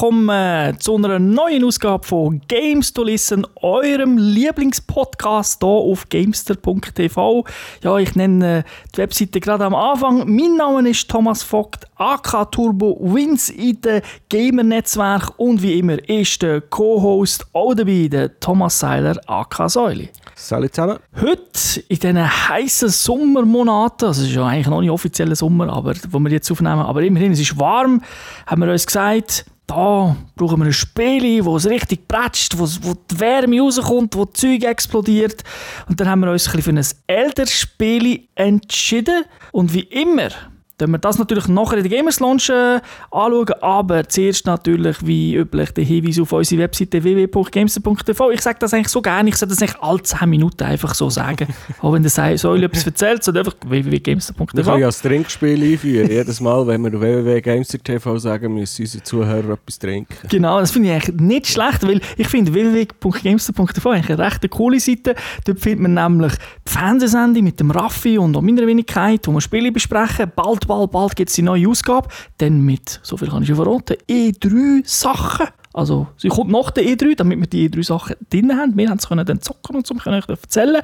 willkommen 0.00 0.78
zu 0.78 0.94
einer 0.94 1.18
neuen 1.18 1.64
Ausgabe 1.64 2.06
von 2.06 2.40
Games 2.46 2.92
to 2.92 3.02
Listen, 3.02 3.44
eurem 3.56 4.16
Lieblingspodcast 4.16 5.60
hier 5.60 5.68
auf 5.68 6.08
gamester.tv. 6.08 7.44
Ja, 7.82 7.98
ich 7.98 8.14
nenne 8.14 8.64
die 8.94 8.98
Webseite 8.98 9.40
gerade 9.40 9.64
am 9.64 9.74
Anfang. 9.74 10.18
Mein 10.32 10.54
Name 10.54 10.88
ist 10.88 11.10
Thomas 11.10 11.42
Vogt, 11.42 11.84
AK 11.96 12.52
Turbo 12.52 12.96
Wins 13.00 13.50
in 13.50 13.80
dem 13.80 14.02
Gamer-Netzwerk 14.28 15.32
und 15.36 15.62
wie 15.62 15.80
immer 15.80 15.98
ist 16.08 16.42
der 16.42 16.60
Co-Host 16.60 17.48
auch 17.52 17.74
dabei, 17.74 18.06
der 18.06 18.38
Thomas 18.38 18.78
Seiler, 18.78 19.20
AK 19.26 19.68
Säuli. 19.68 20.10
Salut 20.36 20.76
zusammen. 20.76 21.00
Heute, 21.20 21.80
in 21.88 21.98
diesen 21.98 22.48
heißen 22.48 22.88
Sommermonaten, 22.88 24.06
also 24.06 24.22
es 24.22 24.28
ist 24.28 24.36
ja 24.36 24.46
eigentlich 24.46 24.68
noch 24.68 24.80
nicht 24.80 24.90
offizieller 24.90 25.34
Sommer, 25.34 25.72
aber, 25.72 25.94
wo 26.10 26.20
wir 26.20 26.30
jetzt 26.30 26.52
aufnehmen, 26.52 26.82
aber 26.82 27.02
immerhin, 27.02 27.32
es 27.32 27.40
ist 27.40 27.58
warm, 27.58 28.00
haben 28.46 28.62
wir 28.62 28.70
uns 28.70 28.86
gesagt, 28.86 29.44
da 29.68 30.16
brauchen 30.34 30.60
wir 30.60 30.66
ein 30.66 30.72
Spiel, 30.72 31.44
wo 31.44 31.56
es 31.56 31.68
richtig 31.68 32.08
prätscht, 32.08 32.58
wo, 32.58 32.64
wo 32.82 32.94
die 32.94 33.20
Wärme 33.20 33.60
rauskommt, 33.60 34.16
wo 34.16 34.24
das 34.24 34.40
Zeug 34.40 34.64
explodiert. 34.64 35.44
Und 35.88 36.00
dann 36.00 36.08
haben 36.08 36.20
wir 36.20 36.32
uns 36.32 36.52
ein 36.52 36.62
für 36.62 36.70
ein 36.70 36.84
älteres 37.06 37.52
Spiel 37.52 38.28
entschieden. 38.34 39.24
Und 39.52 39.74
wie 39.74 39.82
immer 39.82 40.30
dann 40.78 40.92
wir 40.92 40.98
das 40.98 41.18
natürlich 41.18 41.48
nachher 41.48 41.78
in 41.78 41.82
der 41.82 41.90
Gamers 41.90 42.20
Launch 42.20 42.48
äh, 42.48 42.80
anschauen, 43.10 43.52
aber 43.60 44.08
zuerst 44.08 44.46
natürlich, 44.46 45.04
wie 45.04 45.34
üblich, 45.34 45.72
der 45.72 45.84
Hinweis 45.84 46.18
auf 46.20 46.32
unsere 46.32 46.62
Webseite 46.62 47.02
www.gamester.tv. 47.02 48.30
Ich 48.30 48.40
sage 48.42 48.58
das 48.60 48.72
eigentlich 48.72 48.88
so 48.88 49.02
gerne, 49.02 49.28
ich 49.28 49.36
sage 49.36 49.50
das 49.50 49.60
eigentlich 49.60 49.80
alle 49.82 50.02
10 50.02 50.28
Minuten 50.28 50.62
einfach 50.62 50.94
so 50.94 51.10
sagen. 51.10 51.48
Auch 51.80 51.92
wenn 51.92 52.02
der 52.02 52.38
Säule 52.38 52.66
etwas 52.66 52.86
erzählt, 52.86 53.24
sondern 53.24 53.46
einfach 53.46 53.58
www.gamester.tv. 53.66 54.56
Wir 54.56 54.64
können 54.64 54.80
ja 54.80 54.86
das 54.86 55.02
Trinkspiel 55.02 55.72
einführen. 55.72 56.10
Jedes 56.10 56.40
Mal, 56.40 56.66
wenn 56.66 56.82
wir 56.82 56.92
www.gamester.tv 56.92 58.18
sagen, 58.18 58.54
müssen 58.54 58.82
unsere 58.82 59.02
Zuhörer 59.02 59.54
etwas 59.54 59.78
trinken. 59.78 60.14
Genau, 60.28 60.60
das 60.60 60.70
finde 60.70 60.88
ich 60.88 60.94
eigentlich 60.94 61.20
nicht 61.20 61.46
schlecht, 61.48 61.82
weil 61.82 62.00
ich 62.16 62.28
finde 62.28 62.54
www.gamester.tv 62.54 63.90
eigentlich 63.90 64.10
eine 64.10 64.18
recht 64.18 64.48
coole 64.50 64.78
Seite. 64.78 65.16
Dort 65.44 65.60
findet 65.60 65.80
man 65.80 65.94
nämlich 65.94 66.34
die 66.66 66.72
Fernsehsendung 66.72 67.42
mit 67.42 67.58
dem 67.58 67.72
Raffi 67.72 68.16
und 68.16 68.36
auch 68.36 68.42
meiner 68.42 68.66
Wenigkeit, 68.66 69.26
wo 69.26 69.32
wir 69.32 69.40
Spiele 69.40 69.72
besprechen. 69.72 70.30
Bald 70.34 70.67
bald, 70.68 70.92
bald 70.92 71.16
gibt 71.16 71.30
es 71.30 71.34
die 71.34 71.42
neue 71.42 71.68
Ausgabe. 71.68 72.08
Dann 72.38 72.60
mit, 72.60 73.00
so 73.02 73.16
viel 73.16 73.28
kann 73.28 73.42
ich 73.42 73.48
schon 73.48 73.56
verraten, 73.56 73.96
E3 74.08 74.82
Sachen. 74.84 75.48
Also, 75.78 76.08
sie 76.16 76.26
kommt 76.26 76.50
nach 76.50 76.72
der 76.72 76.82
E3, 76.82 77.14
damit 77.14 77.38
wir 77.38 77.46
die 77.46 77.70
E3 77.70 77.84
Sachen 77.84 78.16
drin 78.30 78.52
haben. 78.52 78.76
Wir 78.76 78.90
haben 78.90 78.98
es 78.98 79.06
dann 79.06 79.40
zocken 79.40 79.76
und 79.76 79.86
so, 79.86 79.94
können 79.94 80.20
erzählen. 80.26 80.82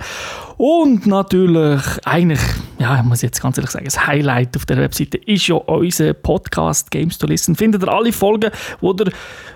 Und 0.57 1.09
natürlich, 1.09 1.83
eigentlich, 2.05 2.39
ja, 2.79 2.99
ich 2.99 3.03
muss 3.03 3.21
jetzt 3.21 3.43
ganz 3.43 3.59
ehrlich 3.59 3.73
sagen, 3.73 3.87
das 3.87 4.07
Highlight 4.07 4.57
auf 4.57 4.67
der 4.67 4.77
Webseite 4.77 5.19
ist 5.19 5.49
ja 5.49 5.57
unser 5.57 6.13
Podcast 6.13 6.93
Games 6.93 7.19
to 7.19 7.27
Listen. 7.27 7.57
Findet 7.57 7.83
ihr 7.83 7.89
alle 7.89 8.13
Folgen, 8.13 8.53
wo, 8.81 8.93
der, 8.93 9.13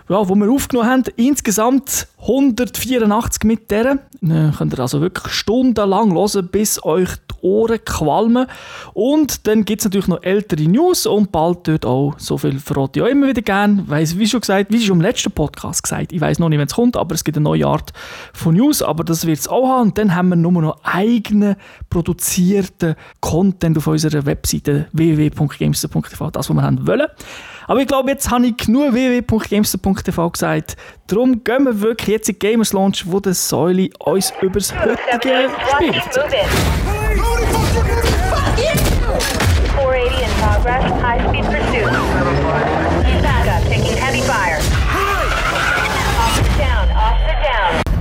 ja, 0.08 0.28
wo 0.28 0.34
wir 0.34 0.50
aufgenommen 0.50 0.91
haben. 0.91 1.05
Insgesamt 1.14 2.08
184 2.20 3.45
mit 3.45 3.70
deren. 3.70 4.00
Dann 4.20 4.52
könnt 4.56 4.75
ihr 4.75 4.80
also 4.80 5.00
wirklich 5.00 5.33
stundenlang 5.33 6.14
hören, 6.14 6.48
bis 6.48 6.83
euch 6.84 7.11
die 7.30 7.47
Ohren 7.47 7.78
qualmen. 7.84 8.47
Und 8.92 9.47
dann 9.47 9.64
gibt 9.64 9.83
es 9.83 9.84
natürlich 9.84 10.08
noch 10.08 10.23
ältere 10.23 10.62
News 10.62 11.06
und 11.06 11.30
bald 11.30 11.69
dort 11.69 11.86
auch, 11.86 12.14
so 12.19 12.39
viel 12.39 12.58
verrate 12.58 12.98
ich 12.98 13.06
auch 13.06 13.08
immer 13.08 13.28
wieder 13.28 13.42
gerne. 13.42 13.84
Weiss, 13.86 14.19
wie 14.19 14.27
schon 14.27 14.41
gesagt, 14.41 14.73
wie 14.73 14.80
schon 14.80 14.96
im 14.96 15.02
letzten 15.02 15.27
Podcast 15.30 15.83
gesagt, 15.83 16.12
ich 16.12 16.20
weiß 16.20 16.39
noch 16.39 16.48
nicht, 16.48 16.58
wenn 16.58 16.66
es 16.66 16.74
kommt, 16.74 16.96
aber 16.96 17.14
es 17.14 17.24
gibt 17.24 17.36
eine 17.36 17.44
neue 17.44 17.66
Art 17.66 17.92
von 18.33 18.55
News, 18.55 18.83
aber 18.83 19.05
das 19.05 19.27
wird 19.27 19.39
es 19.39 19.48
auch 19.48 19.68
haben. 19.68 19.89
Und 19.89 19.98
dann 19.98 20.14
haben 20.14 20.28
wir 20.30 20.36
nur 20.36 20.52
noch 20.52 20.78
eigenen 20.84 21.56
produzierten 21.90 22.94
Content 23.20 23.78
auf 23.78 23.86
unserer 23.86 24.27
Webseite 24.27 24.88
www.gamester.tv, 24.92 26.30
das, 26.30 26.48
was 26.48 26.56
wir 26.56 26.62
haben 26.62 26.86
wollen. 26.86 27.06
Aber 27.67 27.80
ich 27.80 27.86
glaube, 27.86 28.11
jetzt 28.11 28.30
habe 28.30 28.46
ich 28.46 28.56
genug 28.56 28.94
www.gamester.tv 28.94 30.30
gesagt. 30.30 30.77
Darum 31.06 31.44
gehen 31.44 31.64
wir 31.64 31.80
wirklich 31.80 32.08
jetzt 32.08 32.28
in 32.28 32.38
die 32.38 32.38
Gamers 32.38 32.72
Launch, 32.72 33.05
wo 33.06 33.20
der 33.20 33.34
Säule 33.34 33.90
uns 33.98 34.33
über 34.40 34.55
das 34.58 34.74
heutige 34.74 35.50
Spiel 35.74 35.94
erzählt. 35.94 36.30
480 39.78 40.22
in 40.22 40.30
progress, 40.40 40.84
high 41.02 41.20
speed 41.28 41.44
pursuit. 41.44 41.87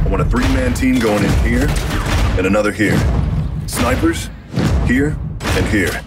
I 0.08 0.10
want 0.10 0.22
a 0.22 0.26
three-man 0.26 0.74
team 0.74 1.00
going 1.00 1.22
in 1.22 1.34
here 1.40 1.68
and 2.38 2.48
another 2.48 2.72
here. 2.72 2.98
Snipers, 3.68 4.30
here 4.86 5.18
and 5.42 5.66
here. 5.66 6.02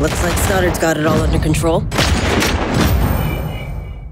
Looks 0.00 0.20
like 0.24 0.36
Stoddard's 0.38 0.80
got 0.80 0.96
it 0.96 1.06
all 1.06 1.20
under 1.20 1.38
control. 1.38 1.82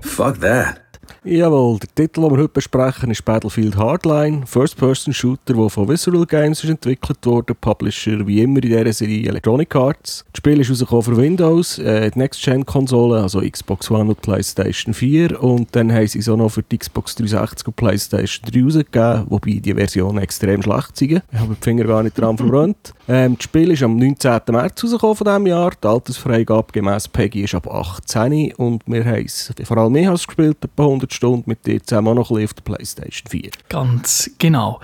Fuck 0.00 0.36
that. 0.36 0.89
Jawohl, 1.22 1.78
der 1.78 1.94
Titel, 1.94 2.22
den 2.22 2.30
wir 2.30 2.38
heute 2.38 2.48
besprechen, 2.48 3.10
ist 3.10 3.26
Battlefield 3.26 3.76
Hardline, 3.76 4.46
First-Person-Shooter, 4.46 5.52
der 5.52 5.68
von 5.68 5.86
Visceral 5.86 6.24
Games 6.24 6.64
ist 6.64 6.70
entwickelt 6.70 7.18
wurde, 7.26 7.54
Publisher 7.54 8.26
wie 8.26 8.40
immer 8.40 8.62
in 8.62 8.70
dieser 8.70 8.90
Serie 8.94 9.28
Electronic 9.28 9.76
Arts. 9.76 10.24
Das 10.32 10.38
Spiel 10.38 10.58
ist 10.60 10.70
rausgekommen 10.70 11.02
für 11.02 11.16
Windows, 11.18 11.78
äh, 11.78 12.10
die 12.10 12.18
Next-Gen-Konsole, 12.18 13.20
also 13.20 13.42
Xbox 13.42 13.90
One 13.90 14.08
und 14.08 14.22
PlayStation 14.22 14.94
4 14.94 15.42
und 15.42 15.68
dann 15.72 15.92
haben 15.92 16.06
sie 16.06 16.20
es 16.20 16.28
auch 16.30 16.38
noch 16.38 16.52
für 16.52 16.62
die 16.62 16.78
Xbox 16.78 17.14
360 17.16 17.66
und 17.66 17.76
PlayStation 17.76 18.50
3 18.50 18.62
rausgegeben, 18.62 19.26
wobei 19.28 19.60
die 19.62 19.74
Versionen 19.74 20.22
extrem 20.22 20.62
schlecht 20.62 20.96
sind. 20.96 21.22
Ich 21.30 21.38
habe 21.38 21.54
die 21.54 21.62
Finger 21.62 21.84
gar 21.84 22.02
nicht 22.02 22.18
dran 22.18 22.38
verbrannt. 22.38 22.94
Ähm, 23.06 23.36
das 23.36 23.44
Spiel 23.44 23.70
ist 23.72 23.82
am 23.82 23.96
19. 23.96 24.40
März 24.48 24.84
rausgekommen 24.84 25.16
von 25.16 25.26
diesem 25.26 25.46
Jahr, 25.48 25.72
die 25.84 25.86
Altersfreigabe 25.86 26.72
gemäß 26.72 27.08
PEGI 27.08 27.42
ist 27.42 27.54
ab 27.54 27.68
18 27.70 28.54
und 28.54 28.82
wir 28.86 29.04
haben 29.04 29.26
es, 29.26 29.52
vor 29.64 29.76
allem 29.76 29.96
ich 29.96 30.06
habe 30.06 30.14
es 30.14 30.26
gespielt, 30.26 30.56
etwa 30.64 30.84
100 30.84 31.09
Stunde 31.14 31.44
mit 31.46 31.66
dir 31.66 31.82
zusammen 31.82 32.08
auch 32.08 32.14
noch 32.14 32.30
ein 32.30 32.44
auf 32.44 32.54
der 32.54 32.62
Playstation 32.62 33.28
4. 33.30 33.50
Ganz 33.68 34.30
genau. 34.38 34.80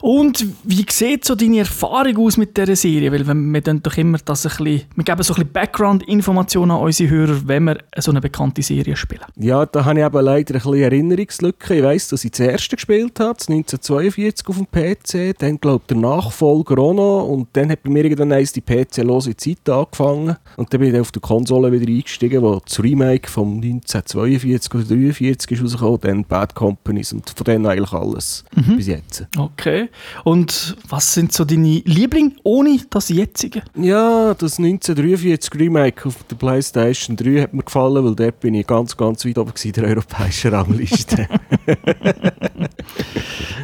Und 0.00 0.46
wie 0.64 0.84
sieht 0.90 1.24
so 1.24 1.34
deine 1.34 1.58
Erfahrung 1.58 2.16
aus 2.18 2.36
mit 2.36 2.56
dieser 2.56 2.76
Serie? 2.76 3.12
Weil 3.12 3.26
wir 3.26 3.60
dann 3.60 3.82
doch 3.82 3.96
immer 3.96 4.18
das 4.24 4.46
ein 4.46 4.50
bisschen, 4.50 4.88
wir 4.94 5.04
geben 5.04 5.22
so 5.22 5.34
ein 5.34 5.36
bisschen 5.36 5.52
Background-Informationen 5.52 6.70
an 6.72 6.82
unsere 6.82 7.10
Hörer, 7.10 7.40
wenn 7.46 7.64
wir 7.64 7.78
so 7.96 8.10
eine 8.10 8.20
bekannte 8.20 8.62
Serie 8.62 8.96
spielen. 8.96 9.24
Ja, 9.36 9.66
da 9.66 9.84
habe 9.84 9.98
ich 9.98 10.04
aber 10.04 10.22
leider 10.22 10.54
ein 10.54 10.60
bisschen 10.60 10.82
Erinnerungslücke. 10.82 11.74
Ich 11.76 11.82
weiss, 11.82 12.08
dass 12.08 12.24
ich 12.24 12.32
das 12.32 12.40
erste 12.40 12.76
gespielt 12.76 13.20
habe, 13.20 13.38
1942 13.38 14.48
auf 14.48 14.56
dem 14.56 14.66
PC, 14.66 15.38
dann 15.38 15.60
glaube 15.60 15.82
ich 15.84 15.86
der 15.88 15.96
Nachfolger 15.96 16.78
auch 16.78 16.94
noch 16.94 17.28
und 17.28 17.48
dann 17.52 17.70
hat 17.70 17.82
bei 17.82 17.90
mir 17.90 18.04
irgendwann 18.04 18.32
eins 18.32 18.52
die 18.52 18.60
PC-lose 18.60 19.36
Zeit 19.36 19.68
angefangen 19.68 20.36
und 20.56 20.72
dann 20.72 20.80
bin 20.80 20.94
ich 20.94 21.00
auf 21.00 21.12
der 21.12 21.22
Konsole 21.22 21.72
wieder 21.72 21.90
eingestiegen, 21.90 22.42
wo 22.42 22.60
das 22.64 22.82
Remake 22.82 23.30
vom 23.30 23.56
1942 23.56 24.74
oder 24.74 24.82
1943 24.82 25.52
ist 25.52 25.62
rausgekommen, 25.62 26.00
dann 26.00 26.24
Bad 26.24 26.54
Companies 26.54 27.12
und 27.12 27.30
von 27.30 27.44
denen 27.44 27.66
eigentlich 27.66 27.92
alles 27.92 28.44
mhm. 28.54 28.76
bis 28.76 28.86
jetzt. 28.86 29.26
Okay. 29.36 29.85
Und 30.24 30.76
was 30.88 31.14
sind 31.14 31.32
so 31.32 31.44
deine 31.44 31.82
Lieblinge 31.84 32.32
ohne 32.42 32.78
das 32.90 33.08
jetzige? 33.08 33.62
Ja, 33.74 34.34
das 34.34 34.58
1943 34.58 35.54
Remake 35.60 36.08
auf 36.08 36.16
der 36.24 36.36
PlayStation 36.36 37.16
3 37.16 37.42
hat 37.42 37.54
mir 37.54 37.62
gefallen, 37.62 38.04
weil 38.04 38.14
dort 38.14 38.40
bin 38.40 38.54
ich 38.54 38.66
ganz, 38.66 38.96
ganz 38.96 39.24
weit 39.24 39.38
oben 39.38 39.52
in 39.62 39.72
der 39.72 39.84
europäischen 39.84 40.54
Rangliste. 40.54 41.28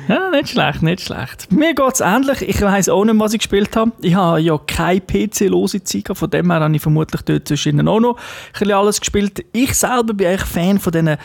ja, 0.09 0.31
nicht 0.31 0.49
schlecht, 0.49 0.83
nicht 0.83 1.01
schlecht. 1.01 1.51
Mir 1.51 1.75
geht 1.75 1.95
es 1.95 2.01
ähnlich. 2.01 2.43
Ich 2.43 2.61
weiß 2.61 2.89
auch 2.89 3.05
nicht, 3.05 3.19
was 3.19 3.33
ich 3.33 3.41
gespielt 3.41 3.75
habe. 3.77 3.93
Ich 4.01 4.15
habe 4.15 4.41
ja 4.41 4.59
keine 4.59 5.01
PC-lose 5.01 5.83
Zeit 5.85 6.03
von 6.13 6.31
dem 6.31 6.51
her 6.51 6.61
habe 6.61 6.75
ich 6.75 6.83
vermutlich 6.83 7.23
dort 7.23 7.49
zwischen 7.49 7.87
auch 7.89 8.01
noch 8.01 8.17
ein 8.17 8.23
bisschen 8.53 8.73
alles 8.73 9.01
gespielt. 9.01 9.45
Ich 9.53 9.75
selber 9.75 10.15
bin 10.15 10.29
eigentlich 10.29 10.49
Fan 10.49 10.79
von 10.79 10.93
diesen 10.93 11.17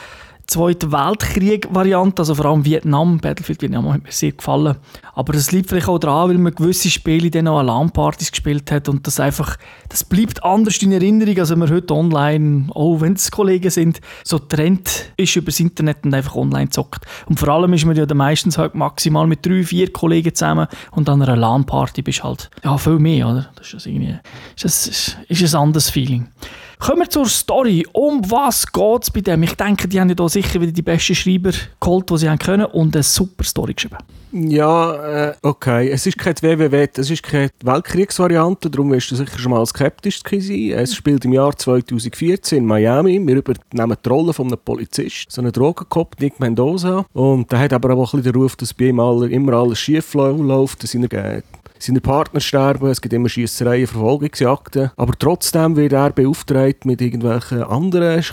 Zweite 0.49 0.93
Weltkrieg-Variante, 0.93 2.21
also 2.21 2.33
vor 2.35 2.45
allem 2.45 2.63
Vietnam, 2.63 3.17
Battlefield 3.17 3.61
Vietnam 3.61 3.91
hat 3.91 4.01
mir 4.01 4.13
sehr 4.13 4.31
gefallen. 4.31 4.77
Aber 5.13 5.33
das 5.33 5.51
liegt 5.51 5.67
vielleicht 5.67 5.89
auch 5.89 5.99
daran, 5.99 6.29
weil 6.29 6.37
man 6.37 6.55
gewisse 6.55 6.89
Spiele 6.89 7.29
dann 7.29 7.49
auch 7.49 7.59
an 7.59 7.65
LAN-Partys 7.65 8.31
gespielt 8.31 8.71
hat 8.71 8.87
und 8.87 9.05
das 9.05 9.19
einfach, 9.19 9.57
das 9.89 10.05
bleibt 10.05 10.45
anders 10.45 10.81
in 10.81 10.93
Erinnerung, 10.93 11.37
als 11.37 11.49
wenn 11.49 11.59
man 11.59 11.69
heute 11.69 11.93
online, 11.93 12.67
auch 12.73 13.01
wenn 13.01 13.13
es 13.13 13.29
Kollegen 13.29 13.69
sind, 13.69 13.99
so 14.23 14.39
Trend 14.39 15.11
ist 15.17 15.35
über 15.35 15.47
das 15.47 15.59
Internet 15.59 16.05
und 16.05 16.13
einfach 16.13 16.35
online 16.35 16.69
zockt. 16.69 17.05
Und 17.25 17.41
vor 17.41 17.49
allem 17.49 17.73
ist 17.73 17.83
man 17.83 17.97
ja 17.97 18.05
meistens 18.13 18.57
halt 18.57 18.73
maximal 18.73 19.27
mit 19.27 19.45
drei, 19.45 19.63
vier 19.63 19.91
Kollegen 19.91 20.33
zusammen 20.33 20.67
und 20.91 21.09
an 21.09 21.21
einer 21.21 21.35
LAN-Party 21.35 22.03
bist 22.03 22.23
halt, 22.23 22.49
ja, 22.63 22.77
viel 22.77 22.99
mehr, 22.99 23.27
oder? 23.27 23.49
Das 23.55 23.73
ist, 23.73 23.85
irgendwie, 23.85 24.17
ist, 24.55 24.63
das, 24.63 25.17
ist 25.27 25.55
ein 25.55 25.61
anderes 25.61 25.89
Feeling. 25.89 26.29
Kommen 26.79 26.99
wir 26.99 27.09
zur 27.09 27.25
Story. 27.25 27.85
Um 27.91 28.21
was 28.29 28.71
geht 28.71 29.03
es 29.03 29.11
bei 29.11 29.21
dem? 29.21 29.41
Ich 29.43 29.55
denke, 29.55 29.87
die 29.87 29.99
haben 29.99 30.09
ja 30.09 30.15
da 30.15 30.29
sicher 30.29 30.61
wieder 30.61 30.71
die 30.71 30.83
besten 30.83 31.15
Schreiber 31.15 31.51
geholt, 31.79 32.09
die 32.09 32.17
sie 32.17 32.29
haben 32.29 32.37
können 32.37 32.65
und 32.65 32.95
eine 32.95 33.03
super 33.03 33.43
Story 33.43 33.73
geschrieben. 33.73 33.97
Ja, 34.31 35.29
äh, 35.29 35.33
okay. 35.41 35.89
Es 35.89 36.05
ist 36.05 36.17
kein 36.17 36.35
WWW, 36.35 36.87
es 36.95 37.09
ist 37.09 37.23
keine 37.23 37.49
Weltkriegsvariante, 37.63 38.69
darum 38.69 38.91
wirst 38.91 39.09
du 39.09 39.15
sicher 39.15 39.39
schon 39.39 39.51
mal 39.51 39.65
skeptisch 39.65 40.21
sein. 40.21 40.71
Es 40.71 40.93
spielt 40.93 41.25
im 41.25 41.33
Jahr 41.33 41.55
2014 41.55 42.59
in 42.59 42.65
Miami. 42.65 43.25
Wir 43.25 43.37
übernehmen 43.37 43.97
die 44.03 44.09
Rolle 44.09 44.33
von 44.33 44.47
einem 44.47 44.59
Polizist, 44.63 45.31
so 45.31 45.41
einen 45.41 45.51
Drogenkopf, 45.51 46.19
Nick 46.19 46.39
Mendoza. 46.39 47.05
Und 47.13 47.51
der 47.51 47.59
hat 47.59 47.73
aber 47.73 47.93
auch 47.95 48.13
ein 48.13 48.21
bisschen 48.21 48.33
den 48.33 48.41
Ruf, 48.41 48.55
dass 48.55 48.73
bei 48.73 48.85
ihm 48.85 48.99
immer 48.99 49.53
alles 49.53 49.79
schief 49.79 50.13
läuft, 50.13 50.83
dass 50.83 50.93
er 50.93 51.41
seine 51.79 52.01
Partner 52.01 52.39
sterben, 52.39 52.89
es 52.89 53.01
gibt 53.01 53.13
immer 53.13 53.29
Schiessereien, 53.29 53.87
Verfolgungsjagden. 53.87 54.91
Aber 54.95 55.13
trotzdem 55.17 55.75
wird 55.75 55.93
er 55.93 56.11
beauftragt, 56.11 56.85
mit 56.85 57.01
irgendwelchen 57.01 57.63
anderen 57.63 58.23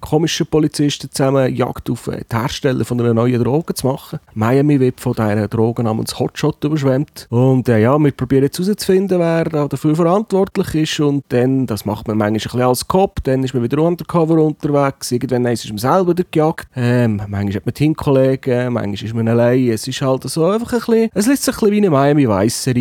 komischen 0.00 0.46
Polizisten 0.46 1.10
zusammen 1.10 1.54
Jagd 1.54 1.90
auf 1.90 2.10
die 2.10 2.36
Hersteller 2.36 2.84
von 2.84 3.00
einer 3.00 3.14
neuen 3.14 3.42
Droge 3.42 3.74
zu 3.74 3.86
machen. 3.86 4.20
Miami 4.34 4.80
wird 4.80 5.00
von 5.00 5.12
dieser 5.12 5.48
Droge 5.48 5.82
namens 5.82 6.18
Hotshot 6.18 6.62
überschwemmt. 6.64 7.26
Und 7.30 7.68
äh, 7.68 7.80
ja, 7.80 7.98
wir 7.98 8.12
probieren 8.12 8.44
jetzt 8.44 8.58
herauszufinden, 8.58 9.18
wer 9.18 9.44
dafür 9.44 9.94
verantwortlich 9.94 10.74
ist. 10.74 11.00
Und 11.00 11.24
dann, 11.28 11.66
das 11.66 11.84
macht 11.84 12.08
man 12.08 12.18
manchmal 12.18 12.34
ein 12.34 12.42
bisschen 12.42 12.60
als 12.62 12.86
Cop, 12.88 13.22
dann 13.24 13.44
ist 13.44 13.54
man 13.54 13.62
wieder 13.62 13.78
undercover 13.82 14.42
unterwegs. 14.42 15.12
Irgendwann 15.12 15.46
ist 15.46 15.68
man 15.68 15.78
selber 15.78 16.14
gejagt. 16.14 16.68
Ähm, 16.76 17.16
manchmal 17.28 17.54
hat 17.54 17.66
man 17.66 17.74
Teamkollegen, 17.74 18.72
manchmal 18.72 18.94
ist 18.94 19.14
man 19.14 19.28
allein. 19.28 19.68
Es 19.68 19.86
ist 19.86 20.00
halt 20.00 20.22
so 20.24 20.46
einfach 20.46 20.72
ein 20.72 20.78
bisschen, 20.78 21.10
es 21.14 21.26
lässt 21.26 21.44
sich 21.44 21.54
ein 21.54 21.60
bisschen 21.60 21.72
wie 21.72 21.78
eine 21.78 21.90
Miami 21.90 22.28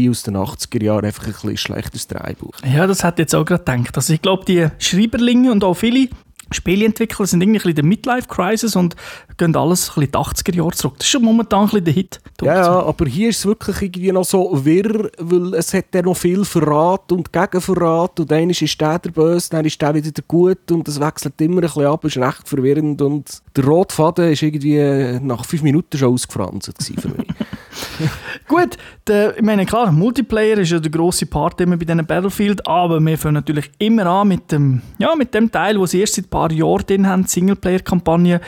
Aus 0.10 0.24
den 0.24 0.38
80er 0.38 0.84
Jahren, 0.84 1.06
einfach 1.06 1.26
ein 1.26 1.32
bisschen 1.32 1.58
schlechtes 1.58 2.08
Drehbuch. 2.08 2.54
Ja, 2.66 2.88
das 2.88 3.04
hat 3.04 3.20
jetzt 3.20 3.36
auch 3.36 3.46
gerade 3.46 3.64
gedacht. 3.64 3.96
Also 3.96 4.14
ich 4.14 4.22
glaube, 4.22 4.46
die 4.46 4.68
Schreiberlinge 4.80 5.52
und 5.52 5.64
auch 5.64 5.76
viele 5.76 6.10
Spieleentwickler 6.52 7.26
sind 7.26 7.42
irgendwie 7.42 7.70
in 7.70 7.76
der 7.76 7.86
Midlife-Crisis 7.86 8.76
und 8.76 8.96
gehen 9.38 9.56
alles 9.56 9.90
ein 9.90 10.02
bisschen 10.02 10.12
die 10.12 10.18
80er 10.18 10.56
Jahre 10.56 10.72
zurück. 10.72 10.96
Das 10.98 11.08
ist 11.08 11.12
schon 11.12 11.24
momentan 11.24 11.62
ein 11.62 11.66
bisschen 11.66 11.86
der 11.86 11.94
Hit. 11.94 12.22
Ja, 12.42 12.56
ja, 12.56 12.84
aber 12.84 13.06
hier 13.06 13.30
ist 13.30 13.40
es 13.40 13.46
wirklich 13.46 13.82
irgendwie 13.82 14.12
noch 14.12 14.26
so 14.26 14.64
wirr, 14.64 15.10
weil 15.18 15.54
es 15.56 15.74
hat 15.74 15.86
ja 15.94 16.02
noch 16.02 16.16
viel 16.16 16.46
Verrat 16.46 17.12
und 17.12 17.32
Gegenverrat 17.32 18.20
und 18.20 18.30
dann 18.30 18.50
ist 18.50 18.82
der 18.82 19.00
der 19.00 19.12
Böse, 19.12 19.50
dann 19.50 19.66
ist 19.66 19.82
der 19.82 19.96
wieder 19.96 20.12
der 20.12 20.24
Gut 20.28 20.72
und 20.72 20.88
es 20.88 21.00
wechselt 21.00 21.40
immer 21.42 21.58
ein 21.58 21.62
bisschen 21.62 21.86
ab, 21.86 22.06
ist 22.06 22.18
recht 22.18 22.48
verwirrend 22.48 23.02
und 23.02 23.43
der 23.56 23.66
rote 23.66 23.94
Faden 23.94 24.32
ist 24.32 24.42
irgendwie 24.42 25.20
nach 25.22 25.46
fünf 25.46 25.62
Minuten 25.62 25.98
schon 25.98 26.14
ausgefranst 26.14 26.74
für 26.80 27.08
mich. 27.10 27.28
Gut, 28.48 28.78
der, 29.08 29.38
ich 29.38 29.44
meine, 29.44 29.66
klar, 29.66 29.92
Multiplayer 29.92 30.58
ist 30.58 30.72
ja 30.72 30.80
der 30.80 30.92
grosse 30.92 31.26
Part 31.26 31.62
immer 31.62 31.78
bei 31.78 31.86
diesen 31.86 32.06
Battlefield, 32.06 32.66
aber 32.68 33.00
wir 33.00 33.18
fangen 33.18 33.36
natürlich 33.36 33.70
immer 33.78 34.06
an 34.06 34.28
mit 34.28 34.52
dem, 34.52 34.82
ja, 34.98 35.16
mit 35.16 35.34
dem 35.34 35.52
Teil, 35.52 35.80
wo 35.80 35.86
sie 35.86 36.00
erst 36.00 36.16
seit 36.16 36.26
ein 36.26 36.30
paar 36.30 36.52
Jahren 36.52 36.86
drin 36.86 37.08
haben, 37.08 37.26
Singleplayer-Kampagne. 37.26 38.42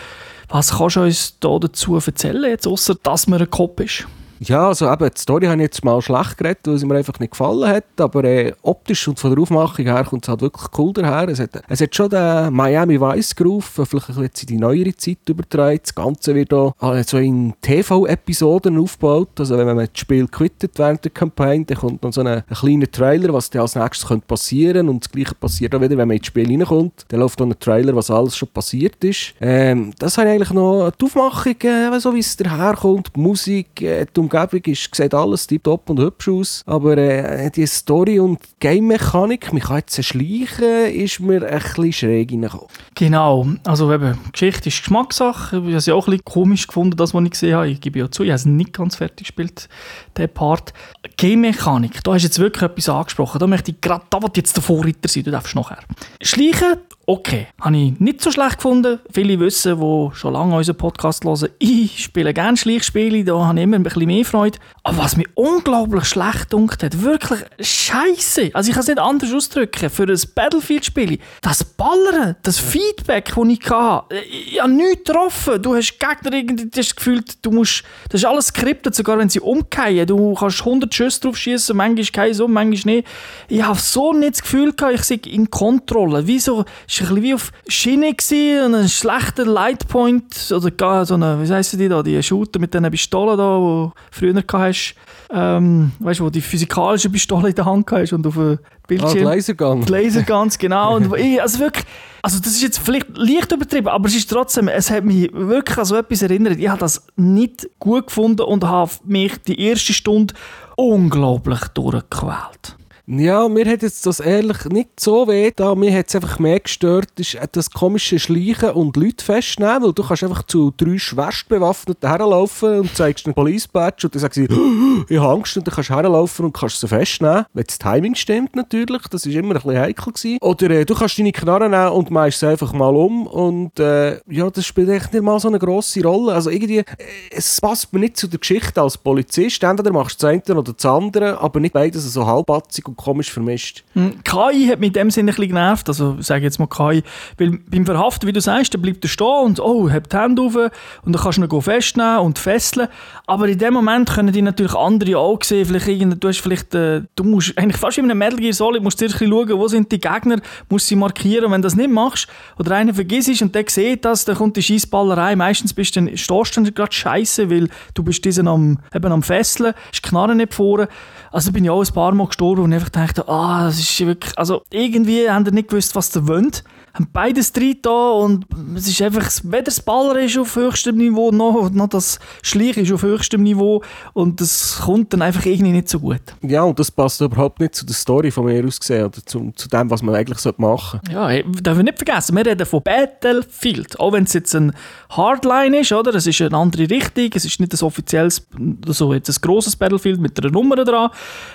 Was 0.49 0.77
kannst 0.77 0.95
du 0.95 1.01
uns 1.01 1.39
da 1.39 1.57
dazu 1.59 1.95
erzählen, 1.95 2.49
jetzt, 2.49 2.67
außer 2.67 2.95
dass 3.01 3.27
man 3.27 3.41
ein 3.41 3.49
Kopf 3.49 3.79
ist? 3.81 4.07
Ja, 4.39 4.67
also 4.67 4.91
eben, 4.91 5.09
die 5.09 5.19
Story 5.19 5.45
habe 5.45 5.55
ich 5.57 5.63
jetzt 5.63 5.85
mal 5.85 6.01
schlecht 6.01 6.37
geredet, 6.37 6.59
weil 6.65 6.77
sie 6.77 6.85
mir 6.85 6.95
einfach 6.95 7.19
nicht 7.19 7.31
gefallen 7.31 7.67
hat, 7.69 7.85
aber 7.97 8.23
äh, 8.25 8.53
optisch 8.63 9.07
und 9.07 9.19
von 9.19 9.33
der 9.33 9.41
Aufmachung 9.41 9.85
her 9.85 10.03
kommt 10.03 10.25
es 10.25 10.29
halt 10.29 10.41
wirklich 10.41 10.67
cool 10.77 10.91
daher. 10.93 11.29
Es 11.29 11.39
hat, 11.39 11.61
es 11.69 11.81
hat 11.81 11.95
schon 11.95 12.09
den 12.09 12.53
Miami 12.53 12.99
Vice 12.99 13.35
Groove, 13.35 13.65
vielleicht 13.65 14.09
ein 14.09 14.15
bisschen 14.15 14.31
in 14.41 14.47
die 14.47 14.57
neuere 14.57 14.95
Zeit 14.95 15.19
übertragen. 15.29 15.79
Das 15.81 15.95
Ganze 15.95 16.35
wird 16.35 16.53
auch 16.53 16.73
äh, 16.81 17.03
so 17.03 17.17
in 17.17 17.53
TV-Episoden 17.61 18.77
aufgebaut, 18.77 19.39
also 19.39 19.57
wenn 19.57 19.67
man 19.67 19.77
das 19.77 19.89
Spiel 19.93 20.27
quittet 20.27 20.77
während 20.77 21.03
der 21.05 21.11
Kampagne, 21.11 21.65
dann 21.65 21.77
kommt 21.77 22.03
dann 22.03 22.11
so 22.11 22.21
ein, 22.21 22.27
ein 22.27 22.43
kleiner 22.49 22.91
Trailer, 22.91 23.33
was 23.33 23.49
dann 23.49 23.61
als 23.61 23.75
nächstes 23.75 24.07
könnte 24.07 24.25
passieren 24.27 24.89
und 24.89 25.05
das 25.05 25.11
Gleiche 25.11 25.35
passiert 25.35 25.73
auch 25.75 25.81
wieder, 25.81 25.97
wenn 25.97 26.07
man 26.07 26.17
ins 26.17 26.27
Spiel 26.27 26.47
reinkommt. 26.47 27.05
Dann 27.07 27.21
läuft 27.21 27.39
dann 27.39 27.51
ein 27.51 27.59
Trailer, 27.59 27.95
was 27.95 28.11
alles 28.11 28.35
schon 28.35 28.49
passiert 28.49 29.01
ist. 29.03 29.33
Ähm, 29.39 29.93
das 29.97 30.17
habe 30.17 30.27
ich 30.27 30.35
eigentlich 30.35 30.51
noch 30.51 30.91
die 30.91 31.05
Aufmachung, 31.05 31.61
äh, 31.61 31.99
so 31.99 32.13
wie 32.13 32.19
es 32.19 32.35
daherkommt, 32.35 33.11
die 33.15 33.19
Musik, 33.19 33.81
äh, 33.81 34.05
die 34.13 34.24
Umgebung 34.25 34.61
ist, 34.65 34.93
sieht 34.93 35.13
alles 35.13 35.47
tiptop 35.47 35.89
und 35.89 35.99
hübsch 35.99 36.29
aus. 36.29 36.63
Aber 36.65 36.97
äh, 36.97 37.49
die 37.51 37.65
Story 37.65 38.19
und 38.19 38.39
Game-Mechanik, 38.59 39.53
mich 39.53 39.63
kann 39.63 39.77
jetzt 39.77 40.03
schleichen, 40.03 40.93
ist 40.93 41.19
mir 41.19 41.45
ein 41.45 41.61
schräg 41.91 42.31
reingekommen. 42.31 42.67
Genau, 42.95 43.47
also 43.65 43.91
eben, 43.93 44.17
Geschichte 44.31 44.69
ist 44.69 44.79
Geschmackssache. 44.79 45.57
Ich 45.57 45.63
habe 45.63 45.75
es 45.75 45.89
auch 45.89 46.07
ein 46.07 46.11
bisschen 46.11 46.25
komisch 46.25 46.67
gefunden, 46.67 46.97
das, 46.97 47.13
was 47.13 47.23
ich 47.23 47.31
gesehen 47.31 47.55
habe. 47.55 47.69
Ich 47.69 47.81
gebe 47.81 47.99
ja 47.99 48.09
zu, 48.09 48.23
ich 48.23 48.29
habe 48.29 48.35
es 48.35 48.45
nicht 48.45 48.73
ganz 48.73 48.95
fertig 48.95 49.27
gespielt, 49.27 49.69
der 50.17 50.27
Part. 50.27 50.73
Game-Mechanik, 51.17 52.03
da 52.03 52.13
hast 52.13 52.23
du 52.23 52.27
jetzt 52.27 52.39
wirklich 52.39 52.63
etwas 52.63 52.89
angesprochen. 52.89 53.39
Da 53.39 53.47
möchte 53.47 53.71
ich 53.71 53.81
gerade, 53.81 54.05
da 54.09 54.21
will 54.21 54.31
jetzt 54.35 54.55
der 54.55 54.63
Vorreiter 54.63 55.07
sein, 55.07 55.23
du 55.23 55.31
darfst 55.31 55.55
nachher. 55.55 55.79
Schleichen 56.21 56.77
okay. 57.05 57.47
Habe 57.59 57.77
ich 57.77 57.99
nicht 57.99 58.21
so 58.21 58.31
schlecht 58.31 58.57
gefunden. 58.57 58.99
Viele 59.11 59.39
wissen, 59.39 59.79
die 59.79 60.15
schon 60.15 60.33
lange 60.33 60.55
unseren 60.55 60.77
Podcast 60.77 61.23
hören, 61.23 61.49
ich 61.59 62.03
spiele 62.03 62.33
gerne 62.33 62.57
Schleichspiele, 62.57 63.23
da 63.23 63.45
habe 63.45 63.59
ich 63.59 63.63
immer 63.63 63.77
ein 63.77 63.83
bisschen 63.83 64.05
mehr 64.05 64.25
Freude. 64.25 64.59
Aber 64.87 64.99
was 64.99 65.17
mir 65.17 65.25
unglaublich 65.33 66.05
schlecht 66.05 66.53
dunkt 66.53 66.83
hat, 66.83 67.01
wirklich 67.01 67.39
scheiße. 67.59 68.51
Also 68.53 68.69
ich 68.69 68.75
kann 68.75 68.81
es 68.81 68.87
nicht 68.87 68.99
anders 68.99 69.33
ausdrücken, 69.33 69.89
für 69.89 70.03
ein 70.03 70.19
Battlefield-Spiel, 70.35 71.17
das 71.41 71.63
Ballern, 71.63 72.35
das 72.43 72.59
Feedback, 72.59 73.33
das 73.35 73.47
ich 73.49 73.67
hatte, 73.67 74.15
ich 74.15 74.61
habe 74.61 74.71
nichts 74.71 75.05
getroffen. 75.05 75.59
Du 75.59 75.73
hast 75.73 75.99
Gegner 75.99 76.37
irgendwie, 76.37 76.69
das 76.69 76.95
Gefühl, 76.95 77.23
du 77.41 77.49
musst, 77.49 77.83
das 78.09 78.21
ist 78.21 78.25
alles 78.25 78.47
skriptet, 78.47 78.93
sogar 78.93 79.17
wenn 79.17 79.27
sie 79.27 79.39
umkehren. 79.39 80.05
Du 80.05 80.35
kannst 80.35 80.59
100 80.59 80.93
Schüsse 80.93 81.19
drauf 81.19 81.35
schießen, 81.35 81.75
manchmal 81.75 82.05
kein 82.05 82.35
so, 82.35 82.47
manchmal 82.47 82.97
nicht. 82.97 83.07
Ich 83.47 83.63
habe 83.63 83.79
so 83.79 84.13
nicht 84.13 84.35
das 84.35 84.43
Gefühl 84.43 84.71
gehabt, 84.71 84.93
ich 84.93 85.03
sei 85.03 85.19
in 85.25 85.49
Kontrolle. 85.49 86.27
Wieso 86.27 86.57
war 86.57 86.65
ein 86.65 86.65
bisschen 86.85 87.23
wie 87.23 87.33
auf 87.33 87.51
Schiene 87.67 88.13
gewesen, 88.13 88.75
ein 88.75 88.87
schlechter 88.87 89.45
Lightpoint, 89.45 90.51
oder 90.51 91.05
so 91.07 91.15
eine, 91.15 91.41
wie 91.41 91.51
heissen 91.51 91.79
die 91.79 91.89
da, 91.89 92.03
die 92.03 92.21
Shooter 92.21 92.59
mit 92.59 92.71
diesen 92.71 92.91
Pistolen 92.91 93.35
da, 93.35 93.57
die 93.57 93.63
du 93.63 93.91
früher 94.11 94.45
hast, 94.75 94.95
ähm, 95.31 95.91
weißt 95.99 96.19
du, 96.19 96.25
wo 96.25 96.29
die 96.29 96.41
physikalische 96.41 97.09
Pistole 97.09 97.49
in 97.49 97.55
der 97.55 97.65
Hand 97.65 97.91
hast 97.91 98.13
und 98.13 98.27
auf 98.27 98.35
dem 98.35 98.59
Bildschirm. 98.87 99.27
Ah, 99.27 99.33
Lasergun. 99.33 99.81
Laserguns, 99.87 100.57
genau. 100.57 100.95
und 100.95 101.15
ich, 101.17 101.41
also 101.41 101.59
wirklich, 101.59 101.85
also 102.21 102.39
das 102.39 102.53
ist 102.53 102.61
jetzt 102.61 102.79
vielleicht 102.79 103.17
leicht 103.17 103.51
übertrieben, 103.51 103.87
aber 103.87 104.07
es 104.07 104.15
ist 104.15 104.29
trotzdem, 104.29 104.67
es 104.67 104.91
hat 104.91 105.03
mich 105.03 105.31
wirklich 105.33 105.77
an 105.77 105.85
so 105.85 105.95
etwas 105.95 106.21
erinnert. 106.21 106.59
Ich 106.59 106.67
habe 106.67 106.79
das 106.79 107.05
nicht 107.15 107.67
gut 107.79 108.07
gefunden 108.07 108.41
und 108.41 108.63
habe 108.63 108.91
mich 109.03 109.37
die 109.47 109.59
erste 109.59 109.93
Stunde 109.93 110.33
unglaublich 110.75 111.61
durchgequält. 111.69 112.75
Ja, 113.07 113.47
mir 113.47 113.65
hat 113.69 113.83
jetzt 113.83 114.03
das 114.07 114.19
ehrlich 114.19 114.65
nicht 114.65 114.99
so 114.99 115.27
weh 115.27 115.51
da. 115.55 115.75
Mir 115.75 115.95
hat 115.95 116.07
es 116.07 116.15
einfach 116.15 116.39
mehr 116.39 116.59
gestört, 116.59 117.09
ist 117.19 117.37
das 117.51 117.69
komische 117.69 118.17
Schleichen 118.17 118.71
und 118.71 118.97
Leute 118.97 119.23
festnehmen, 119.23 119.83
weil 119.83 119.93
du 119.93 120.03
kannst 120.03 120.23
einfach 120.23 120.41
zu 120.43 120.73
drei 120.75 120.97
Schwerstbewaffneten 120.97 122.09
herlaufen 122.09 122.79
und 122.79 122.95
zeigst 122.95 123.27
einen 123.27 123.35
Police 123.35 123.67
Badge 123.67 124.07
und 124.07 124.15
dann 124.15 124.21
sagst 124.21 124.35
sie, 124.35 124.45
ich 125.09 125.19
habe 125.19 125.33
Angst 125.33 125.55
und 125.55 125.67
dann 125.67 125.75
kannst 125.75 125.91
du 125.91 125.93
herlaufen 125.93 126.45
und 126.45 126.53
kannst 126.53 126.79
sie 126.79 126.87
festnehmen. 126.87 127.45
Wenn 127.53 127.63
das 127.65 127.77
Timing 127.77 128.15
stimmt 128.15 128.55
natürlich, 128.55 129.03
das 129.11 129.27
ist 129.27 129.35
immer 129.35 129.55
ein 129.55 129.61
bisschen 129.61 129.77
heikel 129.77 130.11
gewesen. 130.11 130.37
Oder 130.41 130.69
äh, 130.71 130.85
du 130.85 130.95
kannst 130.95 131.19
deine 131.19 131.31
Knarre 131.31 131.69
nehmen 131.69 131.89
und 131.89 132.09
machst 132.09 132.39
sie 132.39 132.47
einfach 132.47 132.73
mal 132.73 132.95
um 132.95 133.27
und 133.27 133.79
äh, 133.79 134.19
ja, 134.27 134.49
das 134.49 134.65
spielt 134.65 134.89
echt 134.89 135.13
nicht 135.13 135.21
mal 135.21 135.39
so 135.39 135.47
eine 135.47 135.59
grosse 135.59 136.01
Rolle. 136.01 136.33
Also 136.33 136.49
irgendwie, 136.49 136.79
äh, 136.79 136.85
es 137.29 137.61
passt 137.61 137.93
mir 137.93 137.99
nicht 137.99 138.17
zu 138.17 138.25
der 138.27 138.39
Geschichte 138.39 138.81
als 138.81 138.97
Polizist. 138.97 139.61
Entweder 139.61 139.93
machst 139.93 140.23
du 140.23 140.25
das 140.25 140.33
eine 140.47 140.59
oder 140.59 140.73
das 140.73 140.85
andere, 140.85 141.39
aber 141.39 141.59
nicht 141.59 141.73
beides 141.73 142.03
so 142.11 142.25
halbpatzig 142.25 142.87
und 142.87 142.94
komisch 142.95 143.31
vermischt. 143.31 143.83
Hm, 143.93 144.23
KI 144.23 144.67
hat 144.67 144.79
mit 144.79 144.95
dem 144.95 145.11
Sinne 145.11 145.31
ein 145.31 145.35
bisschen 145.35 145.49
genervt, 145.49 145.87
also 145.87 146.17
sage 146.19 146.43
jetzt 146.43 146.59
mal 146.59 146.67
KI, 146.67 147.03
weil 147.37 147.59
beim 147.69 147.85
Verhaften, 147.85 148.27
wie 148.27 148.33
du 148.33 148.41
sagst, 148.41 148.73
dann 148.73 148.81
bleibt 148.81 149.03
er 149.03 149.09
stehen 149.09 149.45
und 149.45 149.59
oh, 149.59 149.89
hebt 149.89 150.13
die 150.13 150.17
Hände 150.17 150.41
auf 150.41 150.55
und 150.55 151.15
dann 151.15 151.21
kannst 151.21 151.37
du 151.37 151.43
ihn 151.43 151.61
festnehmen 151.61 152.19
und 152.19 152.39
fesseln, 152.39 152.87
aber 153.27 153.47
in 153.47 153.57
dem 153.57 153.73
Moment 153.73 154.09
können 154.09 154.31
die 154.31 154.41
natürlich 154.41 154.75
andere 154.75 155.17
auch 155.17 155.41
sehen, 155.43 155.65
vielleicht 155.65 155.87
du 155.87 156.27
hast 156.27 156.39
vielleicht, 156.39 156.73
äh, 156.75 157.01
du 157.15 157.23
musst 157.23 157.57
eigentlich 157.57 157.77
fast 157.77 157.97
wie 157.97 158.01
in 158.01 158.09
einem 158.09 158.19
Metal 158.19 158.39
Gear 158.39 158.53
Solid, 158.53 158.83
musst 158.83 159.01
du 159.01 159.09
schauen, 159.09 159.49
wo 159.49 159.67
sind 159.67 159.91
die 159.91 159.99
Gegner, 159.99 160.37
musst 160.69 160.87
sie 160.87 160.95
markieren 160.95 161.45
und 161.45 161.51
wenn 161.51 161.61
du 161.61 161.65
das 161.65 161.75
nicht 161.75 161.89
machst 161.89 162.27
oder 162.57 162.75
einer 162.75 162.93
vergisst 162.93 163.41
und 163.41 163.53
der 163.53 163.65
sieht 163.67 164.05
das, 164.05 164.25
dann 164.25 164.35
kommt 164.35 164.57
die 164.57 164.63
Schießballerei, 164.63 165.35
meistens 165.35 165.73
bist 165.73 165.95
du 165.95 166.01
dann, 166.01 166.17
stehst 166.17 166.57
du 166.57 166.61
dann 166.61 166.73
gerade 166.73 166.91
scheiße, 166.91 167.49
weil 167.49 167.69
du 167.93 168.03
bist 168.03 168.23
diesen 168.25 168.47
am, 168.47 168.79
eben 168.93 169.11
am 169.11 169.23
Fesseln, 169.23 169.73
ist 169.91 170.05
die 170.05 170.09
Knarre 170.09 170.35
nicht 170.35 170.53
vorne, 170.53 170.87
also 171.31 171.51
bin 171.51 171.63
ich 171.65 171.69
auch 171.69 171.83
ein 171.83 171.93
paar 171.93 172.13
Mal 172.13 172.27
gestorben 172.27 172.63
und 172.63 172.71
einfach 172.85 173.13
dachte, 173.13 173.27
ah, 173.27 173.65
das 173.65 173.79
ist 173.79 173.99
wirklich, 174.05 174.37
also 174.37 174.63
irgendwie 174.69 175.29
haben 175.29 175.45
die 175.45 175.51
nicht 175.51 175.69
gewusst, 175.69 175.95
was 175.95 176.11
sie 176.11 176.27
wollen 176.27 176.51
haben 176.95 177.07
beides 177.11 177.51
drin 177.51 177.77
da 177.81 178.11
und 178.11 178.45
es 178.75 178.87
ist 178.87 179.01
einfach, 179.01 179.29
weder 179.43 179.63
das 179.63 179.81
Baller 179.81 180.17
ist 180.19 180.37
auf 180.37 180.55
höchstem 180.55 180.95
Niveau, 180.95 181.29
noch, 181.31 181.69
noch 181.71 181.89
das 181.89 182.19
Schleich 182.41 182.77
ist 182.77 182.91
auf 182.91 183.03
höchstem 183.03 183.43
Niveau 183.43 183.83
und 184.13 184.39
das 184.39 184.79
kommt 184.83 185.11
dann 185.11 185.21
einfach 185.21 185.45
irgendwie 185.45 185.73
nicht 185.73 185.89
so 185.89 185.99
gut. 185.99 186.21
Ja, 186.41 186.63
und 186.63 186.79
das 186.79 186.89
passt 186.89 187.19
überhaupt 187.19 187.59
nicht 187.59 187.75
zu 187.75 187.85
der 187.85 187.95
Story 187.95 188.31
von 188.31 188.45
mir 188.45 188.65
aus 188.65 188.79
gesehen 188.79 189.05
oder 189.05 189.25
zu, 189.25 189.51
zu 189.55 189.67
dem, 189.67 189.89
was 189.89 190.01
man 190.01 190.15
eigentlich 190.15 190.39
machen 190.57 191.01
sollte. 191.11 191.11
Ja, 191.11 191.43
darf 191.61 191.77
ich 191.77 191.83
nicht 191.83 191.97
vergessen, 191.97 192.37
wir 192.37 192.45
reden 192.45 192.65
von 192.65 192.81
Battlefield, 192.81 193.99
auch 193.99 194.13
wenn 194.13 194.23
es 194.23 194.33
jetzt 194.33 194.55
ein 194.55 194.71
Hardline 195.09 195.79
ist, 195.79 195.91
oder? 195.91 196.15
Es 196.15 196.27
ist 196.27 196.41
eine 196.41 196.55
andere 196.55 196.89
Richtung, 196.89 197.29
es 197.33 197.43
ist 197.43 197.59
nicht 197.59 197.73
ein 197.73 197.85
offizielles, 197.85 198.47
so 198.87 199.13
jetzt 199.13 199.29
ein 199.29 199.35
grosses 199.41 199.75
Battlefield 199.75 200.21
mit 200.21 200.39
einer 200.39 200.51
Nummer 200.51 200.77
dran, 200.77 201.09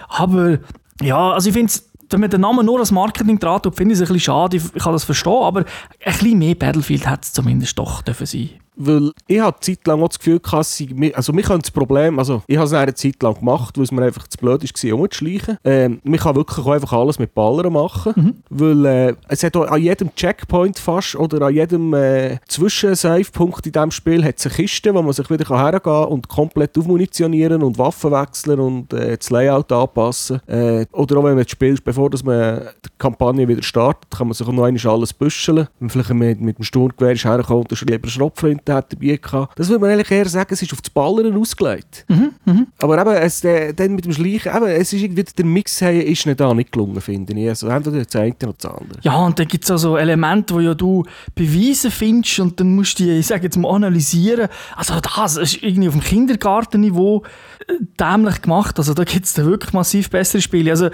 aber 0.08 0.58
ja, 1.00 1.32
also 1.32 1.48
ich 1.48 1.54
finde 1.54 1.66
es 1.66 1.90
wenn 2.12 2.20
man 2.20 2.30
den 2.30 2.40
Namen 2.40 2.66
nur 2.66 2.80
als 2.80 2.90
Marketing 2.90 3.38
tut, 3.38 3.76
finde 3.76 3.94
ich 3.94 4.00
es 4.00 4.02
ein 4.02 4.12
bisschen 4.12 4.20
schade. 4.20 4.56
Ich 4.56 4.82
kann 4.82 4.92
das 4.92 5.04
verstehen, 5.04 5.42
aber 5.42 5.60
ein 5.60 5.66
bisschen 6.04 6.38
mehr 6.38 6.54
Battlefield 6.56 7.08
hätte 7.08 7.20
es 7.22 7.32
zumindest 7.32 7.78
doch 7.78 8.02
dürfen 8.02 8.26
sein 8.26 8.50
weil 8.82 9.12
ich 9.26 9.40
habe 9.40 9.58
Zeit 9.60 9.86
lang 9.86 10.02
auch 10.02 10.08
das 10.08 10.18
Gefühl 10.18 10.40
gehabt, 10.40 10.64
sie- 10.66 11.14
also 11.14 11.32
mich 11.32 11.46
kann 11.46 11.60
das 11.60 11.70
Problem, 11.70 12.18
also 12.18 12.42
ich 12.46 12.56
habe 12.56 12.66
es 12.66 12.72
eine 12.72 12.94
Zeit 12.94 13.22
lang 13.22 13.34
gemacht, 13.34 13.76
weil 13.76 13.84
es 13.84 13.92
mir 13.92 14.02
einfach 14.02 14.26
zu 14.28 14.38
blöd 14.38 14.62
war, 14.62 14.94
umzuschleichen. 14.98 15.58
Ähm, 15.64 16.00
man 16.04 16.18
kann 16.18 16.34
wirklich 16.34 16.58
auch 16.66 16.70
einfach 16.72 16.92
alles 16.92 17.18
mit 17.18 17.34
Ballern 17.34 17.72
machen, 17.72 18.42
weil 18.48 18.86
äh, 18.86 19.14
es 19.28 19.42
hat 19.42 19.56
auch 19.56 19.66
an 19.68 19.80
jedem 19.82 20.14
Checkpoint 20.14 20.78
fast 20.78 21.14
oder 21.16 21.46
an 21.46 21.54
jedem 21.54 21.92
äh, 21.94 22.38
Zwischensave-Punkt 22.48 23.66
in 23.66 23.72
diesem 23.72 23.90
Spiel 23.90 24.24
hat 24.24 24.38
es 24.38 24.46
eine 24.46 24.54
Kiste, 24.54 24.94
wo 24.94 25.02
man 25.02 25.12
sich 25.12 25.28
wieder 25.30 25.46
hergehen 25.48 25.82
kann 25.82 26.04
und 26.06 26.28
komplett 26.28 26.76
aufmunitionieren 26.78 27.62
und 27.62 27.78
Waffen 27.78 28.10
wechseln 28.12 28.58
und 28.60 28.92
äh, 28.92 29.16
das 29.18 29.30
Layout 29.30 29.70
anpassen. 29.72 30.40
Äh, 30.48 30.86
oder 30.92 31.18
auch 31.18 31.24
wenn 31.24 31.34
man 31.34 31.44
das 31.44 31.50
Spiel, 31.50 31.78
bevor 31.84 32.10
dass 32.10 32.24
man 32.24 32.60
die 32.84 32.88
Kampagne 32.98 33.46
wieder 33.46 33.62
startet, 33.62 34.10
kann 34.10 34.26
man 34.28 34.34
sich 34.34 34.46
auch 34.46 34.52
noch 34.52 34.64
einmal 34.64 34.86
alles 34.86 35.12
büscheln. 35.12 35.68
Wenn 35.78 35.86
man 35.86 35.90
vielleicht 35.90 36.14
mit, 36.14 36.40
mit 36.40 36.58
dem 36.58 36.64
Sturmgewehr 36.64 37.12
ist 37.12 37.24
hergekommen 37.24 37.64
und 37.68 37.80
lieber 37.80 38.02
eine 38.02 38.10
Schrotflinte 38.10 38.69
hat 38.74 38.92
dabei 38.92 39.16
gehabt. 39.16 39.58
Das 39.58 39.68
würde 39.68 39.80
man 39.80 39.90
eigentlich 39.90 40.10
eher 40.10 40.28
sagen, 40.28 40.52
es 40.52 40.62
ist 40.62 40.72
auf 40.72 40.80
das 40.80 40.90
Ballern 40.90 41.36
ausgelegt. 41.36 42.04
Aber 42.78 43.00
eben, 43.00 43.10
es, 43.10 43.44
äh, 43.44 43.72
dann 43.72 43.94
mit 43.94 44.04
dem 44.04 44.12
Schleichen, 44.12 44.54
eben, 44.54 44.66
es 44.66 44.92
ist 44.92 45.02
irgendwie, 45.02 45.24
der 45.24 45.44
Mix 45.44 45.80
hey, 45.80 46.00
ist 46.00 46.26
nicht 46.26 46.40
da 46.40 46.52
nicht 46.54 46.72
gelungen, 46.72 47.00
finde 47.00 47.32
ich. 47.34 47.48
Also 47.48 47.68
entweder 47.68 48.04
das 48.04 48.16
eine 48.16 48.34
oder 48.42 48.54
das 48.58 48.70
andere. 48.70 49.00
Ja, 49.02 49.16
und 49.16 49.38
dann 49.38 49.48
gibt 49.48 49.64
es 49.64 49.70
auch 49.70 49.78
so 49.78 49.96
Elemente, 49.96 50.54
wo 50.54 50.60
ja 50.60 50.74
du 50.74 51.04
Beweise 51.34 51.90
findest 51.90 52.40
und 52.40 52.58
dann 52.60 52.74
musst 52.74 52.98
du 52.98 53.04
die, 53.04 53.18
ich 53.18 53.26
sage 53.26 53.44
jetzt 53.44 53.56
mal, 53.56 53.74
analysieren. 53.74 54.48
Also 54.76 54.94
das 55.00 55.36
ist 55.36 55.62
irgendwie 55.62 55.88
auf 55.88 55.94
dem 55.94 56.02
Kindergartenniveau 56.02 57.24
äh, 57.66 57.74
dämlich 57.98 58.42
gemacht. 58.42 58.78
Also 58.78 58.94
da 58.94 59.04
gibt 59.04 59.26
es 59.26 59.36
wirklich 59.36 59.72
massiv 59.72 60.10
bessere 60.10 60.40
Spiele. 60.42 60.70
Also 60.70 60.90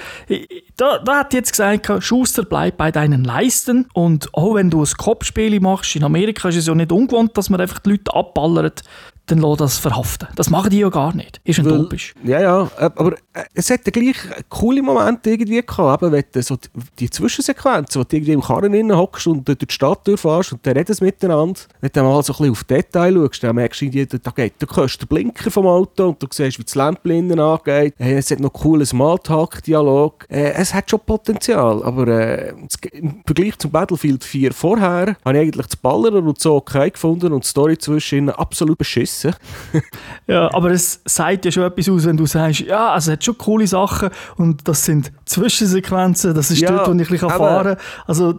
da, 0.77 0.99
da 0.99 1.21
hat 1.21 1.33
jetzt 1.33 1.53
gesagt, 1.53 1.91
Schuster, 2.03 2.45
bleib 2.45 2.77
bei 2.77 2.91
deinen 2.91 3.25
Leisten. 3.25 3.87
Und 3.93 4.33
auch 4.35 4.55
wenn 4.55 4.71
du 4.71 4.83
ein 4.83 4.93
Kopfspiel 4.97 5.59
machst, 5.61 5.97
in 5.97 6.05
Amerika 6.05 6.49
ist 6.49 6.57
es 6.57 6.67
ja 6.67 6.75
nicht 6.75 6.93
ungewohnt, 6.93 7.37
dass 7.37 7.51
man 7.51 7.56
einfach 7.61 7.81
die 7.81 7.91
Leute 7.91 8.15
abballert, 8.15 8.83
dann 9.27 9.39
lass 9.39 9.59
das 9.59 9.79
verhaften. 9.79 10.29
Das 10.37 10.51
machen 10.51 10.71
die 10.71 10.79
ja 10.79 10.89
gar 10.89 11.15
nicht. 11.15 11.41
Ist 11.45 11.65
Weil- 11.65 11.73
utopisch. 11.73 12.15
Ja, 12.25 12.41
ja, 12.41 12.63
äh, 12.79 12.85
aber 12.85 13.13
äh, 13.33 13.45
es 13.55 13.71
hat 13.71 13.81
ja 13.85 13.91
gleich 13.91 14.17
coole 14.49 14.83
Momente 14.83 15.31
irgendwie 15.31 15.61
gehabt, 15.61 16.03
eben, 16.03 16.13
wenn 16.13 16.25
du 16.31 16.43
so 16.43 16.57
die, 16.57 16.69
die 17.01 17.11
Zwischensequenzen, 17.11 18.01
wo 18.01 18.05
du 18.05 18.17
irgendwie 18.17 18.33
im 18.33 18.41
Karren 18.41 18.73
innen 18.73 18.97
hockst 18.97 19.27
und 19.27 19.47
durch 19.47 19.59
die 19.59 19.67
Stadt 19.69 20.07
durchfährst 20.07 20.53
und 20.53 20.65
dann 20.67 20.77
reden 20.77 20.95
sie 20.95 21.05
miteinander. 21.05 21.61
Wenn 21.81 21.91
du 21.93 22.03
mal 22.03 22.23
so 22.23 22.33
ein 22.33 22.37
bisschen 22.37 22.53
auf 22.53 22.65
Detail 22.65 23.15
schaust, 23.15 23.43
dann 23.43 23.57
merkst 23.57 23.81
du, 23.83 24.07
da, 24.07 24.31
geht, 24.31 24.55
da 24.61 24.67
hörst 24.77 25.03
du 25.03 25.07
den 25.07 25.09
Blinker 25.09 25.51
vom 25.51 25.67
Auto 25.67 26.09
und 26.09 26.23
du 26.23 26.27
siehst, 26.31 26.59
wie 26.59 26.65
das 26.65 26.75
Lämpchen 26.77 27.11
innen 27.11 27.41
angeht. 27.41 27.95
Es 27.99 28.31
hat 28.31 28.39
noch 28.41 28.53
coolen 28.53 28.87
Smalltalk-Dialog. 28.87 30.27
Äh, 30.29 30.53
es 30.53 30.73
hat 30.73 30.89
schon 30.89 31.01
Potenzial, 31.01 31.83
aber 31.83 32.07
äh, 32.07 32.55
im 32.93 33.23
Vergleich 33.27 33.59
zum 33.59 33.73
Battlefield 33.73 34.23
4 34.23 34.53
vorher 34.53 35.17
habe 35.25 35.37
ich 35.37 35.43
eigentlich 35.43 35.67
das 35.67 35.77
Ballern 35.77 36.27
und 36.27 36.41
so 36.41 36.55
okay 36.55 36.91
gefunden 36.91 37.33
und 37.33 37.45
die 37.45 37.49
Story 37.49 37.77
zwischen 37.77 38.31
absolut 38.31 38.79
beschissen. 38.79 39.16
Ja, 40.27 40.53
aber 40.53 40.71
es 40.73 41.01
sagt 41.05 41.45
ja 41.45 41.53
schon 41.53 41.63
etwas 41.63 41.89
aus, 41.89 42.05
wenn 42.05 42.17
du 42.17 42.27
sagst, 42.27 42.61
ja, 42.61 42.91
also 42.93 43.11
es 43.11 43.13
hat 43.17 43.25
schon 43.25 43.39
coole 43.39 43.67
Sachen 43.67 44.11
und 44.37 44.67
das 44.67 44.85
sind 44.85 45.13
Zwischensequenzen, 45.25 46.35
das 46.35 46.51
ist 46.51 46.61
Ja, 46.61 46.71
dort, 46.73 46.89
wo 46.89 46.93
ich 46.93 46.99
ein 47.01 47.07
bisschen 47.07 47.31
aber- 47.31 47.39
fahren 47.39 47.77
kann. 47.77 47.85
Also 48.07 48.35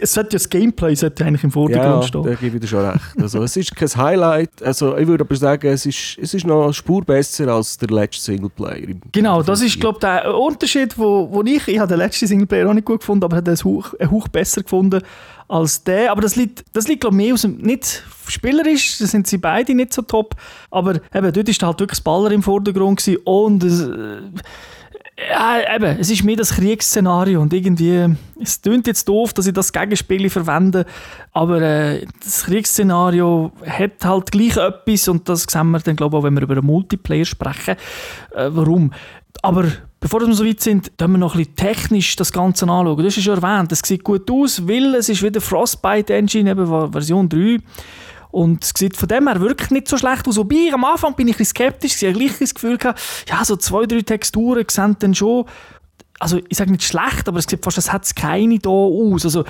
es 0.00 0.12
sollte 0.12 0.30
ja 0.34 0.38
das 0.38 0.48
Gameplay 0.48 0.94
sollte 0.94 1.24
eigentlich 1.24 1.44
im 1.44 1.50
Vordergrund 1.50 2.02
Ja, 2.02 2.08
stehen. 2.08 2.22
da 2.22 2.34
gebe 2.34 2.56
ich 2.56 2.60
dir 2.62 2.68
schon 2.68 2.84
recht. 2.84 3.00
Also, 3.20 3.42
es 3.42 3.56
ist 3.56 3.74
kein 3.74 3.88
Highlight. 3.88 4.62
Also, 4.62 4.96
ich 4.96 5.06
würde 5.06 5.24
aber 5.24 5.34
sagen, 5.36 5.66
es 5.68 5.86
ist, 5.86 6.18
es 6.20 6.34
ist 6.34 6.46
noch 6.46 6.64
eine 6.64 6.72
Spur 6.72 7.02
besser 7.04 7.48
als 7.48 7.76
der 7.78 7.88
letzte 7.90 8.22
Singleplayer. 8.22 8.94
Genau, 9.12 9.42
das 9.42 9.60
ist, 9.62 9.80
glaube 9.80 9.96
ich, 9.96 10.00
der 10.00 10.34
Unterschied, 10.36 10.96
wo, 10.98 11.28
wo 11.30 11.42
ich, 11.42 11.66
ich 11.68 11.78
habe 11.78 11.88
den 11.88 11.98
letzten 11.98 12.26
Singleplayer 12.26 12.68
auch 12.68 12.74
nicht 12.74 12.84
gut 12.86 13.00
gefunden, 13.00 13.24
aber 13.24 13.36
habe 13.36 13.44
den 13.44 13.58
einen 13.58 13.64
Hauch, 13.76 13.94
einen 13.98 14.10
Hauch 14.10 14.28
besser 14.28 14.62
gefunden 14.62 15.00
als 15.48 15.84
der. 15.84 16.10
Aber 16.10 16.22
das 16.22 16.36
liegt, 16.36 16.64
das 16.72 16.88
liegt 16.88 17.02
glaube 17.02 17.16
ich, 17.16 17.24
mehr 17.24 17.34
aus 17.34 17.42
dem, 17.42 17.58
nicht 17.58 18.02
spielerisch, 18.28 18.98
da 18.98 19.06
sind 19.06 19.26
sie 19.26 19.38
beide 19.38 19.74
nicht 19.74 19.92
so 19.92 20.02
top, 20.02 20.34
aber 20.70 21.00
eben, 21.14 21.32
dort 21.32 21.48
ist 21.48 21.62
halt 21.62 21.80
wirklich 21.80 21.98
das 21.98 22.00
Baller 22.00 22.30
im 22.30 22.42
Vordergrund 22.42 22.98
gewesen 22.98 23.20
und 23.24 23.62
es, 23.62 23.80
äh, 23.82 24.22
ja, 25.30 25.76
eben, 25.76 25.98
es 26.00 26.10
ist 26.10 26.24
mehr 26.24 26.36
das 26.36 26.54
Kriegsszenario 26.54 27.40
und 27.40 27.52
irgendwie, 27.52 28.16
es 28.40 28.60
klingt 28.60 28.86
jetzt 28.86 29.08
doof, 29.08 29.32
dass 29.32 29.46
ich 29.46 29.52
das 29.52 29.72
Gegenspiel 29.72 30.28
verwende, 30.28 30.86
aber 31.32 31.60
äh, 31.62 32.06
das 32.22 32.44
Kriegsszenario 32.44 33.52
hat 33.66 34.04
halt 34.04 34.32
gleich 34.32 34.56
etwas 34.56 35.06
und 35.08 35.28
das 35.28 35.44
sehen 35.48 35.70
wir 35.70 35.78
dann, 35.78 35.96
glaube 35.96 36.16
ich, 36.16 36.20
auch, 36.20 36.24
wenn 36.24 36.34
wir 36.34 36.42
über 36.42 36.56
einen 36.56 36.66
Multiplayer 36.66 37.24
sprechen. 37.24 37.76
Äh, 38.34 38.48
warum? 38.50 38.92
Aber 39.42 39.66
bevor 40.04 40.20
wir 40.20 40.34
so 40.34 40.44
weit 40.44 40.60
sind, 40.60 40.98
können 40.98 41.14
wir 41.14 41.18
noch 41.18 41.34
ein 41.34 41.38
bisschen 41.38 41.56
technisch 41.56 42.14
das 42.16 42.30
Ganze 42.30 42.66
anschauen. 42.66 42.98
Du 42.98 43.04
hast 43.04 43.16
es 43.16 43.24
schon 43.24 43.42
erwähnt, 43.42 43.72
es 43.72 43.80
sieht 43.82 44.04
gut 44.04 44.30
aus, 44.30 44.68
weil 44.68 44.96
es 44.96 45.08
ist 45.08 45.22
wieder 45.22 45.40
Frostbite 45.40 46.12
Engine, 46.12 46.50
eben 46.50 46.92
Version 46.92 47.26
3. 47.26 47.58
Und 48.30 48.62
es 48.62 48.74
sieht 48.76 48.98
von 48.98 49.08
dem 49.08 49.28
her 49.28 49.40
wirklich 49.40 49.70
nicht 49.70 49.88
so 49.88 49.96
schlecht 49.96 50.28
aus. 50.28 50.36
Wobei, 50.36 50.70
am 50.74 50.84
Anfang 50.84 51.14
bin 51.14 51.26
ich 51.28 51.36
ein 51.36 51.38
bisschen 51.38 51.56
skeptisch. 51.56 52.02
Ich 52.02 52.06
hatte 52.06 52.18
gleich 52.18 52.38
das 52.38 52.54
Gefühl, 52.54 52.76
gehabt, 52.76 53.00
ja, 53.30 53.42
so 53.46 53.56
zwei, 53.56 53.86
drei 53.86 54.02
Texturen 54.02 54.66
sehen 54.68 54.94
dann 54.98 55.14
schon, 55.14 55.46
also 56.18 56.38
ich 56.50 56.58
sage 56.58 56.70
nicht 56.70 56.84
schlecht, 56.84 57.26
aber 57.26 57.38
es 57.38 57.46
sieht 57.48 57.64
fast, 57.64 57.78
als 57.78 57.90
hätte 57.90 58.02
es 58.02 58.14
keine 58.14 58.58
da 58.58 58.68
aus. 58.68 59.24
Also, 59.24 59.44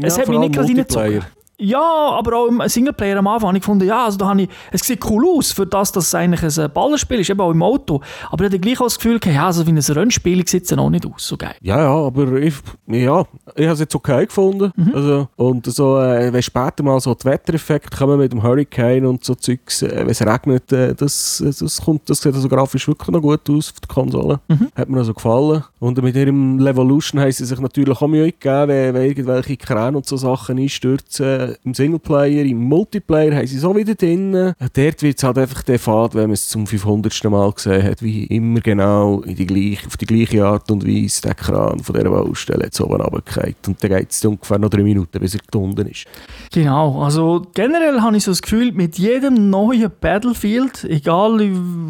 es 0.00 0.16
Ja, 0.16 0.22
hat 0.22 0.28
mich 0.28 0.38
nicht 0.38 0.54
gerade 0.54 0.68
reingezogen. 0.68 1.22
Ja, 1.62 1.80
aber 1.80 2.36
auch 2.36 2.48
im 2.48 2.60
Singleplayer 2.66 3.18
am 3.18 3.28
Anfang 3.28 3.48
habe 3.48 3.58
ich 3.58 3.62
gefunden, 3.62 3.86
ja, 3.86 4.06
also 4.06 4.18
da 4.18 4.28
habe 4.28 4.42
ich, 4.42 4.48
es 4.72 4.82
sieht 4.82 5.04
cool 5.08 5.24
aus, 5.28 5.52
für 5.52 5.64
das, 5.64 5.92
dass 5.92 6.08
es 6.08 6.14
eigentlich 6.14 6.42
ein 6.42 6.64
äh, 6.64 6.68
Ballerspiel 6.68 7.20
ist, 7.20 7.30
eben 7.30 7.40
auch 7.40 7.52
im 7.52 7.62
Auto. 7.62 8.00
Aber 8.30 8.44
ich 8.44 8.50
hatte 8.50 8.58
gleich 8.58 8.80
auch 8.80 8.86
das 8.86 8.98
Gefühl, 8.98 9.20
ja, 9.24 9.46
also 9.46 9.64
wie 9.64 9.70
ein 9.70 9.78
Rennspiel 9.78 10.46
sieht 10.46 10.64
es 10.64 10.76
auch 10.76 10.90
nicht 10.90 11.06
aus, 11.06 11.28
so 11.28 11.36
geil. 11.36 11.54
Ja, 11.60 11.78
ja, 11.78 11.94
aber 11.94 12.32
ich, 12.32 12.54
ja, 12.88 13.24
ich 13.54 13.64
habe 13.64 13.74
es 13.74 13.78
jetzt 13.78 13.94
okay 13.94 14.26
gefunden. 14.26 14.72
Mhm. 14.74 14.92
Also, 14.92 15.28
und 15.36 15.66
so, 15.66 16.00
äh, 16.00 16.32
wenn 16.32 16.42
später 16.42 16.82
mal 16.82 16.98
so 16.98 17.14
die 17.14 17.24
Wettereffekte 17.24 17.96
kommen 17.96 18.18
mit 18.18 18.32
dem 18.32 18.42
Hurricane 18.42 19.06
und 19.06 19.24
so 19.24 19.36
Zeugs, 19.36 19.82
äh, 19.82 19.98
wenn 19.98 20.10
es 20.10 20.20
regnet, 20.20 20.72
äh, 20.72 20.96
das, 20.96 21.44
das, 21.60 21.80
kommt, 21.80 22.10
das 22.10 22.20
sieht 22.20 22.34
also 22.34 22.48
grafisch 22.48 22.88
wirklich 22.88 23.08
noch 23.08 23.22
gut 23.22 23.48
aus 23.48 23.70
auf 23.70 23.78
der 23.78 23.88
Konsole. 23.88 24.40
Mhm. 24.48 24.68
Hat 24.74 24.88
mir 24.88 24.98
also 24.98 25.14
gefallen. 25.14 25.62
Und 25.78 26.02
mit 26.02 26.16
ihrem 26.16 26.58
Levolution 26.58 27.20
haben 27.20 27.30
sie 27.30 27.44
sich 27.44 27.60
natürlich 27.60 28.00
auch 28.00 28.08
Mühe 28.08 28.32
gegeben, 28.32 28.68
wenn, 28.68 28.94
wenn 28.94 29.02
irgendwelche 29.04 29.56
Kräne 29.56 29.96
und 29.96 30.06
so 30.06 30.16
Sachen 30.16 30.58
einstürzen. 30.58 31.51
Im 31.64 31.74
Singleplayer, 31.74 32.44
im 32.44 32.58
Multiplayer 32.58 33.36
haben 33.36 33.46
sie 33.46 33.58
so 33.58 33.74
wieder 33.74 33.94
drin. 33.94 34.32
Dort 34.32 35.02
wird 35.02 35.18
es 35.18 35.24
halt 35.24 35.38
einfach 35.38 35.62
der 35.62 35.78
Fahrt, 35.78 36.14
wenn 36.14 36.24
man 36.24 36.32
es 36.32 36.48
zum 36.48 36.66
500. 36.66 37.12
Mal 37.24 37.52
gesehen 37.52 37.82
hat, 37.82 38.02
wie 38.02 38.24
immer 38.24 38.60
genau 38.60 39.20
in 39.22 39.36
die 39.36 39.46
gleiche, 39.46 39.86
auf 39.86 39.96
die 39.96 40.06
gleiche 40.06 40.44
Art 40.44 40.70
und 40.70 40.86
Weise 40.86 41.22
der 41.22 41.34
Kran 41.34 41.78
von 41.80 41.94
dieser 41.94 42.10
Baustelle 42.10 42.64
jetzt 42.64 42.80
oben 42.80 43.00
runtergefallen. 43.00 43.54
Und 43.66 43.82
dann 43.82 43.90
geht 43.90 44.10
es 44.10 44.24
ungefähr 44.24 44.58
noch 44.58 44.70
drei 44.70 44.82
Minuten, 44.82 45.18
bis 45.20 45.34
er 45.34 45.40
unten 45.60 45.86
ist. 45.86 46.06
Genau, 46.52 47.02
also 47.02 47.46
generell 47.54 48.00
habe 48.00 48.16
ich 48.16 48.24
so 48.24 48.30
das 48.30 48.42
Gefühl, 48.42 48.72
mit 48.72 48.98
jedem 48.98 49.50
neuen 49.50 49.90
Battlefield, 50.00 50.84
egal 50.84 51.40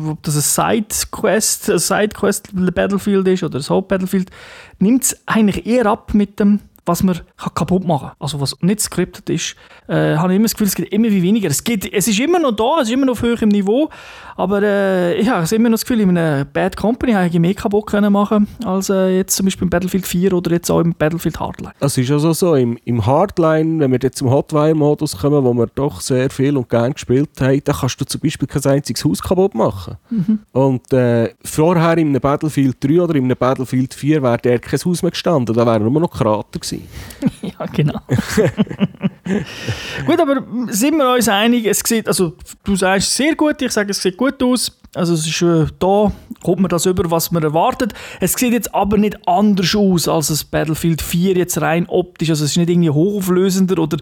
ob 0.09 0.23
das 0.23 0.37
ein 0.37 0.85
Sidequest, 0.85 1.71
ein 1.71 1.79
Sidequest 1.79 2.51
Battlefield 2.75 3.27
ist 3.29 3.43
oder 3.43 3.59
ein 3.59 3.69
Hauptbattlefield, 3.69 4.31
nimmt 4.79 5.05
es 5.05 5.17
eigentlich 5.27 5.67
eher 5.67 5.87
ab 5.87 6.15
mit 6.15 6.39
dem, 6.41 6.61
was 6.85 7.03
man 7.03 7.21
kann 7.37 7.55
kaputt 7.55 7.85
machen 7.85 8.09
kann. 8.09 8.17
Also 8.19 8.41
was 8.41 8.57
nicht 8.61 8.81
scripted 8.81 9.31
ist, 9.31 9.55
äh, 9.89 10.17
habe 10.17 10.33
ich 10.33 10.37
immer 10.37 10.45
das 10.45 10.55
Gefühl, 10.55 10.67
es 10.67 10.75
geht 10.75 10.93
immer 10.93 11.09
wie 11.09 11.23
weniger. 11.23 11.49
Es, 11.49 11.63
geht, 11.63 11.93
es 11.93 12.09
ist 12.09 12.19
immer 12.19 12.39
noch 12.39 12.53
da, 12.53 12.81
es 12.81 12.89
ist 12.89 12.95
immer 12.95 13.07
noch 13.07 13.13
auf 13.13 13.23
höherem 13.23 13.51
Niveau, 13.51 13.89
aber 14.37 14.63
äh, 14.63 15.15
ich 15.15 15.29
habe 15.29 15.55
immer 15.55 15.69
noch 15.69 15.75
das 15.75 15.85
Gefühl, 15.85 16.01
in 16.01 16.11
einer 16.11 16.45
Bad 16.45 16.77
Company 16.77 17.13
habe 17.13 17.27
ich 17.27 17.39
mehr 17.39 17.55
kaputt 17.55 17.87
können 17.87 18.13
machen 18.13 18.49
als 18.65 18.91
äh, 18.91 19.17
jetzt 19.17 19.37
zum 19.37 19.47
Beispiel 19.47 19.65
im 19.65 19.71
Battlefield 19.71 20.07
4 20.07 20.33
oder 20.33 20.51
jetzt 20.51 20.71
auch 20.71 20.81
im 20.81 20.95
Battlefield 20.95 21.39
Hardline. 21.39 21.73
Es 21.79 21.97
ist 21.97 22.11
also 22.11 22.33
so, 22.33 22.55
im, 22.55 22.79
im 22.85 23.05
Hardline, 23.07 23.81
wenn 23.81 23.93
wir 23.93 23.99
jetzt 24.03 24.19
zum 24.19 24.31
Hotwire-Modus 24.31 25.19
kommen, 25.19 25.45
wo 25.45 25.53
wir 25.55 25.69
doch 25.75 26.01
sehr 26.01 26.31
viel 26.31 26.57
und 26.57 26.69
gern 26.69 26.93
gespielt 26.95 27.31
haben, 27.41 27.61
da 27.65 27.73
kannst 27.73 28.01
du 28.01 28.05
zum 28.05 28.21
Beispiel 28.21 28.49
kein 28.49 28.65
einziges 28.65 29.05
Haus 29.05 29.23
kaputt 29.23 29.55
machen. 29.55 29.97
Und 30.53 30.93
äh, 30.93 31.35
vorher 31.45 31.99
in 31.99 32.09
einem 32.09 32.21
Battlefield 32.21 32.77
3 32.81 33.03
oder 33.03 33.15
in 33.15 33.25
einem 33.25 33.37
Battlefield 33.37 33.95
4 33.95 34.23
wäre 34.23 34.39
der 34.39 34.59
kein 34.59 34.81
Haus 34.85 35.03
mehr 35.03 35.11
gestanden, 35.11 35.55
da 35.55 35.67
wären 35.67 35.83
nur 35.83 36.01
noch 36.01 36.11
Krater 36.11 36.59
gewesen. 36.59 36.72
Ja, 37.43 37.67
genau. 37.67 38.01
gut, 40.07 40.21
aber 40.21 40.45
sind 40.69 40.97
wir 40.97 41.13
uns 41.15 41.29
einig, 41.29 41.67
es 41.67 41.81
sieht, 41.81 42.07
also 42.09 42.35
du 42.65 42.77
sagst 42.77 43.15
sehr 43.15 43.35
gut, 43.35 43.61
ich 43.63 43.73
sage, 43.73 43.91
es 43.91 44.01
sieht 44.01 44.17
gut 44.17 44.43
aus. 44.43 44.79
Also 44.95 45.15
es 45.15 45.27
ist 45.27 45.41
äh, 45.41 45.67
da, 45.79 46.13
kommt 46.43 46.61
man 46.61 46.69
das 46.69 46.85
über, 46.85 47.11
was 47.11 47.31
man 47.31 47.43
erwartet. 47.43 47.95
Es 48.21 48.35
sieht 48.35 48.53
jetzt 48.53 48.75
aber 48.75 48.99
nicht 48.99 49.27
anders 49.27 49.75
aus 49.75 50.07
als 50.07 50.27
das 50.29 50.45
Battlefield 50.45 51.01
4 51.01 51.35
jetzt 51.35 51.61
rein 51.63 51.87
optisch. 51.89 52.29
Also 52.29 52.45
es 52.45 52.51
ist 52.51 52.57
nicht 52.59 52.69
irgendwie 52.69 52.91
hochauflösender 52.91 53.81
oder 53.83 53.97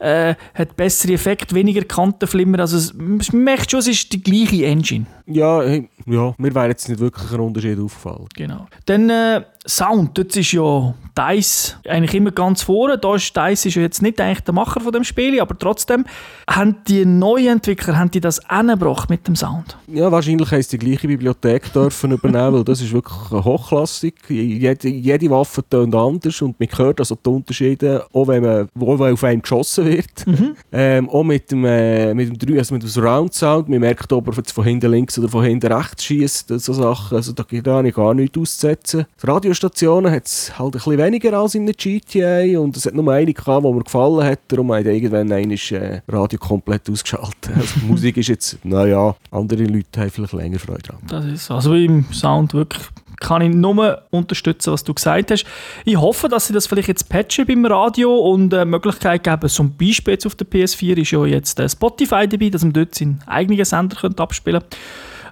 äh, 0.00 0.34
hat 0.52 0.76
bessere 0.76 1.14
Effekte, 1.14 1.54
weniger 1.54 1.82
Kantenflimmer. 1.84 2.60
Also 2.60 2.76
es, 2.76 2.92
man 2.92 3.22
merkt 3.32 3.70
schon, 3.70 3.80
es 3.80 3.88
ist 3.88 4.12
die 4.12 4.22
gleiche 4.22 4.66
Engine. 4.66 5.06
Ja, 5.26 5.62
ja, 6.06 6.34
mir 6.38 6.54
wäre 6.54 6.68
jetzt 6.68 6.88
nicht 6.88 7.00
wirklich 7.00 7.32
ein 7.32 7.40
Unterschied 7.40 7.78
aufgefallen. 7.78 8.26
Genau. 8.34 8.66
Dann 8.86 9.10
äh, 9.10 9.42
Sound, 9.66 10.18
dort 10.18 10.36
ist 10.36 10.52
ja 10.52 10.92
DICE 11.16 11.76
eigentlich 11.88 12.14
immer 12.14 12.30
ganz 12.32 12.62
vorne. 12.62 12.98
Da 12.98 13.14
ist 13.14 13.34
DICE 13.34 13.66
ist 13.66 13.74
ja 13.76 13.82
jetzt 13.82 14.02
nicht 14.02 14.20
eigentlich 14.20 14.40
der 14.40 14.52
Macher 14.52 14.80
von 14.80 14.92
dem 14.92 15.04
Spiel, 15.04 15.40
aber 15.40 15.58
trotzdem 15.58 16.04
haben 16.50 16.76
die 16.86 17.06
neuen 17.06 17.48
Entwickler 17.48 17.96
haben 17.98 18.10
die 18.10 18.20
das 18.20 18.44
angebracht 18.50 19.08
mit 19.08 19.26
dem 19.26 19.36
Sound. 19.36 19.78
Ja, 19.86 20.12
wahrscheinlich 20.12 20.50
haben 20.50 20.60
sie 20.62 20.76
die 20.76 20.86
gleiche 20.86 21.08
Bibliothek 21.08 21.72
dürfen 21.72 22.10
übernehmen, 22.12 22.54
weil 22.56 22.64
das 22.64 22.82
ist 22.82 22.92
wirklich 22.92 23.16
eine 23.32 23.42
Hochklassik. 23.44 24.16
Jede, 24.28 24.88
jede 24.88 25.30
Waffe 25.30 25.66
tönt 25.66 25.94
anders 25.94 26.42
und 26.42 26.60
man 26.60 26.68
hört 26.76 27.00
also 27.00 27.14
die 27.16 27.30
Unterschiede, 27.30 28.04
auch 28.12 28.28
wenn, 28.28 28.42
man, 28.42 28.68
auch 28.78 28.98
wenn 28.98 29.14
auf 29.14 29.24
einem 29.24 29.40
geschossen 29.40 29.86
wird. 29.86 30.26
Mhm. 30.26 30.56
Ähm, 30.72 31.08
auch 31.08 31.24
mit 31.24 31.50
dem, 31.50 31.64
äh, 31.64 32.12
mit 32.12 32.28
dem, 32.28 32.38
drei- 32.38 32.58
also 32.58 32.74
mit 32.74 32.82
dem 32.82 32.88
Surround 32.90 33.32
Sound, 33.32 33.68
man 33.70 33.80
merkt, 33.80 34.12
ob 34.12 34.26
er 34.26 34.34
von 34.44 34.64
hinten 34.64 34.90
links 34.90 35.18
oder 35.18 35.28
von 35.28 35.42
hinten 35.44 35.72
rechts 35.72 35.93
schießt, 36.02 36.48
so 36.48 36.72
Sachen. 36.72 37.16
Also 37.16 37.32
da 37.32 37.42
gibt 37.42 37.66
es 37.66 37.94
gar 37.94 38.14
nichts 38.14 38.38
auszusetzen. 38.38 39.06
Die 39.22 39.26
Radiostationen 39.26 40.12
hat 40.12 40.26
es 40.26 40.58
halt 40.58 40.68
ein 40.68 40.70
bisschen 40.72 40.98
weniger 40.98 41.38
als 41.38 41.54
in 41.54 41.66
der 41.66 41.74
GTA 41.74 42.58
und 42.58 42.76
es 42.76 42.86
hat 42.86 42.94
nur 42.94 43.12
eine 43.12 43.32
gehabt, 43.32 43.64
die 43.64 43.72
mir 43.72 43.82
gefallen 43.82 44.24
hat, 44.24 44.40
darum 44.48 44.72
hat 44.72 44.86
irgendwann 44.86 45.32
einmal 45.32 45.58
äh, 45.70 46.00
Radio 46.08 46.38
komplett 46.38 46.88
ausgeschaltet. 46.90 47.34
Also 47.54 47.86
Musik 47.86 48.16
ist 48.16 48.28
jetzt, 48.28 48.58
naja, 48.64 49.14
andere 49.30 49.64
Leute 49.64 50.00
haben 50.00 50.10
vielleicht 50.10 50.32
länger 50.32 50.58
Freude 50.58 50.82
dran. 50.82 50.98
Das 51.06 51.24
ist 51.24 51.46
so. 51.46 51.54
also 51.54 51.74
im 51.74 52.04
Sound 52.12 52.52
wirklich 52.52 52.82
kann 53.20 53.42
ich 53.42 53.54
nur 53.54 54.02
unterstützen, 54.10 54.72
was 54.72 54.84
du 54.84 54.92
gesagt 54.92 55.30
hast. 55.30 55.46
Ich 55.84 55.96
hoffe, 55.96 56.28
dass 56.28 56.46
sie 56.46 56.52
das 56.52 56.66
vielleicht 56.66 56.88
jetzt 56.88 57.08
patchen 57.08 57.46
beim 57.46 57.64
Radio 57.64 58.14
und 58.16 58.52
äh, 58.52 58.64
Möglichkeit 58.64 59.24
geben. 59.24 59.48
Zum 59.48 59.76
Beispiel 59.76 60.14
jetzt 60.14 60.26
auf 60.26 60.34
der 60.34 60.46
PS4 60.46 60.96
ist 60.98 61.10
ja 61.10 61.24
jetzt 61.24 61.58
äh, 61.58 61.68
Spotify 61.68 62.28
dabei, 62.28 62.50
dass 62.50 62.62
man 62.62 62.72
dort 62.72 62.94
seinen 62.94 63.20
eigenen 63.26 63.64
Sender 63.64 63.96
könnte 63.96 64.22
abspielen 64.22 64.62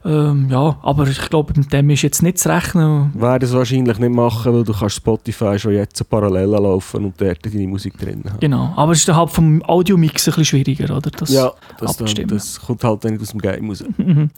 ähm, 0.04 0.48
ja, 0.50 0.76
aber 0.82 1.06
ich 1.06 1.20
glaube, 1.30 1.52
mit 1.56 1.72
dem 1.72 1.90
ist 1.90 2.02
jetzt 2.02 2.22
nicht 2.22 2.38
zu 2.38 2.48
rechnen. 2.48 3.12
Werden 3.14 3.44
es 3.44 3.54
wahrscheinlich 3.54 3.98
nicht 3.98 4.14
machen, 4.14 4.52
weil 4.52 4.64
du 4.64 4.72
kannst 4.72 4.96
Spotify 4.96 5.58
schon 5.58 5.72
jetzt 5.74 5.96
so 5.96 6.04
parallel 6.04 6.48
laufen 6.48 7.04
und 7.04 7.20
dort 7.20 7.44
deine 7.44 7.68
Musik 7.68 7.96
drin 7.98 8.22
haben. 8.26 8.40
Genau, 8.40 8.72
aber 8.76 8.92
es 8.92 8.98
ist 8.98 9.08
dann 9.08 9.16
halt 9.16 9.30
vom 9.30 9.62
Audiomix 9.62 10.26
ein 10.26 10.30
bisschen 10.32 10.44
schwieriger, 10.44 10.96
oder? 10.96 11.10
Das 11.10 11.30
Ja, 11.30 11.52
das, 11.78 11.96
dann, 11.96 12.26
das 12.26 12.60
kommt 12.60 12.82
halt 12.82 13.04
nicht 13.04 13.22
aus 13.22 13.28
dem 13.28 13.40
Game 13.40 13.68
raus. 13.68 13.84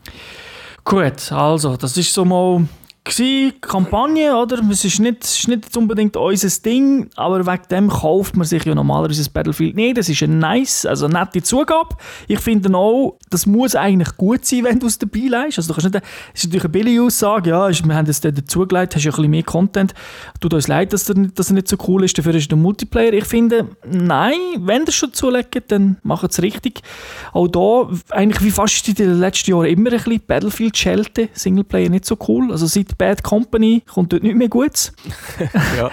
Gut, 0.85 1.33
also, 1.33 1.77
das 1.79 1.97
ist 1.97 2.13
so 2.13 2.27
mal 2.27 2.67
gsi, 3.07 3.53
Kampagne, 3.61 4.35
oder? 4.35 4.59
Es 4.71 4.83
ist 4.83 4.99
nicht, 4.99 5.25
es 5.25 5.39
ist 5.41 5.49
nicht 5.49 5.77
unbedingt 5.77 6.17
unser 6.17 6.49
Ding, 6.63 7.11
aber 7.17 7.45
wegen 7.47 7.63
dem 7.71 7.89
kauft 7.91 8.35
man 8.35 8.47
sich 8.47 8.65
ja 8.65 8.75
normalerweise 8.75 9.21
das 9.21 9.29
Battlefield 9.29 9.77
nicht. 9.77 9.99
Das 9.99 10.09
ist 10.09 10.23
ein 10.23 10.39
nice, 10.39 10.87
also 10.87 11.05
eine 11.05 11.19
nette 11.21 11.43
Zugabe. 11.43 11.97
Ich 12.29 12.41
finde 12.41 12.75
auch, 12.75 13.19
das 13.29 13.45
muss 13.45 13.77
eigentlich 13.77 14.17
gut 14.17 14.47
sein, 14.47 14.65
wenn 14.65 14.79
du 14.81 14.87
es 14.87 14.99
dabei 14.99 15.21
leist. 15.29 15.59
Also 15.59 15.75
du 15.75 15.81
kannst 15.81 15.93
nicht, 15.95 16.05
es 16.33 16.41
ist 16.41 16.45
natürlich 16.47 16.65
eine 16.65 16.69
billige 16.71 17.03
Aussage, 17.03 17.51
ja, 17.51 17.69
ist- 17.69 17.87
wir 17.87 17.95
haben 17.95 18.07
dort 18.07 18.39
dazugelegt, 18.39 18.95
hast 18.97 19.05
ja 19.05 19.11
ein 19.11 19.17
bisschen 19.17 19.31
mehr 19.31 19.43
Content. 19.43 19.93
Tut 20.41 20.55
uns 20.55 20.67
leid, 20.69 20.95
dass, 20.95 21.07
nicht- 21.11 21.39
dass 21.39 21.51
er 21.51 21.55
nicht 21.57 21.69
so 21.69 21.77
cool 21.87 22.05
ist, 22.05 22.17
dafür 22.17 22.35
ist 22.35 22.51
der 22.51 22.57
Multiplayer. 22.57 23.13
Ich 23.13 23.25
finde, 23.27 23.69
nein, 23.87 24.33
wenn 24.61 24.83
ihr 24.83 24.89
es 24.89 24.95
schon 24.95 25.13
zulegt, 25.13 25.71
dann 25.71 25.99
macht 26.05 26.31
es 26.31 26.41
richtig. 26.41 26.81
Auch 27.35 27.49
da, 27.49 27.91
eigentlich 28.17 28.43
wie 28.43 28.51
fast 28.51 28.89
in 28.89 28.95
den 28.95 29.19
letzten 29.19 29.51
Jahren 29.51 29.67
immer 29.67 29.91
ein 29.91 29.97
bisschen 29.99 30.23
Battlefield-Schelte, 30.27 31.29
Singleplayer 31.35 31.91
nicht 31.91 32.07
so 32.07 32.17
cool. 32.29 32.51
Also 32.51 32.65
seit 32.65 32.94
Bad 32.97 33.23
Company 33.23 33.83
kommt 33.87 34.13
dort 34.13 34.23
nicht 34.23 34.37
mehr 34.37 34.49
Gutes. 34.49 34.93
ja. 35.77 35.91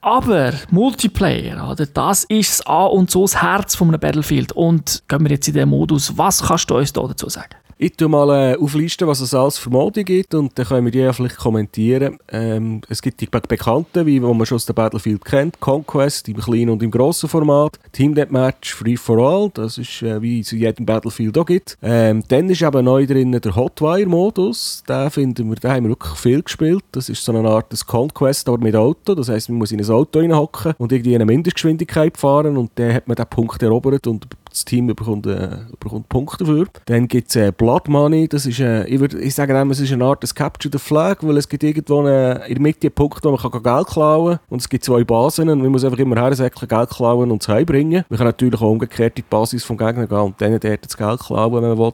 Aber 0.00 0.52
Multiplayer, 0.70 1.70
oder, 1.70 1.86
das 1.86 2.24
ist 2.24 2.50
das 2.50 2.66
A 2.66 2.86
und 2.86 3.10
so 3.10 3.22
das 3.22 3.40
Herz 3.40 3.76
von 3.76 3.88
einem 3.88 4.00
Battlefield. 4.00 4.50
Und 4.52 5.04
gehen 5.06 5.22
wir 5.22 5.30
jetzt 5.30 5.46
in 5.46 5.54
den 5.54 5.68
Modus. 5.68 6.18
Was 6.18 6.42
kannst 6.42 6.68
du 6.70 6.76
uns 6.76 6.92
da 6.92 7.02
dazu 7.02 7.28
sagen? 7.28 7.54
Ich 7.82 7.96
tue 7.96 8.08
mal 8.08 8.52
äh, 8.52 8.56
auflisten, 8.56 9.08
was 9.08 9.18
es 9.18 9.34
alles 9.34 9.58
für 9.58 9.68
Modi 9.68 10.04
gibt 10.04 10.36
und 10.36 10.56
dann 10.56 10.66
können 10.66 10.84
wir 10.84 10.92
die 10.92 11.00
ja 11.00 11.12
vielleicht 11.12 11.36
kommentieren. 11.36 12.16
Ähm, 12.30 12.80
es 12.88 13.02
gibt 13.02 13.20
die 13.20 13.26
be 13.26 13.40
bekannten, 13.40 14.06
wie 14.06 14.20
man 14.20 14.46
schon 14.46 14.54
aus 14.54 14.66
dem 14.66 14.76
Battlefield 14.76 15.24
kennt, 15.24 15.58
Conquest 15.58 16.28
im 16.28 16.36
kleinen 16.36 16.70
und 16.70 16.82
im 16.84 16.92
grossen 16.92 17.28
Format, 17.28 17.80
Team 17.90 18.14
Deathmatch, 18.14 18.72
Free 18.72 18.96
for 18.96 19.18
All, 19.18 19.50
das 19.52 19.78
ist 19.78 20.00
äh, 20.00 20.22
wie 20.22 20.38
es 20.38 20.52
in 20.52 20.60
jedem 20.60 20.86
Battlefield 20.86 21.36
auch 21.36 21.44
gibt. 21.44 21.76
Ähm, 21.82 22.22
dann 22.28 22.48
ist 22.50 22.62
eben 22.62 22.84
neu 22.84 23.04
drin 23.04 23.32
der 23.32 23.56
Hotwire-Modus, 23.56 24.84
den 24.88 25.10
finden 25.10 25.48
wir, 25.48 25.56
den 25.56 25.70
haben 25.72 25.84
wir 25.86 25.90
wirklich 25.90 26.16
viel 26.20 26.40
gespielt. 26.40 26.84
Das 26.92 27.08
ist 27.08 27.24
so 27.24 27.36
eine 27.36 27.48
Art 27.48 27.72
des 27.72 27.84
Conquest, 27.84 28.48
aber 28.48 28.58
mit 28.58 28.76
Auto, 28.76 29.16
das 29.16 29.28
heisst, 29.28 29.48
man 29.48 29.58
muss 29.58 29.72
in 29.72 29.80
ein 29.80 29.90
Auto 29.90 30.20
reinhocken 30.20 30.74
und 30.78 30.92
irgendwie 30.92 31.16
eine 31.16 31.26
Mindestgeschwindigkeit 31.26 32.16
fahren 32.16 32.56
und 32.56 32.70
dann 32.76 32.94
hat 32.94 33.08
man 33.08 33.16
den 33.16 33.26
Punkt 33.26 33.60
erobert 33.60 34.06
und 34.06 34.28
das 34.52 34.64
Team 34.64 34.86
bekommt, 34.86 35.26
äh, 35.26 35.48
bekommt 35.80 36.08
Punkte 36.08 36.44
dafür. 36.44 36.66
Dann 36.86 37.08
gibt 37.08 37.28
es 37.28 37.36
äh, 37.36 37.52
Blood 37.56 37.88
Money, 37.88 38.28
das 38.28 38.46
ist, 38.46 38.60
äh, 38.60 38.84
ich, 38.84 39.00
würd, 39.00 39.14
ich 39.14 39.34
sage 39.34 39.58
immer, 39.58 39.72
es 39.72 39.80
ist 39.80 39.92
eine 39.92 40.04
Art 40.04 40.22
des 40.22 40.34
Capture 40.34 40.70
the 40.72 40.78
Flag, 40.78 41.18
weil 41.22 41.36
es 41.36 41.48
gibt 41.48 41.62
irgendwo 41.62 42.00
eine, 42.00 42.44
in 42.46 42.54
der 42.54 42.62
Mitte 42.62 42.86
einen 42.86 42.94
Punkt, 42.94 43.24
wo 43.24 43.30
man 43.30 43.38
kann 43.38 43.62
Geld 43.62 43.86
klauen 43.86 44.36
kann 44.36 44.40
und 44.50 44.60
es 44.60 44.68
gibt 44.68 44.84
zwei 44.84 45.04
Basen 45.04 45.48
und 45.48 45.60
man 45.60 45.70
muss 45.70 45.84
einfach 45.84 45.98
immer 45.98 46.16
hersäckeln, 46.16 46.68
Geld 46.68 46.90
klauen 46.90 47.30
und 47.30 47.42
es 47.42 47.48
heimbringen. 47.48 48.04
Man 48.08 48.16
kann 48.16 48.26
natürlich 48.26 48.60
auch 48.60 48.70
umgekehrt 48.70 49.18
in 49.18 49.24
die 49.24 49.28
Basis 49.28 49.64
vom 49.64 49.76
Gegner 49.76 50.06
gehen 50.06 50.18
und 50.18 50.40
dann 50.40 50.58
dort 50.58 50.84
das 50.84 50.96
Geld 50.96 51.20
klauen, 51.20 51.54
wenn 51.54 51.62
man 51.62 51.78
will. 51.78 51.92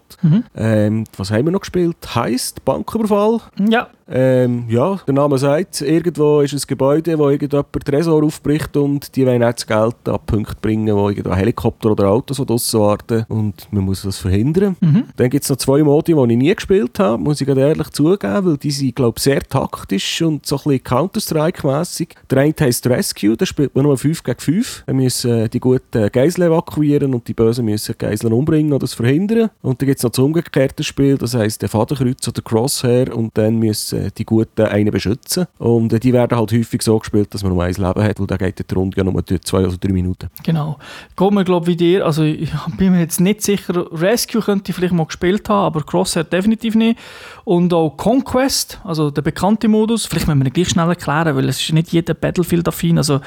Ähm, 0.56 1.04
was 1.16 1.30
haben 1.30 1.44
wir 1.44 1.52
noch 1.52 1.60
gespielt? 1.60 1.96
Heist, 2.14 2.64
Banküberfall. 2.64 3.40
Ja, 3.68 3.88
Ähm, 4.10 4.64
ja, 4.68 4.98
der 5.06 5.14
Name 5.14 5.36
sagt 5.36 5.82
irgendwo 5.82 6.40
ist 6.40 6.54
ein 6.54 6.60
Gebäude, 6.66 7.18
wo 7.18 7.28
irgendjemand 7.28 7.84
Tresor 7.84 8.24
aufbricht 8.24 8.76
und 8.76 9.14
die 9.14 9.26
wollen 9.26 9.42
auch 9.42 9.52
das 9.52 9.66
Geld 9.66 9.96
an 10.06 10.18
Punkte 10.24 10.56
bringen, 10.62 10.96
wo 10.96 11.10
irgendwo 11.10 11.34
Helikopter 11.34 11.90
oder 11.92 12.08
Autos, 12.08 12.38
draussen 12.38 12.80
warten 12.80 13.26
und 13.28 13.68
man 13.70 13.84
muss 13.84 14.02
das 14.02 14.18
verhindern. 14.18 14.76
Dann 15.16 15.28
gibt 15.28 15.44
es 15.44 15.50
noch 15.50 15.56
zwei 15.56 15.82
Modi, 15.82 16.14
die 16.14 16.20
ich 16.20 16.38
nie 16.38 16.54
gespielt 16.54 16.98
habe, 16.98 17.22
muss 17.22 17.40
ich 17.40 17.46
gerade 17.46 17.60
ehrlich 17.60 17.90
zugeben, 17.90 18.46
weil 18.46 18.56
die 18.56 18.70
sind, 18.70 18.96
glaube 18.96 19.18
ich, 19.18 19.24
sehr 19.24 19.42
taktisch 19.42 20.22
und 20.22 20.46
so 20.46 20.56
ein 20.56 20.62
bisschen 20.62 20.84
Counter-Strike-mässig. 20.84 22.14
Der 22.30 22.38
eine 22.38 22.54
heisst 22.58 22.86
Rescue, 22.86 23.36
da 23.36 23.44
spielt 23.44 23.74
man 23.74 23.84
nur 23.84 23.98
5 23.98 24.22
gegen 24.22 24.38
5. 24.40 24.84
Wir 24.86 24.94
müssen 24.94 25.30
äh, 25.30 25.48
die 25.48 25.60
guten 25.60 26.10
Geiseln 26.10 26.48
evakuieren 26.48 27.12
und 27.14 27.28
die 27.28 27.34
Bösen 27.34 27.64
müssen 27.64 27.94
Geiseln 27.98 28.32
umbringen 28.32 28.72
oder 28.72 28.84
es 28.84 28.94
verhindern. 28.94 29.50
Und 29.60 29.82
dann 29.82 29.86
gibt 29.86 29.98
es 29.98 30.04
noch 30.04 30.10
das 30.10 30.18
umgekehrte 30.18 30.82
Spiel, 30.82 31.18
das 31.18 31.34
heisst 31.34 31.60
der 31.62 31.68
Fadenkreuz 31.68 32.26
oder 32.26 32.42
Crosshair 32.42 33.14
und 33.14 33.36
dann 33.36 33.58
müssen 33.58 33.97
äh, 33.98 34.10
die 34.16 34.24
Guten 34.24 34.62
einen 34.62 34.90
beschützen. 34.90 35.46
Und 35.58 35.92
äh, 35.92 36.00
die 36.00 36.12
werden 36.12 36.36
halt 36.36 36.52
häufig 36.52 36.82
so 36.82 36.98
gespielt, 36.98 37.32
dass 37.34 37.42
man 37.42 37.52
nur 37.52 37.64
ein 37.64 37.74
Leben 37.74 38.02
hat, 38.02 38.20
weil 38.20 38.26
da 38.26 38.36
geht 38.36 38.70
die 38.70 38.74
Runde 38.74 38.96
ja 38.96 39.04
nur 39.04 39.24
zwei 39.42 39.66
oder 39.66 39.76
drei 39.76 39.92
Minuten. 39.92 40.28
genau. 40.42 40.78
Geht 41.16 41.30
mir, 41.32 41.44
glaube 41.44 41.66
wie 41.66 41.76
dir, 41.76 42.04
also 42.04 42.22
ich 42.22 42.50
bin 42.76 42.92
mir 42.92 43.00
jetzt 43.00 43.20
nicht 43.20 43.42
sicher, 43.42 43.86
Rescue 43.92 44.40
könnte 44.40 44.70
ich 44.70 44.76
vielleicht 44.76 44.94
mal 44.94 45.06
gespielt 45.06 45.48
haben, 45.48 45.66
aber 45.66 45.82
Crosshair 45.82 46.24
definitiv 46.24 46.74
nicht. 46.74 46.98
Und 47.44 47.72
auch 47.72 47.90
Conquest, 47.96 48.80
also 48.84 49.10
der 49.10 49.22
bekannte 49.22 49.68
Modus, 49.68 50.06
vielleicht 50.06 50.26
müssen 50.26 50.40
wir 50.40 50.46
ihn 50.46 50.52
gleich 50.52 50.68
schnell 50.68 50.88
erklären, 50.88 51.36
weil 51.36 51.48
es 51.48 51.60
ist 51.60 51.72
nicht 51.72 51.92
jeder 51.92 52.14
Battlefield-affin, 52.14 52.98
also 52.98 53.20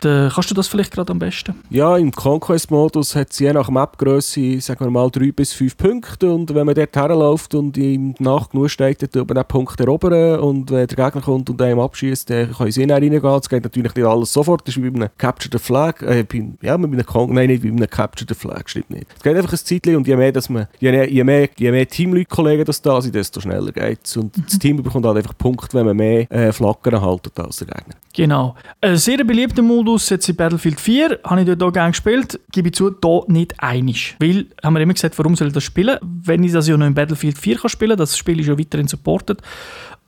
da, 0.00 0.30
kannst 0.32 0.50
du 0.50 0.54
das 0.54 0.68
vielleicht 0.68 0.92
gerade 0.92 1.12
am 1.12 1.18
besten? 1.18 1.54
Ja, 1.70 1.96
im 1.96 2.12
Conquest-Modus 2.12 3.14
hat 3.16 3.32
es 3.32 3.38
je 3.38 3.52
nach 3.52 3.68
Mapgröße, 3.70 4.60
sagen 4.60 4.84
wir 4.84 4.90
mal, 4.90 5.10
drei 5.10 5.32
bis 5.32 5.52
fünf 5.52 5.76
Punkte. 5.76 6.30
Und 6.32 6.54
wenn 6.54 6.66
man 6.66 6.74
dort 6.74 6.94
herläuft 6.96 7.54
und 7.54 7.76
ihm 7.76 8.14
nach 8.18 8.50
genug 8.50 8.70
steht, 8.70 9.02
dann 9.02 9.10
tut 9.10 9.28
man 9.28 9.36
den 9.36 9.44
Punkt 9.44 9.78
erobern. 9.80 10.40
Und 10.40 10.70
wenn 10.70 10.86
der 10.86 10.96
Gegner 10.96 11.22
kommt 11.22 11.50
und 11.50 11.60
einem 11.62 11.80
abschießt, 11.80 12.30
dann 12.30 12.52
können 12.52 12.70
sie 12.70 12.84
reingehen. 12.84 13.24
Es 13.24 13.48
geht 13.48 13.64
natürlich 13.64 13.94
nicht 13.94 14.06
alles 14.06 14.32
sofort. 14.32 14.66
Das 14.66 14.76
ist 14.76 14.82
wie 14.82 14.90
bei 14.90 14.96
einem 15.00 15.10
Capture 15.18 15.50
the 15.58 15.62
Flag. 15.62 16.02
Äh, 16.02 16.24
bei, 16.24 16.44
ja, 16.62 16.76
mit 16.78 16.92
einem 16.92 17.06
Con 17.06 17.32
Nein, 17.32 17.48
nicht 17.48 17.62
wie 17.62 17.70
bei 17.70 17.76
einem 17.76 17.90
Capture 17.90 18.26
the 18.28 18.34
Flag, 18.34 18.68
stimmt 18.68 18.90
nicht. 18.90 19.06
Es 19.16 19.22
geht 19.22 19.36
einfach 19.36 19.52
ein 19.52 19.58
Zeitchen 19.58 19.96
und 19.96 20.06
je 20.06 20.16
mehr, 20.16 20.32
dass 20.32 20.48
man, 20.48 20.66
je, 20.80 20.90
mehr- 20.90 21.10
je 21.10 21.24
mehr, 21.24 21.48
je 21.56 21.70
mehr 21.70 21.88
Teamleute-Kollegen 21.88 22.64
das 22.64 22.80
da 22.82 23.00
sind, 23.00 23.14
desto 23.14 23.40
schneller 23.40 23.72
geht 23.72 24.00
es. 24.04 24.16
Und 24.16 24.34
das 24.46 24.58
Team 24.58 24.82
bekommt 24.82 25.06
halt 25.06 25.16
einfach 25.16 25.36
Punkte, 25.36 25.76
wenn 25.78 25.86
man 25.86 25.96
mehr 25.96 26.30
äh, 26.30 26.52
Flaggern 26.52 27.00
haltet 27.00 27.38
als 27.38 27.56
der 27.56 27.68
Gegner. 27.68 27.94
Genau. 28.14 28.54
Ein 28.80 28.96
sehr 28.96 29.22
beliebter 29.22 29.62
Modus 29.62 29.87
jetzt 29.96 30.28
in 30.28 30.36
Battlefield 30.36 30.80
4, 30.80 31.20
habe 31.24 31.40
ich 31.40 31.46
dort 31.46 31.62
auch 31.62 31.72
gerne 31.72 31.92
gespielt, 31.92 32.40
gebe 32.52 32.68
ich 32.68 32.74
zu, 32.74 32.90
da 32.90 33.20
nicht 33.26 33.54
einig. 33.58 34.16
Weil, 34.18 34.46
haben 34.62 34.74
wir 34.74 34.80
immer 34.80 34.94
gesagt, 34.94 35.18
warum 35.18 35.36
soll 35.36 35.48
ich 35.48 35.54
das 35.54 35.64
spielen? 35.64 35.98
Wenn 36.02 36.44
ich 36.44 36.52
das 36.52 36.68
ja 36.68 36.76
noch 36.76 36.86
in 36.86 36.94
Battlefield 36.94 37.38
4 37.38 37.58
kann 37.58 37.70
spielen 37.70 37.96
das 37.96 38.16
Spiel 38.16 38.40
ist 38.40 38.46
ja 38.46 38.58
weiterhin 38.58 38.88
supported. 38.88 39.40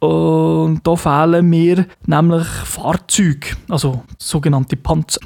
Und 0.00 0.80
da 0.84 0.96
fehlen 0.96 1.46
mir 1.46 1.86
nämlich 2.06 2.46
Fahrzeuge, 2.46 3.48
also 3.68 4.02
sogenannte 4.18 4.76
Panzer. 4.76 5.20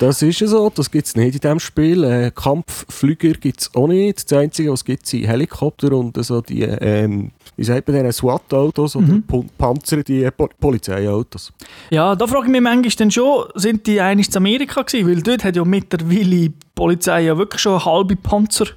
Das 0.00 0.22
ist 0.22 0.40
ja 0.40 0.46
so, 0.46 0.70
das 0.74 0.90
gibt 0.90 1.06
es 1.08 1.14
nicht 1.14 1.34
in 1.34 1.40
diesem 1.40 1.60
Spiel. 1.60 2.04
Äh, 2.04 2.30
Kampfflüger 2.34 3.32
gibt 3.34 3.60
es 3.60 3.74
auch 3.74 3.86
nicht. 3.86 4.30
Das 4.32 4.38
Einzige, 4.38 4.72
was 4.72 4.80
es 4.80 4.84
gibt, 4.86 5.06
sind 5.06 5.26
Helikopter 5.26 5.92
und 5.92 6.16
so 6.24 6.40
die, 6.40 6.62
ähm, 6.62 7.32
wie 7.56 7.64
sagt 7.64 7.86
man 7.86 8.02
denn, 8.02 8.10
SWAT-Autos 8.10 8.96
oder 8.96 9.06
Pu- 9.28 9.44
Panzer, 9.58 10.02
die 10.02 10.24
äh, 10.24 10.30
Po 10.30 10.48
Polizeiautos. 10.58 11.52
Ja, 11.90 12.16
da 12.16 12.26
frage 12.26 12.46
ich 12.46 12.50
mich 12.50 12.62
manchmal 12.62 12.90
dann 12.96 13.10
schon, 13.10 13.44
sind 13.56 13.86
die 13.86 14.00
eigentlich 14.00 14.30
in 14.30 14.36
Amerika 14.38 14.80
gewesen? 14.80 15.06
Weil 15.06 15.22
dort 15.22 15.44
hat 15.44 15.56
ja 15.56 15.64
mittlerweile 15.66 16.24
die 16.24 16.52
Polizei 16.74 17.24
ja 17.24 17.36
wirklich 17.36 17.60
schon 17.60 17.84
halbe 17.84 18.16
Panzer. 18.16 18.68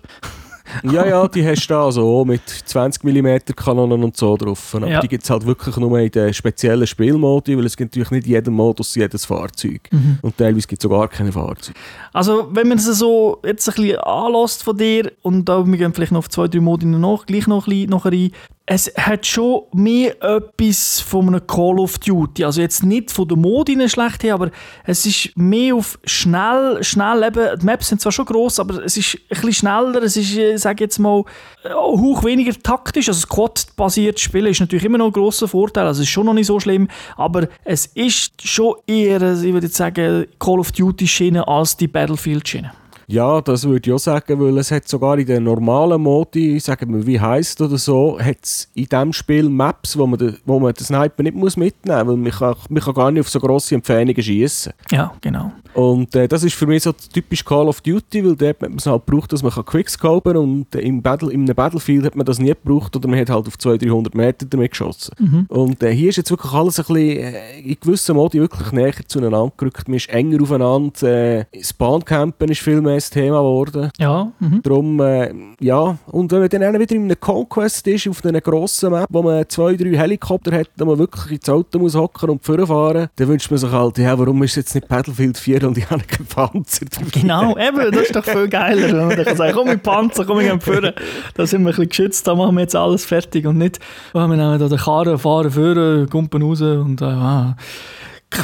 Ja, 0.84 1.06
ja, 1.06 1.28
die 1.28 1.46
hast 1.46 1.68
du 1.68 1.74
da 1.74 1.86
also 1.86 2.02
auch 2.22 2.26
mit 2.26 2.42
20 2.48 3.04
mm 3.04 3.38
Kanonen 3.56 4.04
und 4.04 4.18
so 4.18 4.36
drauf. 4.38 4.76
Aber 4.76 4.88
Ja. 4.88 5.00
die 5.02 5.08
gibt 5.08 5.24
es 5.24 5.30
halt 5.30 5.46
wirklich 5.46 5.78
nur 5.78 6.00
in 6.00 6.12
den 6.12 6.34
speziellen 6.34 6.88
Spielmodi, 6.88 7.58
weil 7.58 7.66
es 7.66 7.78
gibt 7.78 7.92
natürlich 7.94 8.12
nicht 8.12 8.26
in 8.28 8.34
jedem 8.34 8.54
Modus 8.56 8.96
jedes 8.96 9.26
Fahrzeug. 9.26 9.90
Und 10.22 10.38
teilweise 10.38 10.68
gibt 10.68 10.82
es 10.82 10.84
sogar 10.84 11.08
keine 11.08 11.32
Fahrzeuge. 11.32 11.78
Also, 12.14 12.48
wenn 12.52 12.68
man 12.68 12.78
es 12.78 12.86
so 12.86 13.40
jetzt 13.46 13.68
ein 13.70 13.76
bisschen 13.76 13.98
anlässt 14.00 14.64
von 14.64 14.78
dir 14.78 15.12
und 15.22 15.46
da 15.50 15.66
wir 15.66 15.78
gehen 15.78 15.94
vielleicht 15.94 16.12
noch 16.12 16.20
auf 16.20 16.30
zwei, 16.30 16.48
drei 16.48 16.60
Modi 16.60 16.86
noch, 16.86 17.26
gleich 17.26 17.48
noch 17.48 17.68
ein 17.68 17.70
bisschen 17.72 17.90
nachher 17.90 18.12
rein, 18.12 18.32
es 18.65 18.91
hat 18.95 19.26
schon 19.26 19.63
mehr 19.73 20.15
etwas 20.23 21.02
von 21.02 21.28
einem 21.28 21.45
Call 21.45 21.80
of 21.80 21.97
Duty. 21.99 22.45
Also 22.45 22.62
jetzt 22.62 22.84
nicht 22.84 23.12
von 23.12 23.28
der 23.28 23.38
Mode 23.38 23.89
schlecht 23.89 24.23
her, 24.23 24.36
aber 24.36 24.52
es 24.86 25.06
ist 25.06 25.36
mehr 25.36 25.76
auf 25.76 25.99
schnell, 26.06 26.82
schnell 26.82 27.23
eben, 27.23 27.60
die 27.60 27.65
Maps 27.65 27.89
sind 27.89 27.99
zwar 27.99 28.13
schon 28.13 28.26
gross, 28.26 28.60
aber 28.60 28.84
es 28.86 28.95
ist 28.95 29.15
ein 29.15 29.28
bisschen 29.30 29.54
schneller, 29.54 30.02
es 30.04 30.15
ist, 30.15 30.32
ich 30.32 30.39
äh, 30.39 30.58
sage 30.58 30.86
jetzt 30.86 30.97
mal, 30.97 31.23
äh, 31.63 31.73
hoch 31.73 32.23
weniger 32.23 32.54
taktisch. 32.54 33.10
Also 33.10 33.19
Squad-basiert 33.19 34.21
Spielen 34.21 34.47
ist 34.47 34.62
natürlich 34.62 34.86
immer 34.86 34.97
noch 34.97 35.08
ein 35.08 35.12
grosser 35.13 35.49
Vorteil, 35.49 35.86
also 35.86 36.02
es 36.02 36.08
ist 36.08 36.13
schon 36.13 36.26
noch 36.26 36.34
nicht 36.34 36.47
so 36.47 36.60
schlimm, 36.60 36.88
aber 37.17 37.49
es 37.65 37.88
ist 37.88 38.47
schon 38.47 38.76
eher, 38.88 39.21
ich 39.21 39.52
würde 39.52 39.67
jetzt 39.67 39.76
sagen, 39.76 40.26
Call 40.39 40.60
of 40.60 40.71
Duty-Schiene 40.71 41.45
als 41.45 41.76
die 41.76 41.88
Battlefield-Schiene. 41.88 42.83
Ja, 43.08 43.42
das 43.42 43.66
würde 43.66 43.89
ich 43.89 43.94
auch 43.94 44.00
sagen, 44.00 44.39
weil 44.39 44.58
es 44.58 44.72
hat 44.72 44.88
sogar 44.88 45.18
in 45.18 45.26
den 45.26 45.44
normalen 45.44 46.02
Modi, 46.02 46.60
sagen 46.60 46.94
wir 46.94 47.06
wie 47.06 47.20
heisst 47.20 47.62
oder 47.62 47.78
so, 47.78 48.20
hat 48.20 48.38
es 48.44 48.70
in 48.74 48.86
diesem 48.86 49.13
Spiel 49.13 49.50
Maps, 49.50 49.98
wo 49.98 50.08
man, 50.08 50.20
den, 50.20 50.38
wo 50.46 50.60
man 50.60 50.74
den 50.74 50.84
Sniper 50.84 51.24
nicht 51.24 51.36
muss 51.36 51.58
mitnehmen 51.58 52.06
muss, 52.06 52.08
weil 52.08 52.18
man 52.18 52.32
kann, 52.32 52.56
man 52.70 52.82
kann 52.82 52.94
gar 52.94 53.12
nicht 53.12 53.22
auf 53.22 53.30
so 53.30 53.39
grosse 53.39 53.76
Entfernungen 53.76 54.22
schießen. 54.22 54.74
Ja, 54.92 55.13
genau. 55.22 55.52
Und 55.74 56.16
äh, 56.16 56.28
das 56.28 56.44
ist 56.44 56.56
für 56.56 56.68
mich 56.68 56.84
so 56.84 56.92
typisch 56.92 57.44
Call 57.44 57.68
of 57.68 57.82
Duty, 57.82 58.24
weil 58.26 58.36
dort 58.36 58.50
hat 58.50 58.62
man 58.62 58.76
es 58.78 58.86
halt 58.86 59.06
gebraucht, 59.06 59.34
dass 59.34 59.44
man 59.44 59.52
quickscopen 59.52 60.34
kann 60.34 60.42
und 60.42 60.76
im 60.76 61.02
Battle, 61.02 61.32
in 61.32 61.42
einem 61.42 61.56
Battlefield 61.56 62.06
hat 62.06 62.16
man 62.16 62.26
das 62.26 62.39
nie 62.39 62.50
gebraucht 62.50 62.96
oder 62.96 63.08
man 63.08 63.20
hat 63.20 63.30
halt 63.30 63.48
auf 63.48 63.58
200, 63.58 63.89
300 63.89 64.16
Meter 64.16 64.46
damit 64.46 64.72
geschossen. 64.72 65.16
Mhm. 65.20 65.46
Und 65.50 65.84
äh, 65.84 65.94
hier 65.94 66.10
ist 66.10 66.18
jetzt 66.18 66.32
wirklich 66.32 66.52
alles 66.54 66.80
ein 66.80 66.86
bisschen, 66.86 67.18
äh, 67.18 67.60
in 67.60 67.78
gewissen 67.80 68.16
Modi 68.16 68.39
wirklich 68.39 68.72
näher 68.72 68.94
zueinander 69.08 69.52
gerückt. 69.58 69.88
Man 69.88 69.98
ist 69.98 70.10
enger 70.10 70.42
aufeinander, 70.42 71.04
äh, 71.04 71.46
Spawncampen 71.62 72.50
ist 72.50 72.62
viel 72.62 72.82
mehr 72.82 72.92
das 72.95 73.10
Thema 73.10 73.38
geworden. 73.38 73.89
Ja. 73.97 74.32
Mhm. 74.39 74.62
Darum, 74.63 74.99
äh, 75.01 75.34
ja. 75.60 75.97
Und 76.08 76.32
wenn 76.32 76.39
man 76.39 76.49
dann 76.49 76.79
wieder 76.79 76.95
in 76.95 77.03
einem 77.03 77.19
Conquest 77.19 77.88
ist, 77.88 78.08
auf 78.08 78.25
einer 78.25 78.41
grossen 78.41 78.91
Map, 78.91 79.08
wo 79.10 79.21
man 79.21 79.47
zwei, 79.49 79.75
drei 79.75 79.97
Helikopter 79.97 80.51
hat, 80.58 80.69
wo 80.77 80.86
man 80.86 80.97
wirklich 80.97 81.34
ins 81.34 81.49
Auto 81.49 81.79
muss 81.79 81.95
hocken 81.95 82.29
und 82.29 82.43
fahren, 82.43 83.08
dann 83.15 83.27
wünscht 83.27 83.49
man 83.51 83.58
sich 83.58 83.71
halt, 83.71 83.97
ja, 83.97 84.17
warum 84.17 84.41
ist 84.43 84.56
jetzt 84.56 84.75
nicht 84.75 84.88
Battlefield 84.88 85.38
4 85.38 85.67
und 85.67 85.77
ich 85.77 85.89
habe 85.89 86.03
keinen 86.03 86.25
Panzer 86.25 86.86
dabei? 86.86 87.10
Genau, 87.12 87.58
eben, 87.58 87.91
das 87.91 88.01
ist 88.03 88.15
doch 88.15 88.25
viel 88.25 88.47
geiler, 88.47 88.88
wenn 88.88 89.08
man 89.08 89.15
dann 89.17 89.25
kann 89.25 89.38
sagen, 89.38 89.53
komm 89.53 89.67
mit 89.67 89.84
Panzer, 89.84 90.25
komm 90.25 90.39
ich 90.39 90.63
führen. 90.63 90.93
Da 91.36 91.45
sind 91.45 91.62
wir 91.62 91.69
ein 91.69 91.71
bisschen 91.71 91.89
geschützt, 91.89 92.27
da 92.27 92.36
machen 92.36 92.56
wir 92.56 92.62
jetzt 92.62 92.75
alles 92.75 93.06
fertig 93.06 93.45
und 93.45 93.58
nicht, 93.58 93.79
oh, 94.13 94.19
wir 94.19 94.27
nehmen 94.27 94.60
da 94.60 94.67
den 94.67 94.77
Karren, 94.77 95.17
fahren, 95.17 95.51
führen, 95.51 96.10
kumpen 96.10 96.41
raus 96.41 96.62
und 96.62 97.01
äh, 97.01 97.06
ah 97.06 97.56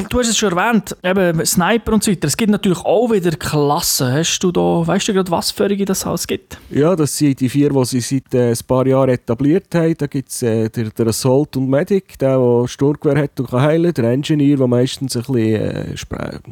du 0.10 0.20
hast 0.20 0.30
es 0.30 0.38
schon 0.38 0.56
erwähnt, 0.58 0.96
eben 1.04 1.46
Sniper 1.46 1.94
und 1.94 2.04
so 2.04 2.12
weiter. 2.12 2.28
Es 2.28 2.38
gibt 2.38 2.52
natürlich 2.52 2.80
auch 2.80 3.12
wieder 3.12 3.32
Klassen. 3.32 4.12
Hast 4.12 4.40
du 4.40 4.52
da, 4.52 4.86
weißt 4.86 5.08
du 5.08 5.14
gerade, 5.14 5.32
was 5.32 5.52
für 5.52 5.68
das 5.70 6.06
alles 6.06 6.28
gibt? 6.28 6.58
Ja, 6.70 6.96
das 6.96 7.18
sind 7.18 7.40
die 7.40 7.50
vier, 7.50 7.70
die 7.70 7.86
sie 7.86 8.02
seit 8.02 8.34
äh, 8.34 8.52
ein 8.52 8.58
paar 8.68 8.86
Jahren 8.86 9.10
etabliert 9.10 9.74
haben. 9.74 9.96
Da 9.98 10.08
gibt 10.08 10.30
es 10.30 10.42
äh, 10.42 10.70
der, 10.70 10.90
der 10.90 11.08
Assault 11.08 11.56
und 11.58 11.70
Medic, 11.70 12.18
der, 12.20 12.38
der 12.38 12.68
Sturmgewehr 12.68 13.24
hat 13.24 13.40
und 13.40 13.50
kann 13.50 13.62
heilen. 13.62 13.94
Der 13.94 14.06
Engineer, 14.06 14.58
der 14.58 14.68
meistens 14.68 15.16
ein 15.16 15.24
bisschen 15.24 15.62
äh, 15.62 15.98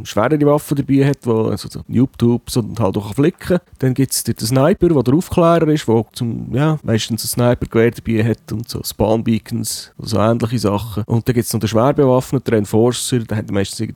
schwerere 0.04 0.46
Waffen 0.46 0.78
dabei 0.78 1.06
hat, 1.08 1.20
wo, 1.24 1.48
also 1.48 1.68
so 1.70 1.82
Noob-Tubes 1.88 2.58
und 2.58 2.80
halt 2.80 2.98
auch 2.98 3.14
flicken 3.14 3.38
kann. 3.40 3.60
Dann 3.80 3.94
gibt 3.94 4.12
es 4.12 4.24
den 4.24 4.38
Sniper, 4.38 4.90
der 4.90 5.04
der 5.04 5.14
Aufklärer 5.14 5.68
ist, 5.68 5.88
der 5.88 6.06
zum, 6.14 6.48
ja, 6.54 6.80
meistens 6.84 7.24
ein 7.24 7.28
Sniper-Gewehr 7.28 7.92
dabei 7.92 8.24
hat 8.24 8.52
und 8.52 8.68
so 8.70 8.82
Spawn-Beacons, 8.84 9.92
so 9.98 10.18
ähnliche 10.18 10.60
Sachen. 10.60 11.04
Und 11.06 11.28
dann 11.28 11.36
gibt 11.36 11.46
es 11.46 11.54
noch 11.54 11.60
den 11.60 11.70
schwerbewaffneten 11.70 12.54
Enforcer, 12.54 13.20
da 13.28 13.36
hat 13.36 13.52
meistens 13.52 13.82
ein 13.82 13.94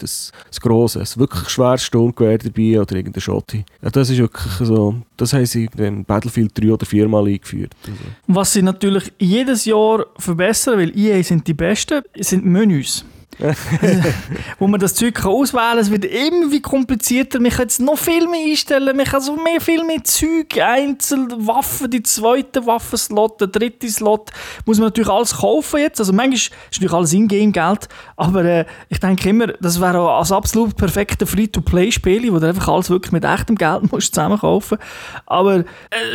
grosses, 0.62 1.16
ein 1.16 1.20
wirklich 1.20 1.50
schweres 1.50 1.84
Sturmgewehr 1.84 2.38
dabei 2.38 2.80
oder 2.80 2.96
irgendein 2.96 3.22
Schotti. 3.22 3.66
Ja, 3.82 3.90
das 3.90 4.10
ist 4.10 4.18
wirklich 4.18 4.54
so, 4.60 4.96
das 5.18 5.34
haben 5.34 5.46
sie 5.46 5.70
in 5.78 6.06
Battlefield 6.06 6.52
3 6.58 6.72
oder 6.72 6.86
4 6.86 7.08
Mal 7.08 7.28
eingeführt. 7.28 7.74
Also. 7.84 7.98
Was 8.28 8.54
sie 8.54 8.62
natürlich 8.62 9.12
jedes 9.20 9.66
Jahr 9.66 10.06
verbessern, 10.18 10.80
weil 10.80 10.98
EA 10.98 11.24
sind 11.24 11.48
die 11.48 11.54
Besten, 11.54 12.02
sind 12.20 12.46
Menüs. 12.46 13.06
wo 14.60 14.68
man 14.68 14.80
das 14.80 14.96
Zeug 14.96 15.26
auswählen 15.26 15.72
kann. 15.72 15.78
Es 15.80 15.92
wird 15.92 16.06
immer 16.06 16.52
wie 16.52 16.62
komplizierter. 16.62 17.40
Man 17.40 17.52
kann 17.52 17.62
jetzt 17.62 17.80
noch 17.80 17.98
viel 17.98 18.28
mehr 18.28 18.46
einstellen. 18.46 18.96
Man 18.96 19.06
kann 19.06 19.22
so 19.22 19.36
mehr, 19.36 19.62
viel 19.62 19.84
mehr 19.84 20.04
Zeug, 20.04 20.60
einzelne 20.60 21.48
Waffen, 21.48 21.90
die 21.90 22.04
zweite 22.04 22.66
Waffenslot, 22.66 23.42
der 23.42 23.48
dritte 23.48 23.90
Slot. 23.90 24.32
Muss 24.66 24.78
man 24.78 24.88
natürlich 24.88 25.10
alles 25.10 25.38
kaufen 25.38 25.80
jetzt. 25.80 26.00
Also 26.00 26.14
manchmal 26.14 26.36
ist 26.36 26.52
natürlich 26.74 26.94
alles 26.94 27.14
Ingame-Geld. 27.14 27.88
Aber 28.16 28.46
äh, 28.46 28.66
ich 28.90 29.00
denke 29.00 29.30
immer, 29.30 29.48
das 29.48 29.80
wäre 29.80 30.00
auch 30.00 30.20
als 30.20 30.32
absolut 30.32 30.76
perfekte 30.76 31.26
Free-to-Play-Spiel, 31.26 32.32
wo 32.32 32.40
du 32.40 32.48
einfach 32.48 32.68
alles 32.68 32.90
wirklich 32.90 33.12
mit 33.12 33.24
echtem 33.24 33.56
Geld 33.56 33.92
musst 33.92 34.14
zusammen 34.14 34.40
kaufen 34.40 34.78
Aber 35.26 35.60
äh, 35.60 35.64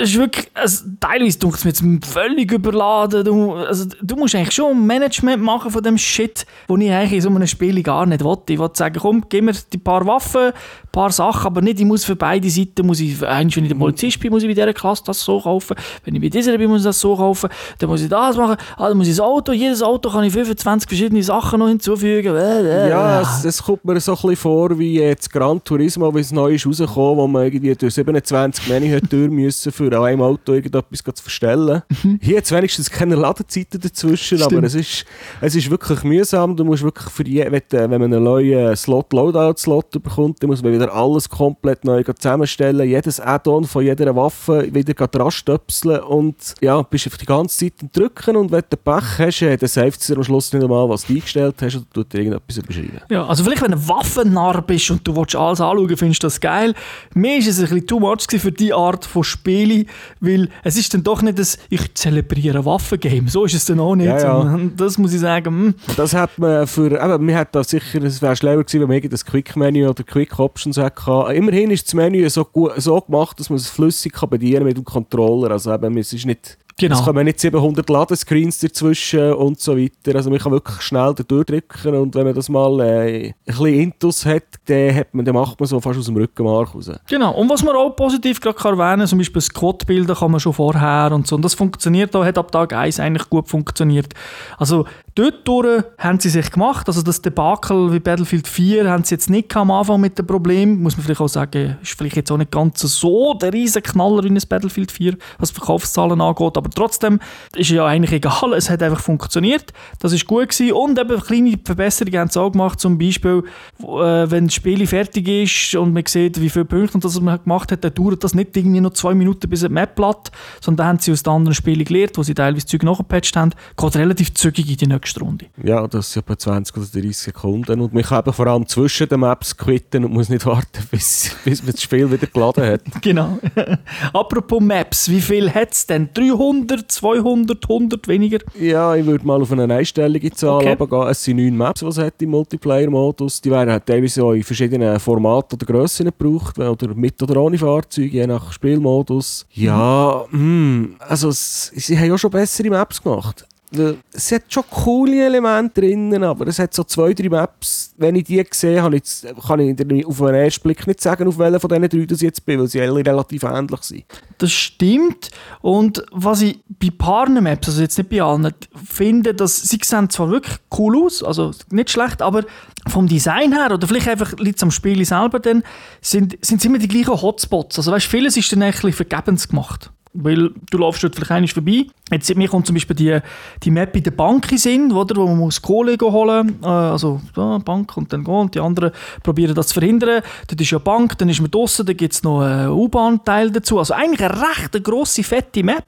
es 0.03 0.11
ist 0.11 0.19
wirklich, 0.19 0.49
also, 0.55 0.85
teilweise 1.01 1.39
tut 1.39 1.55
es 1.55 1.83
mir 1.83 2.01
völlig 2.07 2.53
überladen. 2.53 3.25
Du, 3.25 3.55
also, 3.55 3.87
du 4.01 4.17
musst 4.17 4.35
eigentlich 4.35 4.55
schon 4.55 4.77
ein 4.77 4.87
Management 4.87 5.43
machen 5.43 5.71
von 5.71 5.83
dem 5.83 5.99
Shit, 5.99 6.47
wo 6.69 6.77
ich 6.77 6.91
eigentlich 6.91 7.06
in 7.13 7.21
so 7.21 7.29
einem 7.29 7.47
Spiel 7.47 7.83
gar 7.83 8.07
nicht 8.07 8.25
will. 8.25 8.37
Ich 8.49 8.59
will 8.59 8.71
sagen, 8.73 8.99
komm, 9.01 9.25
gib 9.29 9.45
mir 9.45 9.53
die 9.73 9.79
paar 9.79 10.07
Waffen, 10.07 10.49
ein 10.49 10.53
paar 10.93 11.11
Sachen, 11.11 11.47
aber 11.47 11.61
nicht, 11.61 11.81
ich 11.81 11.87
muss 11.87 12.05
für 12.05 12.17
beide 12.17 12.49
Seiten, 12.49 12.87
muss 12.87 13.01
ich, 13.01 13.21
wenn 13.21 13.49
ich 13.49 13.55
der 13.55 13.75
Polizist 13.75 14.21
bin, 14.21 14.31
muss 14.31 14.43
ich 14.43 14.49
bei 14.49 14.55
dieser 14.55 14.73
Klasse 14.73 15.03
das 15.07 15.21
so 15.21 15.41
kaufen, 15.41 15.77
wenn 16.05 16.15
ich 16.15 16.21
bei 16.21 16.29
dieser 16.29 16.57
bin, 16.59 16.69
muss 16.69 16.81
ich 16.81 16.87
das 16.87 17.01
so 17.01 17.17
kaufen, 17.17 17.51
dann 17.79 17.89
muss 17.89 18.03
ich 18.03 18.09
das 18.09 18.37
machen, 18.37 18.57
ah, 18.77 18.89
dann 18.89 18.97
muss 18.97 19.09
ich 19.09 19.17
das 19.17 19.21
Auto, 19.21 19.53
jedes 19.53 19.83
Auto 19.83 20.11
kann 20.11 20.25
ich 20.25 20.33
25 20.33 20.89
verschiedene 20.89 21.23
Sachen 21.23 21.59
noch 21.59 21.69
hinzufügen. 21.69 22.35
Ja, 22.35 23.21
es, 23.21 23.45
es 23.45 23.63
kommt 23.63 23.85
mir 23.85 24.01
so 24.01 24.13
ein 24.13 24.17
bisschen 24.17 24.37
vor, 24.37 24.79
wie 24.79 24.95
jetzt 25.01 25.33
Gran 25.33 25.63
Turismo, 25.63 26.15
wie 26.15 26.21
es 26.21 26.33
neu 26.33 26.55
ist 26.55 26.67
rausgekommen, 26.67 27.17
wo 27.17 27.27
man 27.27 27.45
irgendwie 27.45 27.75
durch 27.75 27.95
27 27.95 28.69
Menü 28.69 28.97
hat 28.97 29.13
durch 29.13 29.31
müssen, 29.31 29.73
für 29.73 29.87
an 29.97 30.05
einem 30.05 30.23
Auto 30.23 30.55
irgendetwas 30.55 31.15
zu 31.15 31.23
verstellen. 31.23 31.83
Mhm. 32.03 32.19
Hier 32.23 32.39
es 32.43 32.53
wenigstens 32.53 32.91
keine 32.91 33.15
Ladezeiten 33.15 33.81
dazwischen, 33.81 34.39
Stimmt. 34.39 34.53
aber 34.53 34.67
es 34.67 34.75
ist, 34.75 35.05
es 35.41 35.55
ist 35.55 35.71
wirklich 35.71 36.03
mühsam, 36.05 36.57
du 36.57 36.65
musst 36.65 36.83
wirklich 36.83 36.96
wirklich 36.97 37.13
für 37.13 37.25
die, 37.25 37.39
wenn, 37.39 37.63
wenn 37.71 38.01
man 38.01 38.15
einen 38.15 38.25
neuen 38.25 38.77
Slot, 38.77 39.13
Loadout-Slot 39.13 40.03
bekommt, 40.03 40.43
dann 40.43 40.51
muss 40.51 40.63
man 40.63 40.73
wieder 40.73 40.93
alles 40.93 41.29
komplett 41.29 41.85
neu 41.85 42.03
zusammenstellen, 42.03 42.89
jedes 42.89 43.21
Add-on 43.21 43.65
von 43.65 43.85
jeder 43.85 44.15
Waffe 44.15 44.73
wieder 44.73 44.95
dran 45.07 45.31
stöpseln 45.31 46.01
und 46.01 46.55
ja, 46.61 46.81
bist 46.83 47.07
einfach 47.07 47.19
die 47.19 47.27
ganze 47.27 47.59
Zeit 47.59 47.75
am 47.83 47.91
Drücken 47.93 48.37
und 48.37 48.51
wenn 48.51 48.63
du 48.69 48.77
Pech 48.77 49.19
hast, 49.19 49.41
dann 49.41 49.69
saved 49.69 50.01
es 50.01 50.07
dir 50.07 50.17
am 50.17 50.25
Schluss 50.25 50.53
nicht 50.53 50.63
einmal, 50.63 50.89
was 50.89 51.07
du 51.07 51.15
eingestellt 51.15 51.57
hast 51.61 51.77
oder 51.77 51.87
tut 51.93 52.13
dir 52.13 52.19
irgendetwas 52.19 52.57
überschreiben. 52.59 53.01
Ja, 53.11 53.27
also 53.27 53.45
vielleicht 53.45 53.63
wenn 53.63 53.73
du 53.73 53.77
ein 53.77 53.89
Waffennarr 53.89 54.63
bist 54.63 54.91
und 54.91 55.07
du 55.07 55.17
willst 55.17 55.37
alles 55.37 55.61
anschauen, 55.61 55.97
findest 55.97 56.23
du 56.23 56.27
das 56.27 56.41
geil. 56.41 56.75
Mir 57.15 57.39
ist 57.39 57.49
es 57.49 57.59
ein 57.59 57.65
bisschen 57.65 57.87
too 57.87 58.01
much 58.01 58.27
für 58.29 58.53
diese 58.53 58.75
Art 58.75 59.05
von 59.05 59.25
Spielen, 59.25 59.87
weil 60.21 60.49
es 60.63 60.77
ist 60.77 60.93
dann 60.95 61.03
doch 61.03 61.23
nicht 61.23 61.39
das, 61.39 61.59
ich 61.71 61.95
zelebriere 61.95 62.59
ein 62.59 62.65
Waffengame, 62.65 63.29
so 63.29 63.45
ist 63.45 63.55
es 63.55 63.65
dann 63.65 63.81
auch 63.81 63.95
nicht. 63.95 64.07
Ja, 64.07 64.19
ja. 64.19 64.59
Das 64.77 64.99
muss 64.99 65.13
ich 65.13 65.21
sagen. 65.21 65.47
Hm. 65.47 65.75
Das 65.97 66.15
hat 66.15 66.39
man 66.39 66.67
für 66.67 66.86
für, 66.89 67.03
eben, 67.03 67.27
wir 67.27 67.37
hätten 67.37 67.65
sicher, 67.65 68.03
es 68.03 68.23
wäre 68.23 68.37
schlauer 68.37 68.65
gewesen, 68.65 68.81
wenn 68.81 68.89
man 68.89 69.03
ein 69.03 69.11
Quick-Menü 69.11 69.89
oder 69.89 70.05
Quick-Options 70.05 70.77
hätte. 70.77 71.35
Immerhin 71.35 71.71
ist 71.71 71.87
das 71.87 71.95
Menü 71.95 72.29
so, 72.31 72.45
gut, 72.45 72.73
so 72.77 73.01
gemacht, 73.01 73.41
dass 73.41 73.51
man 73.51 73.57
es 73.57 73.69
flüssig 73.69 74.13
kann 74.13 74.31
bedienen 74.31 74.65
mit 74.65 74.77
dem 74.77 74.85
Controller. 74.85 75.51
Also 75.51 75.73
eben, 75.73 75.97
es 75.99 76.13
ist 76.13 76.27
nicht 76.27 76.59
Genau. 76.79 76.99
Es 76.99 77.05
kommen 77.05 77.25
nicht 77.25 77.41
700 77.41 77.89
Ladescreens 77.89 78.59
dazwischen 78.59 79.33
und 79.33 79.59
so 79.59 79.79
weiter. 79.79 80.15
Also 80.15 80.29
man 80.29 80.39
kann 80.39 80.53
wirklich 80.53 80.83
schnell 80.83 81.15
da 81.15 81.23
durchdrücken 81.23 81.95
und 81.95 82.15
wenn 82.15 82.27
man 82.27 82.35
das 82.35 82.51
mal 82.51 82.81
äh, 82.81 83.29
ein 83.29 83.35
bisschen 83.47 83.67
Intus 83.67 84.27
hat, 84.27 84.43
dann, 84.67 84.95
hat 84.95 85.15
man, 85.15 85.25
dann 85.25 85.35
macht 85.35 85.59
man 85.59 85.67
so 85.67 85.81
fast 85.81 85.99
aus 85.99 86.05
dem 86.05 86.17
Rückenmark 86.17 86.75
raus. 86.75 86.91
Genau. 87.09 87.33
Und 87.35 87.49
was 87.49 87.63
man 87.63 87.75
auch 87.77 87.97
positiv 87.97 88.43
gerade 88.43 88.59
kann 88.59 88.79
erwähnen 88.79 89.07
zum 89.07 89.19
Beispiel 89.19 89.41
Squad-Bilder 89.41 90.15
kann 90.15 90.31
man 90.31 90.39
schon 90.39 90.53
vorher 90.53 91.13
und 91.13 91.27
so. 91.27 91.37
Und 91.37 91.43
das 91.47 91.55
funktioniert 91.55 92.15
auch, 92.15 92.27
hat 92.27 92.37
ab 92.37 92.53
Tag 92.53 92.75
1 92.75 93.01
eigentlich 93.01 93.31
gut 93.31 93.49
funktioniert. 93.49 94.13
Also 94.59 94.85
dort 95.15 95.49
durch 95.49 95.83
haben 95.97 96.21
sie 96.21 96.29
sich 96.29 96.51
gemacht. 96.51 96.87
Also 96.89 97.01
das 97.01 97.23
Debakel 97.23 97.91
wie 97.95 98.01
Battlefield 98.01 98.47
4 98.47 98.91
haben 98.91 99.03
sie 99.03 99.15
jetzt 99.15 99.31
nicht 99.31 99.57
am 99.57 99.71
Anfang 99.71 99.99
mit 99.99 100.19
dem 100.19 100.27
Problem. 100.27 100.83
Muss 100.83 100.97
man 100.99 101.05
vielleicht 101.05 101.23
auch 101.23 101.29
sagen, 101.29 101.79
ist 101.81 101.97
vielleicht 101.97 102.17
jetzt 102.17 102.31
auch 102.31 102.37
nicht 102.37 102.51
ganz 102.51 102.81
so 102.81 103.33
der 103.33 103.53
riesen 103.53 103.83
Knaller 103.83 104.23
wie 104.25 104.29
ein 104.29 104.39
Battlefield 104.47 104.93
4, 104.93 105.17
was 105.39 105.51
Verkaufszahlen 105.51 106.21
angeht. 106.21 106.57
Aber 106.57 106.66
trotzdem 106.75 107.21
ist 107.55 107.71
ja 107.71 107.87
eigentlich 107.87 108.13
egal. 108.13 108.53
Es 108.55 108.71
hat 108.71 108.83
einfach 108.83 109.01
funktioniert. 109.01 109.73
Das 110.01 110.13
ist 110.13 110.27
gut 110.27 110.51
gewesen. 110.51 110.73
Und 110.73 110.99
eben 110.99 111.21
kleine 111.21 111.59
Verbesserungen 111.65 112.21
haben 112.21 112.31
sie 112.31 112.41
auch 112.41 112.51
gemacht. 112.51 112.81
Zum 112.81 112.99
Beispiel, 112.99 113.43
äh, 113.81 113.85
wenn 113.85 114.47
das 114.47 114.55
Spiel 114.55 114.87
fertig 114.87 115.29
ist 115.29 115.75
und 115.75 115.93
man 115.93 116.05
sieht, 116.07 116.41
wie 116.41 116.51
viele 116.51 116.65
Punkte 116.65 116.99
das 116.99 117.21
man 117.21 117.43
gemacht 117.43 117.73
hat, 117.73 117.85
dann 117.85 117.95
dauert 117.95 118.25
das 118.25 118.35
nicht 118.35 118.57
irgendwie 118.57 118.81
noch 118.81 118.93
zwei 118.93 119.15
Minuten 119.15 119.49
bis 119.49 119.65
ein 119.65 119.73
Map 119.73 119.95
platt, 119.95 120.31
sondern 120.61 120.87
haben 120.87 120.99
sie 120.99 121.13
aus 121.13 121.23
den 121.23 121.33
anderen 121.33 121.55
Spielen 121.55 121.85
gelernt, 121.85 122.17
wo 122.17 122.23
sie 122.23 122.35
teilweise 122.35 122.67
Zeug 122.67 122.83
nachgepatcht 122.83 123.37
haben. 123.37 123.53
Geht 123.77 123.97
relativ 123.97 124.35
zügig 124.35 124.71
in 124.71 124.77
die 124.77 124.87
nächste 124.87 125.21
Runde. 125.21 125.47
Ja, 125.63 125.87
das 125.87 126.13
sind 126.13 126.23
etwa 126.25 126.39
20 126.39 126.77
oder 126.77 126.87
30 126.87 127.17
Sekunden. 127.17 127.81
Und 127.81 127.95
man 127.95 128.03
kann 128.03 128.21
eben 128.21 128.33
vor 128.33 128.47
allem 128.47 128.67
zwischen 128.67 129.09
den 129.09 129.21
Maps 129.21 129.57
quitten 129.57 130.05
und 130.05 130.13
muss 130.13 130.29
nicht 130.29 130.47
warten, 130.47 130.87
bis, 130.91 131.35
bis 131.45 131.63
man 131.63 131.73
das 131.73 131.83
Spiel 131.83 132.11
wieder 132.11 132.27
geladen 132.27 132.65
hat. 132.65 132.81
genau. 133.03 133.39
Apropos 134.13 134.61
Maps, 134.61 135.09
wie 135.09 135.21
viel 135.21 135.53
hat 135.53 135.73
es 135.73 135.87
denn? 135.87 136.11
300 136.13 136.56
100, 136.57 136.91
200, 136.91 137.65
100 137.69 138.09
weniger? 138.09 138.39
Ja, 138.59 138.95
ich 138.95 139.05
würde 139.07 139.27
mal 139.27 139.41
auf 139.41 139.53
eine 139.53 139.73
einstellige 139.73 140.31
Zahl 140.33 140.57
Okay. 140.57 140.71
runtergehen. 140.71 141.09
Es 141.09 141.25
sind 141.25 141.37
neun 141.37 141.57
Maps, 141.57 141.81
die 141.81 141.87
es 141.87 141.99
hat 141.99 142.21
im 142.23 142.31
Multiplayer-Modus. 142.31 143.41
Die 143.41 143.51
werden 143.51 143.71
halt 143.71 143.87
teilweise 143.87 144.25
auch 144.25 144.33
in 144.33 144.43
verschiedenen 144.43 144.99
Formaten 144.99 145.55
oder 145.57 145.67
Grössen 145.67 146.07
gebraucht, 146.07 146.59
oder 146.59 146.95
mit 146.95 147.23
oder 147.23 147.41
ohne 147.41 147.59
Fahrzeug, 147.59 148.13
je 148.13 148.27
nach 148.27 148.53
Spielmodus. 148.53 149.47
Ja, 149.53 150.25
hm, 150.31 150.97
also 151.01 151.29
es, 151.29 151.73
sie 151.75 151.99
haben 151.99 152.09
ja 152.09 152.19
schon 152.19 152.31
bessere 152.31 152.71
Maps 152.71 153.03
gemacht. 153.03 153.47
Weil 153.77 153.97
Es 154.13 154.33
hat 154.33 154.43
schon 154.49 154.65
coole 154.71 155.25
Elemente 155.25 155.81
drinnen, 155.81 156.23
aber 156.25 156.47
es 156.47 156.59
hat 156.59 156.75
so 156.75 156.85
zwei, 156.85 157.13
drei 157.13 157.29
Maps, 157.29 157.95
wenn 157.97 158.15
ich 158.17 158.25
die 158.25 158.45
sehe, 158.51 158.77
kann 158.81 158.93
ich, 158.93 160.07
auf 160.07 160.19
den 160.19 160.35
ersten 160.35 160.63
Blick 160.63 160.87
nicht 160.87 161.01
sagen, 161.01 161.29
auf 161.29 161.39
welchen 161.39 161.61
von 161.61 161.69
diesen 161.69 161.89
drei 161.89 162.07
das 162.07 162.19
ich 162.19 162.25
jetzt 162.25 162.45
bin, 162.45 162.61
weil 162.61 162.69
sie 162.69 162.81
alle 162.81 163.05
relativ 163.05 163.43
ähnlich 163.43 163.83
sind. 163.83 164.05
Das 164.39 164.53
stimmt. 164.53 165.31
Und 165.61 166.05
was 166.13 166.43
ich 166.43 166.59
bei 166.69 166.91
paar 166.97 167.29
Maps, 167.29 167.69
also 167.69 167.81
jetzt 167.81 167.99
nicht 167.99 168.11
bei 168.11 168.23
allen, 168.23 168.53
finde, 168.85 169.35
dass 169.35 169.57
sie 169.63 169.79
sehen 169.83 170.11
zwar 170.11 170.31
wirklich 170.31 170.57
cool 170.79 171.05
aus, 171.05 171.23
also 171.23 171.53
nicht 171.71 171.91
schlecht, 171.91 172.23
aber 172.23 172.45
vom 172.89 173.07
Design 173.09 173.53
her, 173.53 173.73
oder 173.73 173.87
vielleicht 173.87 174.09
einfach 174.09 174.33
liegt 174.39 174.57
es 174.57 174.63
am 174.63 174.71
Spiel 174.71 175.05
selber, 175.05 175.41
dann, 175.41 175.63
sind, 176.01 176.39
sind 176.41 176.59
es 176.59 176.65
immer 176.65 176.79
die 176.79 176.89
gleichen 176.89 177.21
Hotspots. 177.21 177.79
Also 177.79 177.93
weißt, 177.93 178.07
vieles 178.07 178.37
ist 178.37 178.53
dann 178.53 178.63
eigentlich 178.63 178.95
vergebens 178.95 179.49
gemacht. 179.49 179.91
Weil 180.17 180.51
du 180.71 180.79
läufst 180.79 181.03
dort 181.03 181.15
vielleicht 181.15 181.31
einmal 181.31 181.49
vorbei. 181.49 181.87
Jetzt, 182.11 182.35
mir 182.37 182.49
kommt 182.49 182.67
zum 182.67 182.75
Beispiel 182.75 182.95
die, 182.95 183.19
die 183.65 183.71
Map 183.71 183.97
in 183.97 184.03
der 184.05 184.13
Bank 184.13 184.51
in 184.53 184.59
Sinn, 184.59 184.93
oder, 184.93 185.17
wo 185.17 185.27
man 185.27 185.39
muss 185.39 185.61
Kohle 185.61 185.97
holen 186.01 186.57
äh, 186.63 186.67
Also 186.67 187.21
ja, 187.37 187.59
Bank 187.59 187.97
und 187.97 188.13
dann 188.13 188.23
gehen. 188.23 188.35
Und 188.35 188.55
die 188.55 188.61
anderen 188.61 188.93
probieren 189.25 189.55
das 189.55 189.69
zu 189.69 189.75
verhindern. 189.75 190.23
Dort 190.47 190.61
ist 190.61 190.71
ja 190.71 190.79
Bank, 190.79 191.19
dann 191.19 191.29
ist 191.29 191.41
man 191.41 191.51
draussen, 191.51 191.85
dann 191.85 191.97
gibt 191.97 192.15
es 192.15 192.23
noch 192.23 192.43
einen 192.43 192.71
U-Bahn-Teil 192.71 193.51
dazu. 193.51 193.79
Also 193.79 193.95
eigentlich 193.95 194.23
eine 194.23 194.41
recht 194.41 194.85
grosse, 194.85 195.25
fette 195.25 195.65
Map. 195.65 195.85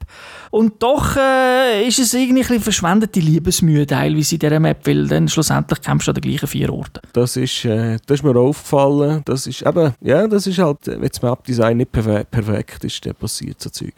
Und 0.50 0.82
doch 0.82 1.16
äh, 1.16 1.86
ist 1.86 1.98
es 1.98 2.14
irgendwie 2.14 2.40
ein 2.40 2.48
bisschen 2.48 2.62
verschwendete 2.62 3.20
Liebesmühe 3.20 3.86
teilweise 3.86 4.34
in 4.34 4.38
dieser 4.40 4.60
Map, 4.60 4.86
weil 4.86 5.06
dann 5.06 5.28
schlussendlich 5.28 5.80
kämpfst 5.82 6.08
du 6.08 6.10
an 6.10 6.14
den 6.16 6.22
gleichen 6.22 6.48
vier 6.48 6.72
Orten. 6.72 7.00
Das 7.12 7.36
ist, 7.36 7.64
äh, 7.64 7.98
das 8.06 8.20
ist 8.20 8.24
mir 8.24 8.36
aufgefallen. 8.36 9.22
Das 9.24 9.46
ist 9.46 9.62
eben, 9.62 9.94
ja, 10.00 10.26
das 10.26 10.46
ist 10.46 10.58
halt, 10.58 10.88
äh, 10.88 11.00
wenn 11.00 11.08
das 11.08 11.22
Map-Design 11.22 11.76
nicht 11.76 11.92
perfe 11.92 12.26
perfekt 12.28 12.84
ist, 12.84 13.04
dann 13.06 13.14
passiert 13.14 13.60
so 13.60 13.70
Zeug. 13.70 13.92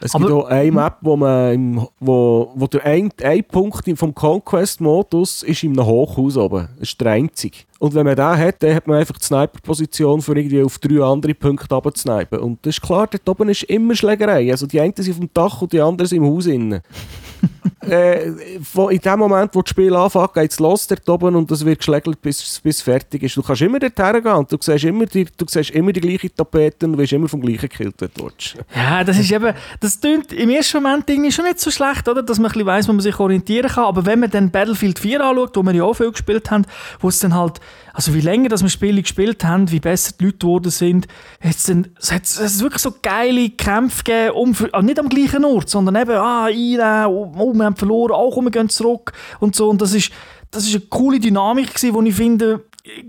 Es 0.00 0.14
Aber- 0.14 0.26
gibt 0.26 0.36
auch 0.38 0.46
eine 0.46 0.70
Map, 0.72 0.96
wo 1.00 1.16
man, 1.16 1.52
im, 1.54 1.88
wo, 2.00 2.52
wo 2.54 2.66
der 2.66 2.84
ein, 2.84 3.10
ein 3.22 3.44
Punkt 3.44 3.88
vom 3.98 4.14
Conquest-Modus 4.14 5.42
ist 5.42 5.62
in 5.62 5.72
einem 5.78 5.86
Hochhaus 5.86 6.36
oben. 6.36 6.68
Das 6.78 6.88
ist 6.90 7.00
der 7.00 7.12
einzige. 7.12 7.58
Und 7.80 7.94
wenn 7.94 8.04
man 8.06 8.16
den 8.16 8.24
hat, 8.38 8.62
dann 8.62 8.74
hat 8.74 8.86
man 8.86 8.98
einfach 8.98 9.16
die 9.18 9.24
Sniper-Position 9.24 10.20
für 10.20 10.36
irgendwie 10.36 10.62
auf 10.62 10.78
drei 10.78 11.00
andere 11.02 11.34
Punkte 11.34 11.72
runterzusnipen. 11.72 12.40
Und 12.40 12.58
das 12.66 12.76
ist 12.76 12.82
klar, 12.82 13.06
dort 13.06 13.28
oben 13.28 13.48
ist 13.48 13.62
immer 13.64 13.94
Schlägerei. 13.94 14.50
Also 14.50 14.66
die 14.66 14.80
einen 14.80 14.94
sind 14.96 15.12
auf 15.12 15.18
dem 15.18 15.30
Dach 15.32 15.62
und 15.62 15.72
die 15.72 15.80
anderen 15.80 16.08
sind 16.08 16.18
im 16.18 16.24
Haus 16.24 16.46
innen. 16.46 16.80
äh, 17.88 18.28
in 18.28 18.98
dem 18.98 19.18
Moment, 19.18 19.54
wo 19.54 19.62
das 19.62 19.70
Spiel 19.70 19.94
anfängt, 19.94 20.34
geht 20.34 20.50
es 20.50 20.58
los 20.58 20.86
dort 20.86 21.08
oben 21.08 21.36
und 21.36 21.50
es 21.50 21.64
wird 21.64 21.78
geschlägelt, 21.78 22.20
bis, 22.20 22.60
bis 22.60 22.82
fertig 22.82 23.22
ist. 23.22 23.36
Du 23.36 23.42
kannst 23.42 23.62
immer 23.62 23.78
dort 23.78 23.98
hergehen 23.98 24.34
und 24.34 24.50
du 24.50 24.56
siehst 24.60 24.84
immer 24.84 25.06
die, 25.06 25.24
du 25.24 25.46
siehst 25.48 25.70
immer 25.70 25.92
die 25.92 26.00
gleiche 26.00 26.34
Tapete 26.34 26.86
und 26.86 26.98
wirst 26.98 27.12
immer 27.12 27.28
vom 27.28 27.40
gleichen 27.40 27.68
gekillt, 27.68 27.94
wenn 27.98 28.10
du. 28.14 28.30
Ja, 28.74 29.04
das 29.04 29.18
ist 29.18 29.30
eben, 29.30 29.54
das 29.80 30.00
klingt 30.00 30.32
im 30.32 30.50
ersten 30.50 30.82
Moment 30.82 31.08
irgendwie 31.08 31.32
schon 31.32 31.44
nicht 31.44 31.60
so 31.60 31.70
schlecht, 31.70 32.08
oder? 32.08 32.22
Dass 32.22 32.38
man 32.38 32.46
ein 32.46 32.52
bisschen 32.52 32.66
weiss, 32.66 32.88
wo 32.88 32.92
man 32.92 33.00
sich 33.00 33.18
orientieren 33.18 33.70
kann. 33.70 33.84
Aber 33.84 34.06
wenn 34.06 34.20
man 34.20 34.30
dann 34.30 34.50
Battlefield 34.50 34.98
4 34.98 35.20
anschaut, 35.20 35.56
wo 35.56 35.62
wir 35.62 35.72
ja 35.72 35.84
auch 35.84 35.94
viel 35.94 36.10
gespielt 36.10 36.50
haben, 36.50 36.64
wo 37.00 37.08
es 37.08 37.20
dann 37.20 37.34
halt, 37.34 37.60
also 37.92 38.14
wie 38.14 38.20
länger 38.20 38.48
dass 38.48 38.62
wir 38.62 38.68
Spiele 38.68 39.02
gespielt 39.02 39.44
haben, 39.44 39.70
wie 39.70 39.80
besser 39.80 40.12
die 40.18 40.26
Leute 40.26 40.38
geworden 40.38 40.70
sind, 40.70 41.08
es 41.40 41.68
hat 41.68 42.24
es 42.24 42.60
wirklich 42.62 42.82
so 42.82 42.94
geile 43.02 43.50
Kämpfe 43.50 44.04
gegeben, 44.04 44.30
um, 44.32 44.56
ah, 44.72 44.82
nicht 44.82 44.98
am 44.98 45.08
gleichen 45.08 45.44
Ort, 45.44 45.68
sondern 45.68 45.96
eben, 45.96 46.12
ah, 46.12 46.44
einnehmen, 46.44 47.34
oh, 47.48 47.52
oh, 47.52 47.54
wir 47.54 47.64
haben 47.64 47.76
verloren, 47.76 48.12
auch 48.12 48.34
komm, 48.34 48.44
wir 48.44 48.50
gehen 48.50 48.68
zurück 48.68 49.12
und 49.40 49.56
so. 49.56 49.68
Und 49.68 49.80
das 49.82 49.94
ist, 49.94 50.10
das 50.50 50.64
ist 50.64 50.74
eine 50.74 50.84
coole 50.88 51.20
Dynamik 51.20 51.74
gewesen, 51.74 52.04
die 52.04 52.10
ich 52.10 52.16
finde, 52.16 52.64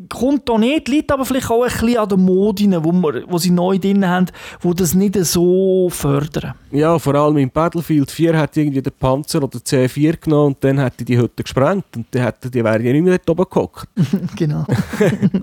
kommt 0.09 0.47
da 0.49 0.57
nicht, 0.57 0.87
liegt 0.87 1.11
aber 1.11 1.25
vielleicht 1.25 1.49
auch 1.49 1.63
ein 1.63 1.69
bisschen 1.69 1.97
an 1.97 2.09
den 2.09 2.21
Modinen, 2.21 2.83
wo, 2.83 2.91
wir, 2.91 3.23
wo 3.27 3.37
sie 3.37 3.51
neu 3.51 3.77
drin 3.77 4.07
haben, 4.07 4.27
die 4.63 4.73
das 4.75 4.93
nicht 4.93 5.15
so 5.25 5.89
fördern. 5.89 6.53
Ja, 6.71 6.99
vor 6.99 7.15
allem 7.15 7.37
im 7.37 7.49
Battlefield 7.49 8.11
4 8.11 8.37
hat 8.37 8.57
irgendwie 8.57 8.81
der 8.81 8.91
Panzer 8.91 9.43
oder 9.43 9.59
C4 9.59 10.19
genommen 10.19 10.47
und 10.47 10.63
dann 10.63 10.79
hätte 10.79 11.03
die 11.03 11.17
Hütte 11.17 11.43
gesprengt 11.43 11.85
und 11.95 12.05
dann 12.11 12.23
hätten 12.23 12.51
die 12.51 12.63
wären 12.63 12.85
ja 12.85 12.91
nicht 12.93 13.03
mehr 13.03 13.17
dort 13.17 13.29
oben 13.29 13.49
gehockt. 13.49 13.87
Genau. 14.35 14.65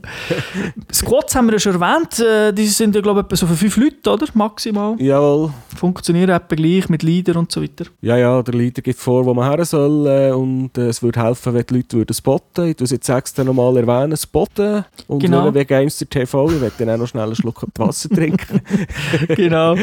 Squads 0.93 1.35
haben 1.35 1.47
wir 1.47 1.55
ja 1.55 1.59
schon 1.59 1.81
erwähnt, 1.81 2.19
äh, 2.21 2.53
die 2.53 2.67
sind 2.67 2.95
ja 2.95 3.01
glaube 3.01 3.21
ich 3.21 3.27
etwa 3.27 3.37
so 3.37 3.47
für 3.47 3.57
fünf 3.57 3.77
Leute, 3.77 4.11
oder? 4.11 4.27
Maximal. 4.35 5.01
Jawohl. 5.01 5.51
Funktionieren 5.77 6.31
etwa 6.31 6.55
gleich 6.55 6.89
mit 6.89 7.03
Leader 7.03 7.37
und 7.37 7.51
so 7.51 7.63
weiter. 7.63 7.87
Ja, 8.01 8.17
ja, 8.17 8.43
der 8.43 8.55
Leader 8.55 8.83
gibt 8.83 8.99
vor, 8.99 9.25
wo 9.25 9.35
man 9.35 9.49
her 9.51 9.65
soll 9.65 10.07
äh, 10.07 10.31
und 10.31 10.77
äh, 10.79 10.89
es 10.89 11.03
würde 11.03 11.23
helfen, 11.23 11.55
wenn 11.55 11.65
die 11.67 11.75
Leute 11.75 11.97
würden 11.97 12.15
spotten. 12.15 12.69
Ich 12.69 12.77
tue 12.77 12.85
es 12.85 12.91
jetzt 12.91 13.09
extra 13.09 13.45
nochmal 13.45 13.77
erwähnen, 13.77 14.17
spotten 14.27 14.85
und 15.07 15.21
Genau. 15.21 15.45
genau. 15.45 15.55
wegen 15.55 15.67
Gamester 15.67 16.09
TV, 16.09 16.51
ich 16.51 16.61
werde 16.61 16.75
dann 16.79 16.91
auch 16.91 16.99
noch 16.99 17.09
schnell 17.09 17.25
einen 17.25 17.37
Schluck 17.37 17.65
Wasser 17.77 18.09
trinken. 18.09 18.61
genau. 19.29 19.77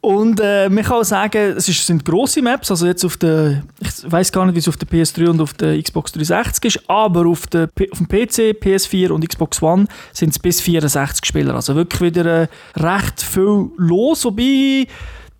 Und 0.00 0.40
äh, 0.40 0.68
man 0.68 0.84
kann 0.84 0.98
auch 1.00 1.04
sagen, 1.04 1.54
es 1.56 1.68
ist, 1.68 1.86
sind 1.86 2.04
grosse 2.04 2.42
Maps, 2.42 2.70
also 2.70 2.86
jetzt 2.86 3.04
auf 3.04 3.16
der, 3.16 3.62
ich 3.80 4.10
weiß 4.10 4.32
gar 4.32 4.46
nicht, 4.46 4.54
wie 4.54 4.60
es 4.60 4.68
auf 4.68 4.76
der 4.76 4.88
PS3 4.88 5.28
und 5.28 5.40
auf 5.40 5.54
der 5.54 5.80
Xbox 5.80 6.12
360 6.12 6.64
ist, 6.64 6.90
aber 6.90 7.26
auf, 7.26 7.46
der, 7.46 7.68
auf 7.90 7.98
dem 7.98 8.08
PC, 8.08 8.56
PS4 8.62 9.10
und 9.10 9.28
Xbox 9.28 9.62
One 9.62 9.86
sind 10.12 10.30
es 10.30 10.38
bis 10.38 10.60
64 10.60 11.24
Spieler. 11.24 11.54
Also 11.54 11.74
wirklich 11.74 12.00
wieder 12.00 12.42
äh, 12.42 12.48
recht 12.76 13.22
viel 13.22 13.70
los, 13.76 14.24
wobei 14.24 14.86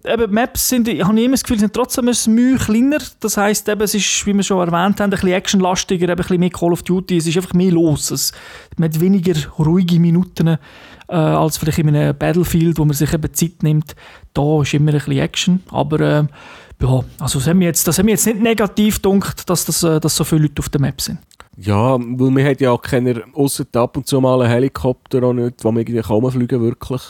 eben, 0.04 0.32
Maps 0.32 0.68
sind, 0.68 0.88
ich 0.88 1.04
habe 1.04 1.20
immer 1.20 1.32
das 1.32 1.42
Gefühl, 1.42 1.58
sind 1.58 1.72
trotzdem 1.72 2.08
ein 2.08 2.34
Mühe 2.34 2.56
kleiner. 2.56 2.98
Das 3.20 3.36
heisst, 3.36 3.68
eben, 3.68 3.80
es 3.82 3.94
ist, 3.94 4.26
wie 4.26 4.34
wir 4.34 4.42
schon 4.42 4.58
erwähnt 4.58 5.00
haben, 5.00 5.04
ein 5.04 5.10
bisschen 5.10 5.32
actionlastiger, 5.32 6.08
ein 6.08 6.16
bisschen 6.16 6.40
mehr 6.40 6.50
Call 6.50 6.72
of 6.72 6.82
Duty. 6.82 7.16
Es 7.16 7.26
ist 7.26 7.36
einfach 7.36 7.54
mehr 7.54 7.72
los. 7.72 8.10
Es, 8.10 8.32
man 8.76 8.88
hat 8.88 9.00
weniger 9.00 9.34
ruhige 9.58 9.98
Minuten 10.00 10.48
äh, 10.48 10.58
als 11.14 11.58
vielleicht 11.58 11.78
in 11.78 11.88
einem 11.88 12.16
Battlefield, 12.16 12.78
wo 12.78 12.84
man 12.84 12.94
sich 12.94 13.12
eben 13.12 13.32
Zeit 13.32 13.62
nimmt. 13.62 13.94
Da 14.34 14.62
ist 14.62 14.74
immer 14.74 14.92
ein 14.92 14.98
bisschen 14.98 15.18
Action. 15.18 15.62
Aber 15.70 16.00
äh, 16.00 16.24
ja, 16.80 17.04
also 17.18 17.38
das 17.38 17.48
hat 17.48 17.56
mich 17.56 17.66
jetzt, 17.66 17.86
das 17.86 17.98
hat 17.98 18.04
mich 18.04 18.12
jetzt 18.12 18.26
nicht 18.26 18.40
negativ 18.40 19.00
gedacht, 19.00 19.48
dass, 19.48 19.64
das, 19.64 19.82
äh, 19.82 20.00
dass 20.00 20.16
so 20.16 20.24
viele 20.24 20.42
Leute 20.42 20.60
auf 20.60 20.68
der 20.68 20.80
Map 20.80 21.00
sind. 21.00 21.18
Ja, 21.56 21.98
weil 21.98 22.30
man 22.30 22.44
hat 22.44 22.60
ja 22.60 22.70
auch 22.70 22.80
keine, 22.82 23.22
ausser 23.34 23.64
ab 23.74 23.96
und 23.96 24.06
zu 24.06 24.20
mal 24.20 24.40
einen 24.40 24.50
Helikopter 24.50 25.22
auch 25.22 25.32
nicht, 25.32 25.62
wo 25.64 25.70
man 25.70 25.80
irgendwie 25.82 26.00
kaum 26.00 26.30
fliegen 26.30 26.60
wirklich. 26.60 27.02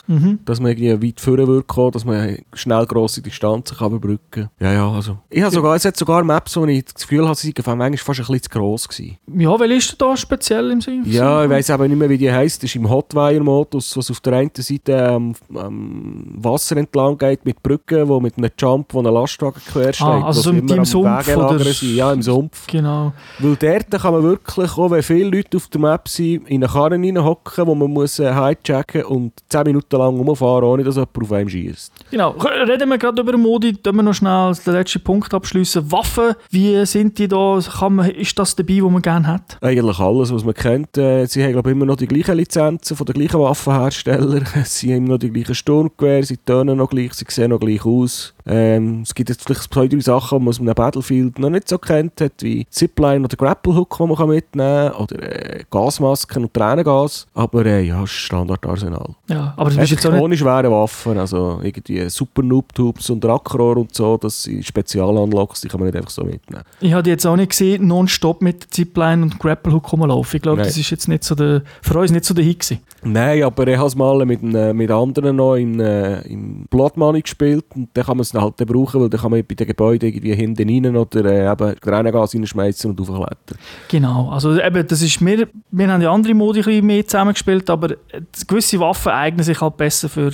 Dass 0.45 0.59
man 0.59 0.71
irgendwie 0.77 1.07
weit 1.09 1.19
vorne 1.21 1.47
wird 1.47 1.67
kommen, 1.67 1.91
dass 1.91 2.05
man 2.05 2.37
schnell 2.53 2.85
grosse 2.85 3.21
Distanzen 3.21 3.77
kann 3.77 3.91
überbrücken 3.91 4.19
kann. 4.29 4.49
Ja, 4.59 4.73
ja, 4.73 4.91
also. 4.91 5.17
Ich 5.29 5.41
habe 5.41 5.53
sogar, 5.53 5.75
es 5.75 5.85
hat 5.85 5.95
sogar 5.97 6.23
Maps, 6.23 6.55
wo 6.57 6.65
ich 6.65 6.83
das 6.85 6.95
Gefühl 6.95 7.25
habe, 7.25 7.35
sie 7.35 7.53
seien 7.55 7.77
manchmal 7.77 7.97
fast 7.97 8.19
ein 8.19 8.25
bisschen 8.25 8.41
zu 8.43 8.49
gross 8.49 8.87
gewesen. 8.87 9.17
Ja, 9.37 9.59
weil 9.59 9.71
ist 9.71 9.99
da 10.01 10.15
speziell 10.17 10.71
im 10.71 10.81
Sinn? 10.81 11.03
Ja, 11.05 11.43
ich 11.43 11.49
weiss 11.49 11.69
aber 11.69 11.87
nicht 11.87 11.97
mehr, 11.97 12.09
wie 12.09 12.17
die 12.17 12.31
heisst. 12.31 12.63
Das 12.63 12.69
ist 12.69 12.75
im 12.75 12.89
Hotwire-Modus, 12.89 13.95
was 13.97 14.11
auf 14.11 14.19
der 14.19 14.33
einen 14.33 14.51
Seite 14.55 15.07
am 15.09 15.33
am 15.55 16.33
Wasser 16.37 16.77
entlang 16.77 17.17
geht 17.17 17.45
mit 17.45 17.61
Brücken, 17.63 18.07
wo 18.07 18.19
mit 18.19 18.37
einem 18.37 18.49
Jump, 18.57 18.93
wo 18.93 18.99
ein 18.99 19.05
Lastwagen 19.05 19.61
quer 19.71 19.93
steht. 19.93 20.05
Ah, 20.05 20.25
also 20.25 20.41
so 20.41 20.49
im- 20.51 20.85
Sumpf 20.85 21.35
oder- 21.35 21.59
sind. 21.59 21.95
Ja, 21.95 22.11
im 22.11 22.21
Sumpf. 22.21 22.67
Genau. 22.67 23.13
Weil 23.39 23.55
dort 23.55 23.89
kann 23.91 24.13
man 24.13 24.23
wirklich, 24.23 24.32
auch 24.77 24.91
wenn 24.91 25.03
viele 25.03 25.29
Leute 25.29 25.57
auf 25.57 25.67
der 25.67 25.81
Map 25.81 26.07
sind, 26.07 26.47
in 26.47 26.63
eine 26.63 26.71
Karre 26.71 26.91
reinhocken, 26.91 27.67
wo 27.67 27.75
man 27.75 27.91
muss 27.91 28.19
äh, 28.19 28.33
hijacken 28.33 29.03
und 29.05 29.33
10 29.49 29.63
Minuten 29.63 29.95
lang 29.95 30.19
rumfahren, 30.19 30.63
ohne 30.63 30.83
dass 30.83 30.95
jemand 30.95 31.17
auf 31.21 31.31
einem 31.31 31.49
schießt. 31.49 31.93
Genau. 32.11 32.31
Reden 32.31 32.89
wir 32.89 32.97
gerade 32.97 33.21
über 33.21 33.37
Modi, 33.37 33.73
tun 33.73 33.95
wir 33.95 34.03
noch 34.03 34.13
schnell 34.13 34.53
den 34.53 34.73
letzten 34.73 35.01
Punkt 35.01 35.33
abschließen. 35.33 35.91
Waffen, 35.91 36.35
wie 36.49 36.85
sind 36.85 37.17
die 37.17 37.27
da? 37.27 37.59
Kann 37.79 37.95
man, 37.95 38.09
ist 38.11 38.37
das 38.37 38.55
dabei, 38.55 38.79
was 38.81 38.91
man 38.91 39.01
gerne 39.01 39.27
hat? 39.27 39.57
Eigentlich 39.61 39.99
alles, 39.99 40.33
was 40.33 40.43
man 40.43 40.53
kennt. 40.53 40.97
Äh, 40.97 41.25
sie 41.25 41.43
haben 41.43 41.53
glaube 41.53 41.69
ich, 41.69 41.75
immer 41.75 41.85
noch 41.85 41.95
die 41.95 42.07
gleichen 42.07 42.37
Lizenzen 42.37 42.97
von 42.97 43.05
den 43.05 43.13
gleichen 43.13 43.39
Waffenherstellern. 43.39 44.45
Sie 44.65 44.91
haben 44.91 45.05
immer 45.05 45.09
noch 45.09 45.19
die 45.19 45.31
gleichen 45.31 45.55
Sturmgewehre, 45.55 46.23
sie 46.23 46.37
tönen 46.37 46.77
noch 46.77 46.89
gleich, 46.89 47.13
sie 47.13 47.25
sehen 47.27 47.51
noch 47.51 47.59
gleich 47.59 47.85
aus. 47.85 48.33
Ähm, 48.45 49.01
es 49.03 49.15
gibt 49.15 49.29
jetzt 49.29 49.45
vielleicht 49.45 49.73
zwei, 49.73 49.87
drei 49.87 49.99
Sachen, 49.99 50.39
die 50.39 50.43
man 50.43 50.49
aus 50.49 50.59
einem 50.59 50.73
Battlefield 50.73 51.39
noch 51.39 51.49
nicht 51.49 51.69
so 51.69 51.77
kennt 51.77 52.19
hat, 52.19 52.33
wie 52.41 52.65
Zipline 52.69 53.23
oder 53.23 53.37
Grapple 53.37 53.75
Hook, 53.75 53.97
die 53.97 54.05
man 54.05 54.27
mitnehmen 54.27 54.91
kann, 54.91 55.01
oder 55.01 55.21
äh, 55.21 55.63
Gasmasken 55.69 56.43
und 56.43 56.53
Tränengas. 56.53 57.27
Aber 57.33 57.65
äh, 57.65 57.81
ja, 57.81 58.03
ist 58.03 58.11
Standardarsenal. 58.11 59.15
Ja, 59.29 59.53
aber 59.55 59.69
du 59.69 59.75
Es 59.75 59.81
bist 59.81 59.91
jetzt 59.93 60.05
auch 60.07 60.11
nicht... 60.11 60.21
ohne 60.21 60.37
schwere 60.37 60.69
Waffen, 60.69 61.17
also 61.17 61.59
irgendwie 61.63 62.09
Super 62.09 62.41
Noob 62.43 62.73
Tubes 62.73 63.09
und 63.09 63.23
Rackrohr 63.23 63.77
und 63.77 63.93
so, 63.95 64.17
das 64.17 64.43
sind 64.43 64.65
Spezialanlocks, 64.65 65.61
die 65.61 65.67
kann 65.69 65.79
man 65.79 65.87
nicht 65.87 65.95
einfach 65.95 66.09
so 66.09 66.23
mitnehmen. 66.23 66.63
Ich 66.81 66.91
habe 66.91 67.03
die 67.03 67.11
jetzt 67.11 67.25
auch 67.25 67.35
nicht 67.35 67.51
gesehen, 67.51 67.87
nonstop 67.87 68.41
mit 68.41 68.73
Zipline 68.73 69.23
und 69.23 69.39
Grapple 69.39 69.73
Hook 69.73 69.91
rumlaufen. 69.93 70.37
Ich 70.37 70.41
glaube, 70.41 70.63
das 70.63 70.77
ist 70.77 70.89
jetzt 70.89 71.07
nicht 71.07 71.23
so 71.23 71.35
der, 71.35 71.61
für 71.81 71.97
uns 71.97 72.11
nicht 72.11 72.25
so 72.25 72.33
der 72.33 72.43
Hit 72.43 72.59
gewesen. 72.59 72.81
Nein, 73.05 73.43
aber 73.43 73.67
ich 73.67 73.77
habe 73.77 73.87
es 73.87 73.95
mal 73.95 74.25
mit, 74.25 74.41
mit 74.41 74.91
anderen 74.91 75.35
noch 75.35 75.55
in, 75.55 75.79
äh, 75.79 76.21
im 76.21 76.65
Blood 76.69 76.97
Money 76.97 77.21
gespielt 77.21 77.65
und 77.75 77.89
dann 77.93 78.05
kann 78.05 78.17
man 78.17 78.21
es 78.21 78.33
halt 78.33 78.53
dann 78.57 78.67
brauchen, 78.67 79.01
weil 79.01 79.09
dann 79.09 79.19
kann 79.19 79.31
man 79.31 79.43
bei 79.45 79.55
den 79.55 79.67
Gebäuden 79.67 80.09
irgendwie 80.09 80.33
hinten 80.33 80.69
rein 80.69 80.95
oder 80.95 81.25
äh, 81.25 81.51
eben 81.51 81.79
Tränengas 81.79 82.33
reinschmeißen 82.33 82.89
und 82.89 83.01
aufklettern. 83.01 83.57
Genau, 83.89 84.29
also 84.29 84.59
eben, 84.59 84.87
das 84.87 85.01
ist 85.01 85.21
mir, 85.21 85.47
wir 85.71 85.91
haben 85.91 86.01
ja 86.01 86.11
andere 86.11 86.33
Modi 86.33 86.59
ein 86.59 86.65
bisschen 86.65 86.85
mehr 86.85 87.05
zusammengespielt, 87.05 87.69
aber 87.69 87.91
äh, 87.91 88.21
gewisse 88.47 88.79
Waffen 88.79 89.11
eignen 89.11 89.43
sich 89.43 89.59
halt 89.59 89.77
besser 89.77 90.09
für 90.09 90.31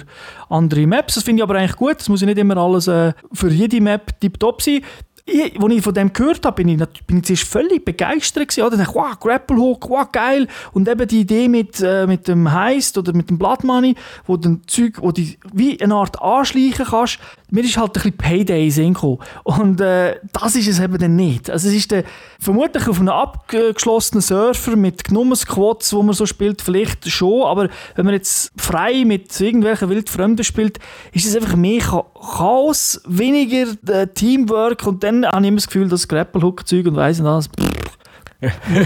andere 0.49 0.85
Maps. 0.85 1.15
Das 1.15 1.23
finde 1.23 1.41
ich 1.41 1.43
aber 1.43 1.55
eigentlich 1.55 1.75
gut, 1.75 1.99
das 1.99 2.09
muss 2.09 2.21
ja 2.21 2.27
nicht 2.27 2.37
immer 2.37 2.57
alles 2.57 2.87
äh, 2.87 3.13
für 3.33 3.49
jede 3.49 3.81
Map 3.81 4.19
tiptop 4.19 4.61
sein 4.61 4.81
ich, 5.31 5.61
als 5.61 5.73
ich 5.73 5.81
von 5.81 5.93
dem 5.93 6.13
gehört 6.13 6.45
habe, 6.45 6.63
bin 6.63 6.69
ich, 6.69 7.03
bin 7.05 7.17
ich 7.17 7.25
zuerst 7.25 7.43
völlig 7.43 7.85
begeistert 7.85 8.49
gewesen. 8.49 8.65
Oder? 8.65 8.77
dachte, 8.77 8.95
wow, 8.95 9.19
Grapple 9.19 9.57
Hook, 9.57 9.89
wow, 9.89 10.11
geil. 10.11 10.47
Und 10.73 10.87
eben 10.87 11.07
die 11.07 11.21
Idee 11.21 11.47
mit, 11.47 11.79
äh, 11.81 12.07
mit 12.07 12.27
dem 12.27 12.51
Heist 12.51 12.97
oder 12.97 13.13
mit 13.13 13.29
dem 13.29 13.37
Blood 13.37 13.63
Money, 13.63 13.95
wo 14.25 14.37
du 14.37 14.59
Zeug, 14.67 15.01
wo 15.01 15.11
du 15.11 15.21
wie 15.53 15.81
eine 15.81 15.95
Art 15.95 16.21
anschleichen 16.21 16.85
kannst, 16.85 17.19
mir 17.51 17.63
ist 17.63 17.77
halt 17.77 17.89
ein 17.89 17.93
bisschen 17.93 18.17
Payday 18.17 18.67
in 18.67 18.95
Und 19.43 19.81
äh, 19.81 20.19
das 20.31 20.55
ist 20.55 20.67
es 20.67 20.79
eben 20.79 20.97
dann 20.97 21.15
nicht. 21.15 21.49
Also 21.49 21.69
es 21.69 21.75
ist 21.75 21.91
der, 21.91 22.03
vermutlich 22.39 22.87
auf 22.87 22.99
einem 22.99 23.09
abgeschlossenen 23.09 24.21
Surfer 24.21 24.75
mit 24.75 25.03
genommen 25.03 25.35
Squads, 25.35 25.93
wo 25.93 26.03
man 26.03 26.13
so 26.13 26.25
spielt, 26.25 26.61
vielleicht 26.61 27.09
schon, 27.09 27.43
aber 27.43 27.69
wenn 27.95 28.05
man 28.05 28.13
jetzt 28.13 28.51
frei 28.57 29.03
mit 29.05 29.39
irgendwelchen 29.39 29.89
wildfremden 29.89 30.43
spielt, 30.43 30.79
ist 31.11 31.25
es 31.25 31.35
einfach 31.35 31.55
mehr 31.55 31.81
Chaos, 31.81 33.01
weniger 33.07 33.73
äh, 33.87 34.07
Teamwork 34.07 34.85
und 34.85 35.03
dann 35.03 35.25
habe 35.25 35.41
ich 35.41 35.47
immer 35.47 35.57
das 35.57 35.67
Gefühl, 35.67 35.89
dass 35.89 36.07
Grapple-Hook-Zeug 36.07 36.87
und 36.87 36.95
weiss 36.95 37.19
nicht 37.19 37.25
was, 37.25 37.47
pff, 37.47 37.99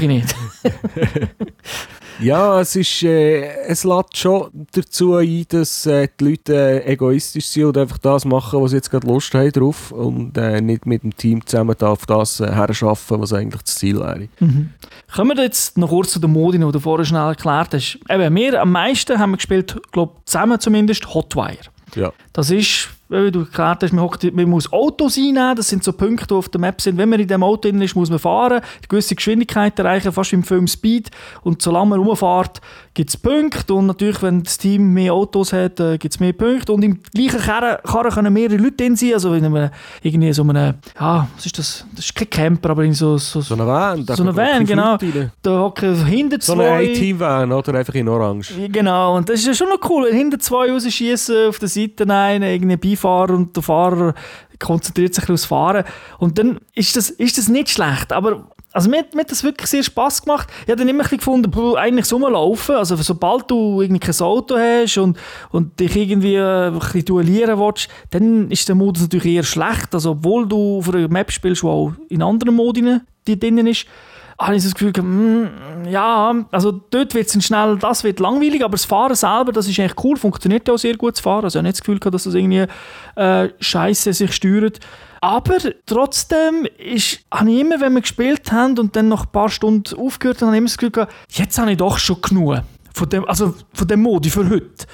ich 0.02 0.08
nicht. 0.08 0.36
Ja, 2.20 2.62
es 2.62 2.76
ist, 2.76 3.04
äh, 3.04 3.66
es 3.68 3.84
lädt 3.84 4.16
schon 4.18 4.68
dazu 4.72 5.16
ein, 5.16 5.46
dass 5.50 5.86
äh, 5.86 6.08
die 6.20 6.26
Leute 6.26 6.56
äh, 6.56 6.94
egoistisch 6.94 7.48
sind 7.48 7.66
und 7.66 7.78
einfach 7.78 7.98
das 7.98 8.26
machen, 8.26 8.62
was 8.62 8.72
sie 8.72 8.78
jetzt 8.78 8.90
gerade 8.90 9.08
Lust 9.08 9.34
haben 9.34 9.52
drauf 9.52 9.92
und 9.92 10.38
äh, 10.38 10.62
nicht 10.62 10.86
mit 10.86 11.04
dem 11.04 11.16
Team 11.16 11.46
zusammen 11.46 11.80
auf 11.82 12.06
das 12.06 12.40
äh, 12.40 12.52
herschaffen, 12.52 13.22
was 13.22 13.34
eigentlich 13.34 13.64
das 13.64 13.76
Ziel 13.76 14.00
wäre. 14.00 14.28
Mhm. 14.40 14.70
Kommen 15.14 15.38
wir 15.38 15.44
jetzt 15.44 15.78
noch 15.78 15.90
kurz 15.90 16.12
zu 16.12 16.20
der 16.20 16.30
Modi, 16.30 16.58
die 16.58 16.72
du 16.72 16.80
vorher 16.80 17.06
schnell 17.06 17.28
erklärt 17.28 17.74
hast. 17.74 18.00
Eben, 18.10 18.36
wir 18.36 18.62
am 18.62 18.72
meisten 18.72 19.18
haben 19.20 19.32
wir 19.32 19.38
gespielt, 19.38 19.80
glaube 19.92 20.14
zusammen 20.26 20.60
zumindest, 20.60 21.14
Hotwire. 21.14 21.58
Ja. 21.96 22.12
Das 22.32 22.50
ist 22.50 22.90
wie 23.14 23.32
du 23.32 23.42
erklärt 23.42 23.84
hast, 23.84 23.94
man, 23.94 24.10
man 24.34 24.50
muss 24.50 24.72
Autos 24.72 25.18
einnehmen, 25.18 25.56
das 25.56 25.70
sind 25.70 25.84
so 25.84 25.94
Punkte, 25.94 26.28
die 26.28 26.34
auf 26.34 26.50
der 26.50 26.60
Map 26.60 26.82
sind. 26.82 26.98
Wenn 26.98 27.10
man 27.10 27.20
in 27.20 27.28
dem 27.28 27.44
Auto 27.44 27.70
drin 27.70 27.82
ist, 27.82 27.96
muss 27.96 28.10
man 28.10 28.20
fahren, 28.20 28.60
eine 28.60 28.88
gewisse 28.88 29.16
Geschwindigkeit 29.16 29.78
erreichen, 29.78 30.12
fast 30.12 30.32
wie 30.32 30.36
im 30.38 30.44
Film 30.44 30.68
Speed. 30.68 31.12
Und 31.44 31.62
solange 31.62 31.92
man 31.92 32.00
rumfährt, 32.00 32.62
gibt 32.94 33.10
es 33.10 33.18
Punkte. 33.18 33.74
Und 33.74 33.88
natürlich, 33.88 34.22
wenn 34.22 34.44
das 34.44 34.58
Team 34.58 34.94
mehr 34.94 35.14
Autos 35.14 35.54
hat, 35.54 35.80
äh, 35.80 35.98
gibt 35.98 36.14
es 36.14 36.20
mehr 36.20 36.34
Punkte. 36.34 36.74
Und 36.74 36.84
im 36.84 37.02
gleichen 37.14 37.40
Karren, 37.40 37.78
Karren 37.84 38.12
können 38.12 38.34
mehrere 38.34 38.58
Leute 38.58 38.78
drin 38.78 38.96
sein. 38.96 39.14
Also 39.14 39.34
in 39.34 39.46
einem, 39.46 39.70
irgendwie 40.02 40.32
so 40.34 40.44
einem, 40.44 40.76
ja, 41.00 41.28
was 41.36 41.46
ist 41.46 41.58
das? 41.58 41.86
Das 41.96 42.06
ist 42.06 42.16
kein 42.16 42.30
Camper, 42.30 42.70
aber 42.72 42.84
irgendwie 42.84 42.98
so... 42.98 43.18
So, 43.18 43.42
so 43.42 43.56
eine 43.56 43.66
Van. 43.66 44.06
So 44.06 44.24
eine 44.24 44.36
Van, 44.36 44.66
genau. 44.66 44.98
Da 45.42 45.60
hocken 45.60 46.06
hinter 46.06 46.40
zwei... 46.40 46.56
So 46.56 46.62
eine 46.62 46.92
A-Team-Van, 46.92 47.52
oder? 47.52 47.74
Einfach 47.74 47.96
in 47.96 48.08
orange. 48.08 48.54
Genau. 48.72 49.16
Und 49.16 49.30
das 49.30 49.40
ist 49.40 49.48
ja 49.48 49.54
schon 49.54 49.70
noch 49.70 49.90
cool. 49.90 50.08
Hinter 50.12 50.40
zwei 50.40 50.72
rausschießen, 50.72 51.50
auf 51.50 51.60
der 51.60 51.70
Seite 51.70 52.08
einen, 52.10 52.44
irgendwie 52.44 52.78
Beifahrer 52.78 53.34
und 53.34 53.56
der 53.56 53.64
Fahrer 53.64 54.14
konzentriert 54.60 55.14
sich 55.14 55.30
aufs 55.30 55.46
Fahren. 55.46 55.84
Und 56.20 56.38
dann 56.38 56.60
ist 56.74 56.96
das, 56.96 57.10
ist 57.10 57.38
das 57.38 57.50
nicht 57.50 57.70
schlecht. 57.70 58.14
Aber 58.14 58.50
also 58.74 58.90
mir, 58.90 59.06
mir 59.14 59.22
hat 59.22 59.32
das 59.32 59.44
wirklich 59.44 59.70
sehr 59.70 59.84
Spass 59.84 60.24
gemacht. 60.24 60.50
Ich 60.64 60.70
habe 60.70 60.78
dann 60.78 60.90
immer 60.90 61.04
gefunden, 61.04 61.52
puh, 61.52 61.76
eigentlich 61.76 62.06
so 62.06 62.18
laufen. 62.28 62.76
Also 62.76 62.96
sobald 62.96 63.50
du 63.50 63.82
irgendwie 63.82 64.00
kein 64.00 64.20
Auto 64.20 64.58
hast 64.58 64.98
und, 64.98 65.18
und 65.52 65.80
dich 65.80 65.96
irgendwie 65.96 66.36
äh, 66.36 66.68
ein 66.68 66.80
bisschen 66.80 67.06
duellieren 67.06 67.60
willst, 67.60 67.88
dann 68.10 68.50
ist 68.50 68.68
der 68.68 68.76
Modus 68.76 69.04
natürlich 69.04 69.36
eher 69.36 69.44
schlecht. 69.44 69.94
Also 69.94 70.12
obwohl 70.12 70.48
du 70.48 70.80
auf 70.80 70.90
einer 70.90 71.08
Map 71.08 71.32
spielst, 71.32 71.62
die 71.62 71.68
auch 71.68 71.94
in 72.10 72.24
anderen 72.24 72.56
Modi 72.56 73.00
drin 73.26 73.68
ist, 73.68 73.86
habe 74.46 74.56
ich 74.56 74.64
das 74.64 74.74
Gefühl, 74.74 74.92
mh, 74.96 75.04
hm, 75.04 75.86
ja, 75.90 76.34
also 76.52 76.72
dort 76.72 77.14
wird 77.14 77.34
es 77.34 77.46
schnell, 77.46 77.78
das 77.78 78.04
wird 78.04 78.20
langweilig, 78.20 78.64
aber 78.64 78.74
das 78.74 78.86
Fahren 78.86 79.16
selber, 79.16 79.52
das 79.52 79.68
ist 79.68 79.80
eigentlich 79.80 80.04
cool, 80.04 80.18
funktioniert 80.18 80.68
ja 80.68 80.74
auch 80.74 80.78
sehr 80.78 80.96
gut, 80.98 81.14
das 81.14 81.22
Fahren. 81.22 81.46
Also 81.46 81.60
ich 81.60 81.64
nicht 81.64 81.76
das 81.76 81.82
Gefühl, 81.82 82.00
dass 82.00 82.24
das 82.24 82.34
irgendwie 82.34 82.66
äh, 83.16 83.50
scheiße 83.60 84.14
sich 84.14 84.34
steuert. 84.34 84.80
Aber 85.22 85.56
trotzdem 85.86 86.68
ist, 86.78 87.20
habe 87.34 87.50
ich 87.52 87.62
immer, 87.62 87.80
wenn 87.80 87.94
wir 87.94 88.02
gespielt 88.02 88.52
haben 88.52 88.78
und 88.78 88.96
dann 88.96 89.08
noch 89.08 89.26
ein 89.26 89.32
paar 89.32 89.50
Stunden 89.50 89.98
aufgehört 89.98 90.42
haben, 90.42 90.48
habe 90.48 90.58
ich 90.58 90.60
immer 90.60 90.68
das 90.68 90.78
Gefühl 90.78 90.92
gehabt, 90.92 91.14
jetzt 91.30 91.58
habe 91.58 91.72
ich 91.72 91.78
doch 91.78 91.98
schon 91.98 92.22
genug 92.22 92.60
von 92.94 93.10
dem, 93.10 93.28
also 93.28 93.56
von 93.74 93.88
dem 93.88 94.02
Modi 94.02 94.30
für 94.30 94.50
heute. 94.50 94.86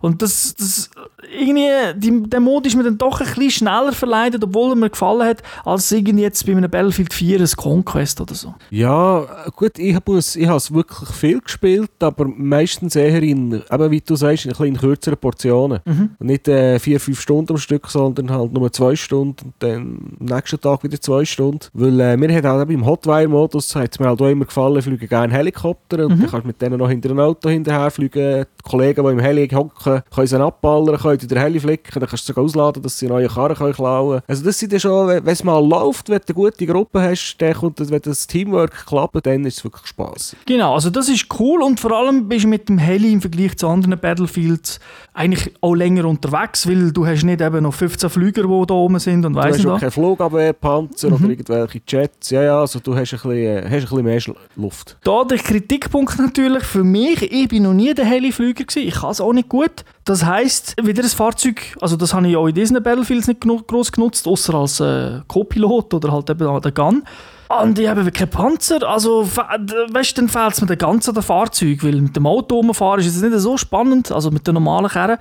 Und 0.00 0.22
das, 0.22 0.54
das 0.56 0.90
irgendwie, 1.38 1.68
die, 1.96 2.22
der 2.28 2.40
Mod 2.40 2.66
ist 2.66 2.76
mir 2.76 2.84
dann 2.84 2.98
doch 2.98 3.20
ein 3.20 3.26
bisschen 3.26 3.50
schneller 3.50 3.92
verleidet, 3.92 4.42
obwohl 4.44 4.72
er 4.72 4.76
mir 4.76 4.90
gefallen 4.90 5.26
hat, 5.26 5.42
als 5.64 5.90
irgendwie 5.90 6.22
jetzt 6.22 6.46
bei 6.46 6.52
einem 6.52 6.70
Battlefield 6.70 7.12
4 7.12 7.40
ein 7.40 7.48
Conquest 7.56 8.20
oder 8.20 8.34
so. 8.34 8.54
Ja, 8.70 9.26
gut, 9.56 9.78
ich 9.78 9.94
habe 9.94 10.16
es 10.16 10.36
wirklich 10.72 11.08
viel 11.10 11.40
gespielt, 11.40 11.90
aber 12.00 12.26
meistens 12.26 12.96
eher 12.96 13.22
in, 13.22 13.62
eben 13.70 13.90
wie 13.90 14.00
du 14.00 14.16
sagst, 14.16 14.46
in, 14.46 14.52
in 14.64 14.76
kürzeren 14.76 15.18
Portionen. 15.18 15.80
Mhm. 15.84 16.10
Nicht 16.20 16.48
äh, 16.48 16.78
vier, 16.78 17.00
fünf 17.00 17.20
Stunden 17.20 17.52
am 17.52 17.58
Stück, 17.58 17.88
sondern 17.88 18.30
halt 18.30 18.52
nur 18.52 18.72
zwei 18.72 18.94
Stunden 18.96 19.28
und 19.44 19.54
dann 19.58 20.16
am 20.20 20.26
nächsten 20.26 20.60
Tag 20.60 20.82
wieder 20.84 21.00
zwei 21.00 21.24
Stunden. 21.24 21.66
Weil 21.72 22.00
äh, 22.00 22.16
mir 22.16 22.34
hat 22.34 22.44
halt 22.44 22.70
im 22.70 22.84
Hotwire-Modus 22.84 23.74
hat 23.76 23.98
mir 24.00 24.06
halt 24.06 24.20
auch 24.20 24.28
immer 24.28 24.44
gefallen, 24.44 24.78
ich 24.78 24.84
fliege 24.84 25.08
gerne 25.08 25.32
Helikopter 25.32 26.06
und 26.06 26.16
mhm. 26.16 26.20
dann 26.20 26.30
kannst 26.30 26.44
du 26.44 26.48
mit 26.48 26.62
denen 26.62 26.78
noch 26.78 26.88
hinter 26.88 27.10
ein 27.10 27.20
Auto 27.20 27.48
hinterher 27.48 27.90
fliegen. 27.90 28.44
Die 28.58 28.62
Kollegen, 28.62 29.04
die 29.04 29.12
im 29.12 29.18
Heli 29.18 29.48
hocken, 29.48 29.72
können 30.14 30.26
sie 30.26 30.40
abballern, 30.40 30.98
können 30.98 31.18
in 31.20 31.28
der 31.28 31.42
Heli 31.42 31.60
flicken, 31.60 32.00
dann 32.00 32.08
kannst 32.08 32.28
du 32.28 32.32
sogar 32.32 32.44
ausladen, 32.44 32.82
dass 32.82 32.98
sie 32.98 33.06
neue 33.06 33.28
Karren 33.28 33.56
können 33.56 33.72
klauen 33.72 34.10
können. 34.10 34.22
Also 34.26 34.44
das 34.44 34.58
sind 34.58 34.72
ja 34.72 34.78
schon, 34.78 35.08
wenn 35.08 35.26
es 35.26 35.44
mal 35.44 35.64
läuft, 35.64 36.08
wenn 36.08 36.18
du 36.18 36.24
eine 36.28 36.34
gute 36.34 36.66
Gruppe 36.66 37.02
hast, 37.02 37.36
dann 37.38 37.54
kommt, 37.54 37.78
wenn 37.78 38.02
das 38.02 38.26
Teamwork 38.26 38.86
klappt, 38.86 39.26
dann 39.26 39.44
ist 39.44 39.58
es 39.58 39.64
wirklich 39.64 39.86
Spaß. 39.86 40.36
Genau, 40.46 40.74
also 40.74 40.90
das 40.90 41.08
ist 41.08 41.26
cool 41.38 41.62
und 41.62 41.80
vor 41.80 41.92
allem 41.92 42.28
bist 42.28 42.44
du 42.44 42.48
mit 42.48 42.68
dem 42.68 42.78
Heli 42.78 43.12
im 43.12 43.20
Vergleich 43.20 43.56
zu 43.56 43.68
anderen 43.68 43.98
Battlefields 43.98 44.80
eigentlich 45.14 45.52
auch 45.60 45.74
länger 45.74 46.04
unterwegs, 46.04 46.68
weil 46.68 46.92
du 46.92 47.06
hast 47.06 47.24
nicht 47.24 47.40
eben 47.40 47.62
noch 47.64 47.74
15 47.74 48.08
Flüger, 48.08 48.42
die 48.42 48.66
da 48.66 48.74
oben 48.74 48.98
sind 48.98 49.24
und 49.24 49.34
weiss 49.34 49.56
Du 49.56 49.64
hast 49.64 49.74
auch 49.74 49.80
keine 49.80 49.90
Flugabwehrpanzer 49.90 51.08
mhm. 51.08 51.14
oder 51.14 51.28
irgendwelche 51.30 51.80
Jets, 51.86 52.30
ja, 52.30 52.42
ja, 52.42 52.60
also 52.60 52.78
du 52.78 52.94
hast 52.94 53.12
ein 53.12 53.18
bisschen, 53.18 53.32
äh, 53.32 53.62
hast 53.64 53.72
ein 53.72 53.80
bisschen 53.80 54.04
mehr 54.04 54.36
Luft. 54.56 54.96
Da 55.02 55.24
der 55.24 55.38
Kritikpunkt 55.38 56.18
natürlich 56.18 56.64
für 56.64 56.84
mich, 56.84 57.22
ich 57.22 57.48
bin 57.48 57.64
noch 57.64 57.74
nie 57.74 57.92
der 57.94 58.04
Heli-Flüger 58.04 58.64
ich 58.76 58.94
kann 58.94 59.10
es 59.10 59.20
auch 59.20 59.32
nicht 59.32 59.48
gut. 59.48 59.77
Das 60.04 60.24
heisst, 60.24 60.74
wieder 60.82 61.02
ein 61.02 61.08
Fahrzeug, 61.08 61.76
also 61.80 61.96
das 61.96 62.14
habe 62.14 62.28
ich 62.28 62.36
auch 62.36 62.46
in 62.46 62.54
diesen 62.54 62.82
Battlefields 62.82 63.28
nicht 63.28 63.40
groß 63.40 63.92
genutzt, 63.92 64.26
außer 64.26 64.54
als 64.54 64.80
äh, 64.80 65.20
Co-Pilot 65.26 65.94
oder 65.94 66.12
halt 66.12 66.30
eben 66.30 66.48
an 66.48 66.62
der 66.62 66.72
Gun. 66.72 67.02
Und 67.48 67.78
ich 67.78 67.88
habe 67.88 68.10
keinen 68.12 68.28
Panzer, 68.28 68.86
also 68.86 69.26
weißt 69.26 70.16
du, 70.16 70.20
dann 70.20 70.28
fehlt 70.28 70.52
es 70.52 70.60
mir 70.60 70.66
den 70.66 70.78
ganzen 70.78 71.14
der 71.14 71.22
Fahrzeug, 71.22 71.82
weil 71.82 72.00
mit 72.00 72.14
dem 72.14 72.26
Auto 72.26 72.56
rumfahren 72.56 73.00
ist 73.00 73.06
es 73.06 73.22
nicht 73.22 73.38
so 73.38 73.56
spannend, 73.56 74.12
also 74.12 74.30
mit 74.30 74.46
den 74.46 74.54
normalen 74.54 74.88
Kerren. 74.88 75.18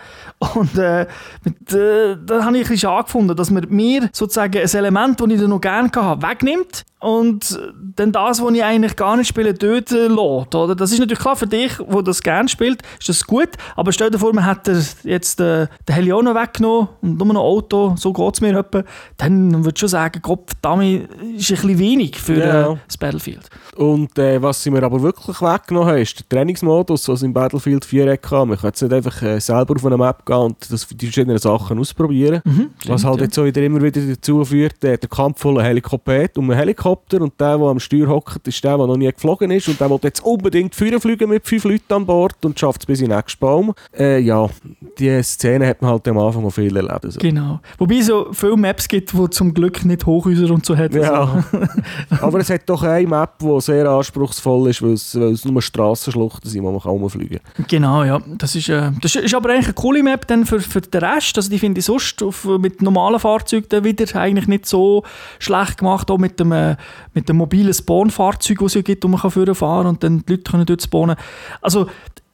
Und 0.54 0.78
äh, 0.78 1.08
mit, 1.46 1.74
äh, 1.74 2.18
da 2.26 2.44
habe 2.44 2.58
ich 2.58 2.66
ein 2.66 2.72
bisschen 2.72 2.90
angefunden, 2.90 3.36
dass 3.36 3.50
man 3.50 3.66
mir 3.70 4.10
sozusagen 4.12 4.58
ein 4.58 4.70
Element, 4.70 5.22
das 5.22 5.30
ich 5.30 5.42
noch 5.42 5.62
gerne 5.62 5.90
hatte, 5.96 6.22
wegnimmt 6.22 6.86
und 7.00 7.60
dann 7.96 8.12
das, 8.12 8.42
was 8.42 8.54
ich 8.54 8.64
eigentlich 8.64 8.96
gar 8.96 9.18
nicht 9.18 9.28
spiele, 9.28 9.54
dort 9.54 9.92
äh, 9.92 10.08
lässt. 10.08 10.56
Oder? 10.56 10.76
Das 10.76 10.92
ist 10.92 11.00
natürlich 11.00 11.20
klar 11.20 11.36
für 11.36 11.46
dich, 11.46 11.74
wo 11.80 12.02
das 12.02 12.24
gerne 12.24 12.50
spielt, 12.50 12.82
ist 13.00 13.10
das 13.10 13.26
gut, 13.26 13.50
aber 13.76 13.92
stell 13.92 14.10
dir 14.10 14.18
vor, 14.18 14.34
man 14.34 14.46
hat 14.46 14.68
jetzt 15.04 15.40
äh, 15.40 15.68
den 15.88 15.96
Heli 15.96 16.12
auch 16.12 16.24
noch 16.24 16.36
weggenommen 16.36 16.90
und 17.02 17.18
nur 17.18 17.34
noch 17.34 17.42
Auto, 17.42 17.96
so 17.98 18.12
geht 18.14 18.34
es 18.34 18.42
mir 18.42 18.58
etwa, 18.58 18.84
dann 19.18 19.64
würde 19.64 19.76
ich 19.76 19.80
schon 19.80 19.90
sagen, 19.90 20.20
Gott, 20.24 20.52
damit 20.62 21.04
ist 21.04 21.52
ein 21.52 21.56
bisschen 21.56 21.80
wenig 21.80 22.17
für 22.20 22.38
ja. 22.38 22.74
äh, 22.74 22.76
das 22.88 22.98
Battlefield. 22.98 23.50
Und 23.76 24.18
äh, 24.18 24.42
was 24.42 24.64
sie 24.64 24.72
mir 24.72 24.84
aber 24.84 25.02
wirklich 25.02 25.42
weggenommen 25.42 25.90
haben, 25.90 26.02
ist 26.02 26.20
der 26.20 26.30
Trainingsmodus, 26.30 27.08
was 27.10 27.24
im 27.24 27.34
Battlefield 27.34 27.86
4 27.86 28.12
hatte. 28.12 28.46
Man 28.46 28.58
kann 28.58 28.70
jetzt 28.70 28.82
nicht 28.82 28.94
einfach 28.94 29.22
äh, 29.22 29.40
selber 29.40 29.76
auf 29.76 29.86
eine 29.86 29.98
Map 29.98 30.26
gehen 30.26 30.36
und 30.36 30.72
das, 30.72 30.88
die 30.88 31.06
verschiedenen 31.06 31.38
Sachen 31.38 31.80
ausprobieren. 31.80 32.42
Mhm, 32.44 32.70
was 32.88 33.04
halt 33.04 33.18
ja. 33.18 33.24
jetzt 33.24 33.36
so 33.36 33.46
wieder 33.46 33.62
immer 33.62 33.82
wieder 33.82 34.02
dazu 34.02 34.44
führt, 34.44 34.84
äh, 34.84 34.98
der 34.98 35.10
Kampf 35.10 35.42
voller 35.42 35.64
Helikopter. 35.64 36.30
Um 36.38 36.50
einen 36.50 36.60
Helikopter 36.60 37.22
und 37.22 37.40
der, 37.40 37.58
der 37.58 37.68
am 37.68 37.80
Steuer 37.80 38.08
hockt, 38.08 38.48
ist 38.48 38.64
der, 38.64 38.78
der 38.78 38.88
noch 38.88 38.98
nie 38.98 39.12
geflogen 39.12 39.52
ist 39.52 39.68
und 39.68 39.80
der 39.80 39.90
will 39.90 40.00
jetzt 40.04 40.24
unbedingt 40.24 40.76
Führer 40.76 41.00
fliegen 41.00 41.30
mit 41.30 41.48
fünf 41.48 41.64
Leuten 41.66 41.94
an 41.94 42.06
Bord 42.06 42.44
und 42.46 42.60
schafft 42.60 42.82
es 42.82 42.86
bis 42.86 43.02
in 43.02 43.10
den 43.10 43.18
nächsten 43.18 43.40
Baum. 43.40 43.74
Äh, 43.98 44.20
ja, 44.20 44.50
die 44.98 45.22
Szene 45.24 45.68
hat 45.68 45.82
man 45.82 45.92
halt 45.92 46.08
am 46.08 46.18
Anfang 46.18 46.46
auch 46.46 46.52
viel 46.52 46.76
erlebt. 46.76 47.06
Also. 47.06 47.20
Genau. 47.20 47.60
Wobei 47.78 47.96
es 47.96 48.08
so 48.08 48.28
viele 48.32 48.58
Maps 48.58 48.88
gibt, 48.88 49.14
die 49.14 49.30
zum 49.30 49.54
Glück 49.54 49.86
nicht 49.86 50.06
Hochhäuser 50.06 50.54
und 50.54 50.66
so 50.66 50.76
hat. 50.76 50.94
Ja. 50.94 51.24
Also. 51.24 51.44
aber 52.22 52.40
es 52.40 52.50
hat 52.50 52.62
doch 52.68 52.84
eine 52.84 53.08
Map, 53.08 53.40
die 53.40 53.62
sehr 53.62 53.90
anspruchsvoll 53.90 54.70
ist, 54.70 54.82
weil 54.82 54.94
es, 54.94 55.20
weil 55.20 55.32
es 55.32 55.46
nur 55.46 55.62
Strassenschluchten 55.62 56.50
sind, 56.50 56.64
wo 56.64 56.72
man 56.72 56.82
kaum 56.82 57.10
fliegen 57.10 57.40
kann. 57.56 57.66
Genau, 57.68 58.04
ja. 58.04 58.20
Das 58.38 58.56
ist, 58.56 58.70
äh, 58.70 58.92
das 59.02 59.16
ist 59.16 59.34
aber 59.34 59.50
eigentlich 59.50 59.66
eine 59.66 59.74
coole 59.74 60.04
Map 60.04 60.28
dann 60.28 60.46
für, 60.46 60.60
für 60.60 60.82
den 60.82 61.04
Rest. 61.04 61.38
Also 61.38 61.50
die 61.50 61.60
finde 61.60 61.80
ich 61.80 61.86
sonst 61.86 62.22
auf, 62.24 62.46
mit 62.46 62.82
normalen 62.82 63.20
Fahrzeugen 63.20 63.84
wieder 63.84 64.16
eigentlich 64.16 64.48
nicht 64.48 64.66
so 64.66 65.04
schlecht 65.40 65.80
gemacht, 65.80 66.10
auch 66.12 66.18
mit 66.18 66.40
dem, 66.40 66.52
äh, 66.52 66.76
mit 67.14 67.30
dem 67.30 67.38
mobilen 67.38 67.74
Spawn-Fahrzeug, 67.74 68.60
das 68.60 68.68
es 68.68 68.74
ja 68.76 68.82
gibt, 68.82 69.04
wo 69.04 69.08
man 69.08 69.20
fahren 69.20 69.54
kann 69.54 69.88
und 69.88 70.04
dann 70.04 70.24
die 70.26 70.34
Leute 70.34 70.52
können 70.52 70.66
dort 70.66 70.82
spawnen. 70.82 71.16
Also 71.62 71.88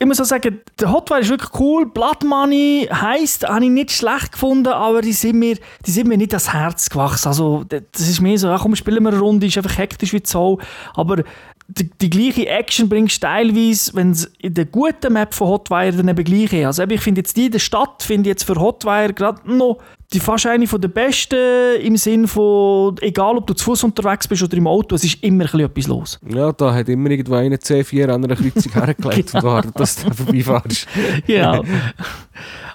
ich 0.03 0.07
muss 0.07 0.19
auch 0.19 0.25
sagen, 0.25 0.59
der 0.79 0.91
Hotwire 0.91 1.21
ist 1.21 1.29
wirklich 1.29 1.57
cool. 1.59 1.85
Blood 1.85 2.23
Money 2.25 2.89
heisst, 2.91 3.47
habe 3.47 3.63
ich 3.63 3.71
nicht 3.71 3.91
schlecht 3.91 4.33
gefunden, 4.33 4.67
aber 4.67 5.01
die 5.01 5.13
sind 5.13 5.39
mir, 5.39 5.57
die 5.85 5.91
sind 5.91 6.07
mir 6.07 6.17
nicht 6.17 6.33
ans 6.33 6.51
Herz 6.51 6.89
gewachsen. 6.89 7.29
Also, 7.29 7.63
das 7.63 8.09
ist 8.09 8.19
mehr 8.19 8.37
so, 8.37 8.49
ach 8.49 8.63
komm, 8.63 8.75
spielen 8.75 9.01
wir 9.01 9.11
eine 9.11 9.19
Runde, 9.19 9.47
ist 9.47 9.57
einfach 9.57 9.77
hektisch 9.77 10.11
wie 10.11 10.21
Zoll. 10.21 10.57
Aber 10.93 11.23
die, 11.69 11.89
die, 11.89 12.09
gleiche 12.09 12.49
Action 12.49 12.89
bringst 12.89 13.23
du 13.23 13.27
teilweise, 13.27 13.93
wenn 13.95 14.11
es 14.11 14.25
in 14.39 14.53
der 14.53 14.65
guten 14.65 15.13
Map 15.13 15.33
von 15.33 15.47
Hotwire 15.47 15.93
dann 15.93 16.09
eben 16.09 16.25
gleich 16.25 16.51
ist. 16.51 16.65
Also 16.65 16.83
ich 16.83 17.01
finde 17.01 17.19
jetzt 17.19 17.37
die 17.37 17.49
der 17.49 17.59
Stadt, 17.59 18.03
finde 18.03 18.29
jetzt 18.29 18.43
für 18.43 18.55
Hotwire 18.55 19.13
gerade 19.13 19.41
noch 19.49 19.77
die 20.13 20.19
fast 20.19 20.45
eine 20.45 20.65
der 20.65 20.87
besten 20.87 21.81
im 21.81 21.97
Sinn 21.97 22.27
von, 22.27 22.95
egal 23.01 23.37
ob 23.37 23.47
du 23.47 23.53
zu 23.53 23.65
Fuß 23.65 23.83
unterwegs 23.83 24.27
bist 24.27 24.43
oder 24.43 24.55
im 24.55 24.67
Auto, 24.67 24.95
es 24.95 25.03
ist 25.03 25.23
immer 25.23 25.45
etwas 25.55 25.87
los. 25.87 26.19
Ja, 26.27 26.51
da 26.51 26.73
hat 26.73 26.87
immer 26.89 27.09
irgendwo 27.09 27.35
eine 27.35 27.57
C4 27.57 28.09
an 28.09 28.23
einer 28.23 28.35
Kreuzung 28.35 28.71
hergelegt 28.73 29.31
genau. 29.31 29.37
und 29.39 29.43
wartet, 29.43 29.79
dass 29.79 29.95
du 29.95 30.13
vorbeifahrst. 30.13 30.87
genau. 31.25 31.63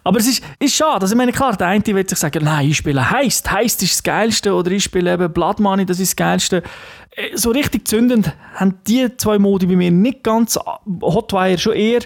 Aber 0.05 0.19
es 0.19 0.27
ist, 0.27 0.43
ist 0.59 0.75
schade. 0.75 1.03
Also 1.03 1.15
ich 1.15 1.19
meine, 1.19 1.33
klar, 1.33 1.57
der 1.57 1.67
eine 1.67 1.85
wird 1.85 2.09
sich 2.09 2.19
sagen, 2.19 2.45
nein, 2.45 2.69
ich 2.69 2.77
spiele 2.79 3.11
Heist. 3.11 3.51
Heist 3.51 3.83
ist 3.83 3.95
das 3.95 4.03
Geilste. 4.03 4.55
Oder 4.55 4.71
ich 4.71 4.85
spiele 4.85 5.13
eben 5.13 5.33
Blood 5.33 5.61
Money, 5.61 5.85
das 5.85 6.01
ist 6.01 6.13
das 6.13 6.17
Geilste. 6.17 6.63
Äh, 7.15 7.37
so 7.37 7.51
richtig 7.51 7.87
zündend 7.87 8.33
haben 8.55 8.79
die 8.87 9.09
zwei 9.17 9.39
Modi 9.39 9.67
bei 9.67 9.77
mir 9.77 9.91
nicht 9.91 10.25
ganz. 10.25 10.59
Hotwire 11.03 11.59
schon 11.59 11.75
eher. 11.75 12.01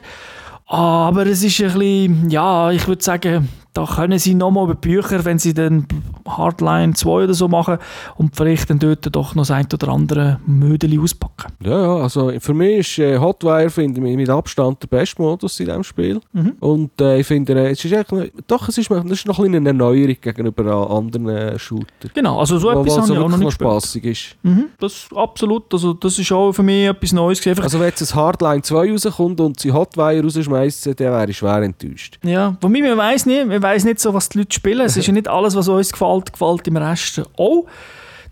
Aber 0.67 1.27
es 1.27 1.43
ist 1.43 1.61
ein 1.61 1.67
bisschen, 1.67 2.31
ja, 2.31 2.71
ich 2.71 2.89
würde 2.89 3.05
sagen, 3.05 3.49
da 3.75 3.87
können 3.87 4.19
sie 4.19 4.35
nochmal 4.35 4.65
über 4.65 4.75
Bücher, 4.75 5.25
wenn 5.25 5.39
sie 5.39 5.55
dann 5.55 5.87
Hardline 6.29 6.95
2 6.95 7.25
oder 7.25 7.35
so 7.35 7.49
machen 7.49 7.79
und 8.17 8.37
vielleicht 8.37 8.71
dann 8.71 8.79
dort 8.79 9.15
doch 9.15 9.35
noch 9.35 9.43
das 9.43 9.51
ein 9.51 9.67
oder 9.73 9.89
andere 9.89 10.41
Mödeli 10.47 10.99
auspacken. 10.99 11.53
Ja, 11.65 11.81
ja, 11.81 11.97
also 11.97 12.33
für 12.39 12.55
mich 12.55 12.79
ist 12.79 12.99
äh, 12.99 13.19
Hotwire 13.19 13.71
finde 13.71 14.07
ich, 14.09 14.17
mit 14.17 14.29
Abstand 14.29 14.83
der 14.83 14.89
beste 14.89 15.21
Modus 15.21 15.59
in 15.61 15.67
diesem 15.67 15.85
Spiel. 15.85 16.21
Mhm. 16.33 16.53
Und 16.61 17.01
äh, 17.01 17.21
ich 17.21 17.27
finde, 17.27 17.55
äh, 17.55 17.71
es 17.71 17.85
ist 17.85 17.93
eigentlich, 17.93 18.33
doch, 18.47 18.69
es 18.69 18.79
ist, 18.79 18.91
das 18.91 19.05
ist 19.05 19.27
noch 19.27 19.39
ein 19.39 19.55
eine 19.55 19.69
Erneuerung 19.69 20.17
gegenüber 20.21 20.91
anderen 20.91 21.29
äh, 21.29 21.59
Shootern. 21.59 22.11
Genau, 22.15 22.39
also 22.39 22.59
so 22.59 22.71
etwas 22.71 22.99
habe 22.99 23.13
ich 23.13 23.19
auch 23.19 23.29
noch 23.29 23.37
nicht 23.37 23.53
spaßig 23.53 24.05
ist. 24.05 24.37
Mhm, 24.43 24.67
das 24.79 25.09
absolut, 25.15 25.73
also 25.73 25.93
das 25.95 26.19
ist 26.19 26.31
auch 26.33 26.53
für 26.53 26.63
mich 26.63 26.87
etwas 26.87 27.13
Neues. 27.13 27.41
Gewesen. 27.41 27.63
Also 27.63 27.81
wenn 27.81 27.89
jetzt 27.89 28.03
ein 28.03 28.15
Hardline 28.15 28.63
2 28.63 28.93
rauskommt 28.93 29.41
und 29.41 29.59
sie 29.59 29.73
Hotwire 29.73 30.23
rausschmeißen, 30.23 30.95
dann 30.97 31.13
wäre 31.13 31.31
ich 31.31 31.37
schwer 31.37 31.63
enttäuscht. 31.63 32.19
Ja, 32.23 32.57
wobei 32.61 32.81
man 32.81 32.97
weiß 32.97 33.27
nicht, 33.27 33.62
man 33.63 33.71
weiß 33.73 33.85
nicht 33.85 34.01
so, 34.01 34.13
was 34.13 34.29
die 34.29 34.39
Leute 34.39 34.55
spielen. 34.55 34.81
Es 34.81 34.97
ist 34.97 35.07
ja 35.07 35.13
nicht 35.13 35.29
alles, 35.29 35.55
was 35.55 35.69
uns 35.69 35.93
gefällt, 35.93 36.33
gefällt 36.33 36.67
im 36.69 36.77
Rest 36.77 37.23
auch. 37.37 37.67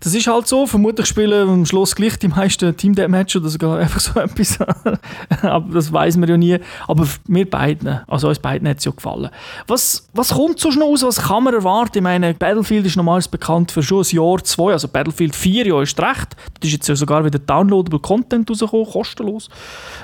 Das 0.01 0.15
ist 0.15 0.27
halt 0.27 0.47
so. 0.47 0.65
Vermutlich 0.65 1.05
spielen 1.05 1.47
am 1.47 1.65
Schluss 1.65 1.95
gleich 1.95 2.17
die 2.17 2.27
meisten 2.27 2.75
Team 2.75 2.95
Deathmatch 2.95 3.35
oder 3.35 3.49
sogar 3.49 3.77
einfach 3.79 3.99
so 3.99 4.19
etwas. 4.19 4.59
Aber 5.41 5.73
das 5.73 5.93
weiß 5.93 6.17
man 6.17 6.27
ja 6.27 6.37
nie. 6.37 6.57
Aber 6.87 7.07
mir 7.27 7.49
beiden, 7.49 8.01
also 8.07 8.27
uns 8.27 8.39
beiden 8.39 8.67
hat 8.67 8.79
es 8.79 8.85
ja 8.85 8.91
gefallen. 8.91 9.29
Was, 9.67 10.07
was 10.13 10.33
kommt 10.33 10.59
so 10.59 10.71
schnell 10.71 10.87
aus? 10.87 11.03
Was 11.03 11.21
kann 11.21 11.43
man 11.43 11.53
erwarten? 11.53 11.99
Ich 11.99 12.03
meine, 12.03 12.33
Battlefield 12.33 12.85
ist 12.87 12.97
normalerweise 12.97 13.29
bekannt 13.29 13.71
für 13.71 13.83
schon 13.83 14.03
ein 14.03 14.15
Jahr, 14.15 14.43
zwei. 14.43 14.71
Also 14.73 14.87
Battlefield 14.87 15.35
4 15.35 15.67
ja 15.67 15.81
ist 15.81 15.99
recht. 15.99 16.35
Da 16.59 16.67
ist 16.67 16.73
jetzt 16.73 16.87
ja 16.87 16.95
sogar 16.95 17.23
wieder 17.23 17.37
Downloadable 17.37 17.99
Content 17.99 18.49
rausgekommen, 18.49 18.87
kostenlos. 18.87 19.49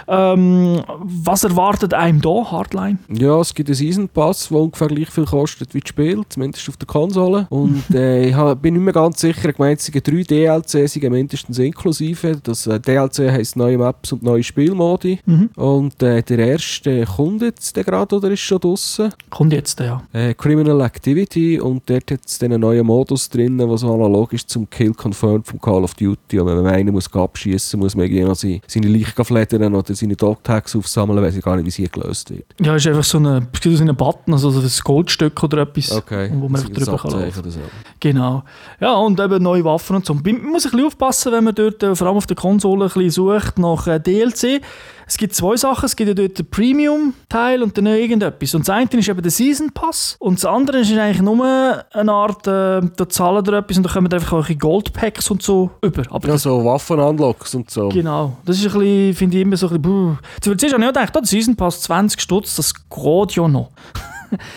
Ähm, 0.08 0.84
was 1.00 1.44
erwartet 1.44 1.96
einem 1.96 2.22
da, 2.22 2.52
Hardline? 2.52 3.00
Ja, 3.10 3.40
es 3.42 3.54
gibt 3.54 3.70
einen 3.70 3.76
Season 3.76 4.08
Pass, 4.10 4.50
der 4.50 4.60
ungefähr 4.60 4.88
gleich 4.90 5.10
viel 5.10 5.26
kostet 5.26 5.74
wie 5.74 5.80
das 5.80 5.90
Spiel, 5.90 6.22
zumindest 6.30 6.70
auf 6.70 6.78
der 6.78 6.88
Konsole. 6.88 7.48
Und 7.50 7.84
äh, 7.94 8.30
ich 8.30 8.36
bin 8.60 8.76
nicht 8.76 8.84
mehr 8.84 8.94
ganz 8.94 9.20
sicher, 9.20 9.50
ich 9.50 9.56
es 9.96 10.04
drei 10.04 10.24
DLCs 10.24 10.94
sind 10.94 11.10
mindestens 11.10 11.60
inklusive. 11.60 12.40
Das 12.44 12.68
äh, 12.68 12.80
DLC 12.80 13.32
heisst 13.32 13.56
neue 13.56 13.78
Maps 13.78 14.12
und 14.12 14.24
neue 14.24 14.44
Spielmodi. 14.44 15.20
Mhm. 15.26 15.50
Und 15.56 16.02
äh, 16.04 16.22
der 16.22 16.40
erste 16.40 17.06
kommt 17.06 17.42
jetzt 17.42 17.74
gerade 17.74 18.16
oder 18.16 18.32
ist 18.32 18.42
schon 18.42 18.60
draußen? 18.60 19.14
Kommt 19.30 19.54
jetzt, 19.54 19.80
ja. 19.80 20.04
Äh, 20.14 20.34
Criminal 20.34 20.82
Activity 20.82 21.60
und 21.60 21.90
dort 21.90 22.12
hat 22.12 22.22
es 22.26 22.42
einen 22.42 22.62
neuen 22.62 22.86
Modus 22.86 23.30
drin, 23.30 23.58
der 23.58 23.78
so 23.78 23.94
analog 23.94 24.34
ist 24.34 24.50
zum 24.50 24.70
Kill 24.70 24.94
Confirmed 24.94 25.48
von 25.48 25.60
Call 25.62 25.84
of 25.84 25.94
Duty. 25.96 26.40
Und 26.40 26.48
wenn 26.48 26.64
man 26.64 26.68
einen 26.68 26.94
muss 26.94 27.14
abschießen 27.14 27.80
muss 27.80 27.96
man 27.96 28.06
irgendwie 28.06 28.24
noch 28.24 28.36
seine, 28.36 28.62
seine 28.68 28.88
Leichen 28.88 29.26
fleddern 29.26 29.76
oder 29.76 29.94
seine 29.96 30.16
Dog-Tags 30.16 30.76
aufsammeln, 30.76 31.22
weiß 31.24 31.36
ich 31.36 31.44
gar 31.44 31.56
nicht, 31.56 31.66
wie 31.66 31.72
sie 31.72 31.90
gelöst 31.90 32.30
wird. 32.30 32.46
Ja, 32.60 32.76
es 32.76 32.84
ist 32.84 32.88
einfach 32.88 33.04
so 33.04 33.20
ein, 33.20 33.48
so 33.62 33.70
ein 33.70 33.96
Button, 33.96 34.34
also 34.34 34.50
ein 34.50 34.70
Goldstück 34.84 35.44
oder 35.44 35.60
etwas, 35.60 35.92
okay. 35.92 36.30
wo 36.34 36.48
man 36.48 36.62
einfach 36.62 36.74
drüber 36.74 36.98
kann 36.98 37.12
laufen. 37.12 37.52
So. 37.52 37.60
Genau. 38.00 38.44
Ja, 38.80 38.96
und 38.96 39.20
eben 39.20 39.42
neue 39.42 39.64
Waffen 39.64 39.77
und 39.90 40.06
so. 40.06 40.14
Man 40.14 40.24
muss 40.44 40.66
ein 40.66 40.72
bisschen 40.72 40.86
aufpassen, 40.86 41.32
wenn 41.32 41.44
man 41.44 41.56
dort 41.56 41.82
äh, 41.84 41.96
vor 41.96 42.08
allem 42.08 42.18
auf 42.18 42.28
der 42.28 42.36
Konsole 42.36 42.86
ein 42.86 42.92
bisschen 42.92 43.10
sucht 43.10 43.60
nach 43.60 43.88
äh, 43.88 44.00
DLC. 44.00 44.62
Es 45.10 45.16
gibt 45.16 45.34
zwei 45.34 45.56
Sachen. 45.56 45.86
Es 45.86 45.96
gibt 45.96 46.10
ja 46.10 46.14
dort 46.14 46.38
den 46.38 46.50
Premium-Teil 46.50 47.64
und 47.64 47.78
dann 47.78 47.86
irgendetwas. 47.86 48.54
Und 48.54 48.68
das 48.68 48.76
eine 48.76 48.90
ist 48.92 49.08
eben 49.08 49.22
der 49.22 49.32
Season 49.32 49.72
Pass 49.72 50.18
und 50.20 50.36
das 50.36 50.46
andere 50.46 50.80
ist 50.80 50.92
eigentlich 50.92 51.22
nur 51.22 51.86
eine 51.92 52.12
Art, 52.12 52.46
äh, 52.46 52.82
da 52.96 53.10
zahlen 53.10 53.46
ihr 53.46 53.54
etwas 53.54 53.78
und 53.78 53.84
da 53.84 53.90
kommen 53.90 54.12
einfach 54.12 54.34
auch 54.34 54.50
Gold-Packs 54.60 55.32
und 55.32 55.42
so 55.42 55.72
über. 55.82 56.04
Aber 56.10 56.28
ja, 56.28 56.38
so 56.38 56.64
Waffen-Unlocks 56.64 57.56
und 57.56 57.72
so. 57.72 57.88
Genau. 57.90 58.38
Das 58.46 58.58
ist 58.58 58.66
ein 58.66 58.80
bisschen, 58.80 59.14
finde 59.14 59.38
ich 59.38 59.44
immer 59.44 59.56
so 59.56 59.70
ein 59.70 59.82
bisschen, 59.82 60.20
Zuerst 60.42 60.74
habe 60.74 60.84
ich 60.84 60.90
auch 60.90 60.94
gedacht, 60.94 61.14
oh, 61.16 61.20
der 61.20 61.28
Season 61.28 61.56
Pass 61.56 61.82
20 61.82 62.20
Stutz, 62.20 62.56
das 62.58 62.74
geht 62.74 63.36
ja 63.36 63.48
noch. 63.48 63.72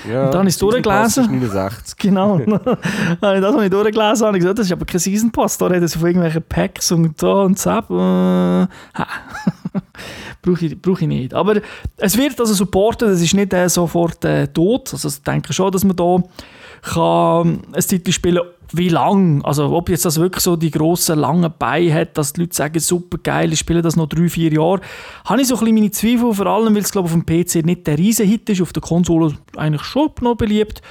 Ja, 0.09 0.27
und 0.27 0.35
dann 0.35 0.39
habe 0.41 0.49
ich 0.49 0.55
es 0.55 0.59
durchgelesen. 0.59 1.27
69. 1.27 1.97
Genau. 1.99 2.39
das 3.21 3.21
habe 3.21 3.65
ich 3.65 3.71
durchgelesen 3.71 4.27
und 4.27 4.35
ich 4.35 4.41
gesagt, 4.41 4.59
das 4.59 4.67
ist 4.67 4.73
aber 4.73 4.85
kein 4.85 4.99
Season 4.99 5.31
Pass. 5.31 5.59
Da 5.59 5.67
redet 5.67 5.85
es 5.85 5.97
auf 5.97 6.03
irgendwelche 6.03 6.41
Packs 6.41 6.93
und 6.93 7.23
da 7.23 7.43
und 7.43 7.59
so. 7.59 7.71
Äh, 7.71 7.81
brauche 10.43 10.67
ich, 10.67 10.81
brauch 10.81 11.01
ich 11.01 11.09
nicht. 11.09 11.35
Aber 11.35 11.61
es 11.97 12.17
wird 12.17 12.41
also 12.41 12.55
supporten, 12.55 13.09
das 13.09 13.21
ist 13.21 13.35
nicht 13.35 13.53
äh, 13.53 13.69
sofort 13.69 14.25
äh, 14.25 14.49
tot. 14.49 14.93
Also 14.93 15.09
ich 15.09 15.23
denke 15.23 15.53
schon, 15.53 15.71
dass 15.71 15.85
man 15.85 15.97
da 15.97 16.23
kann 16.83 17.63
ein 17.73 17.81
Titel 17.81 18.13
spielen 18.13 18.43
wie 18.73 18.89
lang, 18.89 19.43
also 19.45 19.71
ob 19.73 19.89
jetzt 19.89 20.05
das 20.05 20.19
wirklich 20.19 20.45
so 20.45 20.57
die 20.57 20.71
grossen, 20.71 21.19
langen 21.19 21.53
Beine 21.59 21.93
hat, 21.93 22.17
dass 22.17 22.33
die 22.33 22.43
Leute 22.43 22.55
sagen, 22.55 22.79
super 22.79 23.19
geil, 23.19 23.53
ich 23.53 23.59
spiele 23.59 23.83
das 23.83 23.97
noch 23.97 24.09
drei, 24.09 24.29
vier 24.29 24.53
Jahre, 24.53 24.81
habe 25.25 25.41
ich 25.41 25.49
so 25.49 25.57
ein 25.57 25.61
bisschen 25.61 25.75
meine 25.75 25.91
Zweifel, 25.91 26.35
vor 26.35 26.47
allem, 26.47 26.75
weil 26.75 26.83
es 26.83 26.93
glaube 26.93 27.07
auf 27.07 27.13
dem 27.13 27.27
PC 27.27 27.67
nicht 27.67 27.87
der 27.87 27.99
Riesenhit 27.99 28.49
ist, 28.49 28.63
auf 28.63 28.73
der 28.73 28.83
Konsole 28.83 29.35
eigentlich 29.57 29.83
schon 29.83 30.11
noch 30.21 30.37
beliebt, 30.37 30.83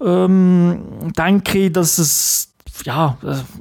ähm, 0.00 1.12
denke 1.16 1.66
ich, 1.66 1.72
dass 1.72 1.98
es 1.98 2.52
ja, 2.84 3.16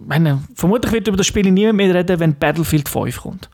meine, 0.05 0.43
vermutlich 0.55 0.91
wird 0.91 1.07
über 1.07 1.17
das 1.17 1.27
Spiel 1.27 1.49
niemand 1.49 1.77
mehr 1.77 1.93
reden, 1.93 2.19
wenn 2.19 2.35
Battlefield 2.35 2.89
5 2.89 3.21
kommt. 3.21 3.49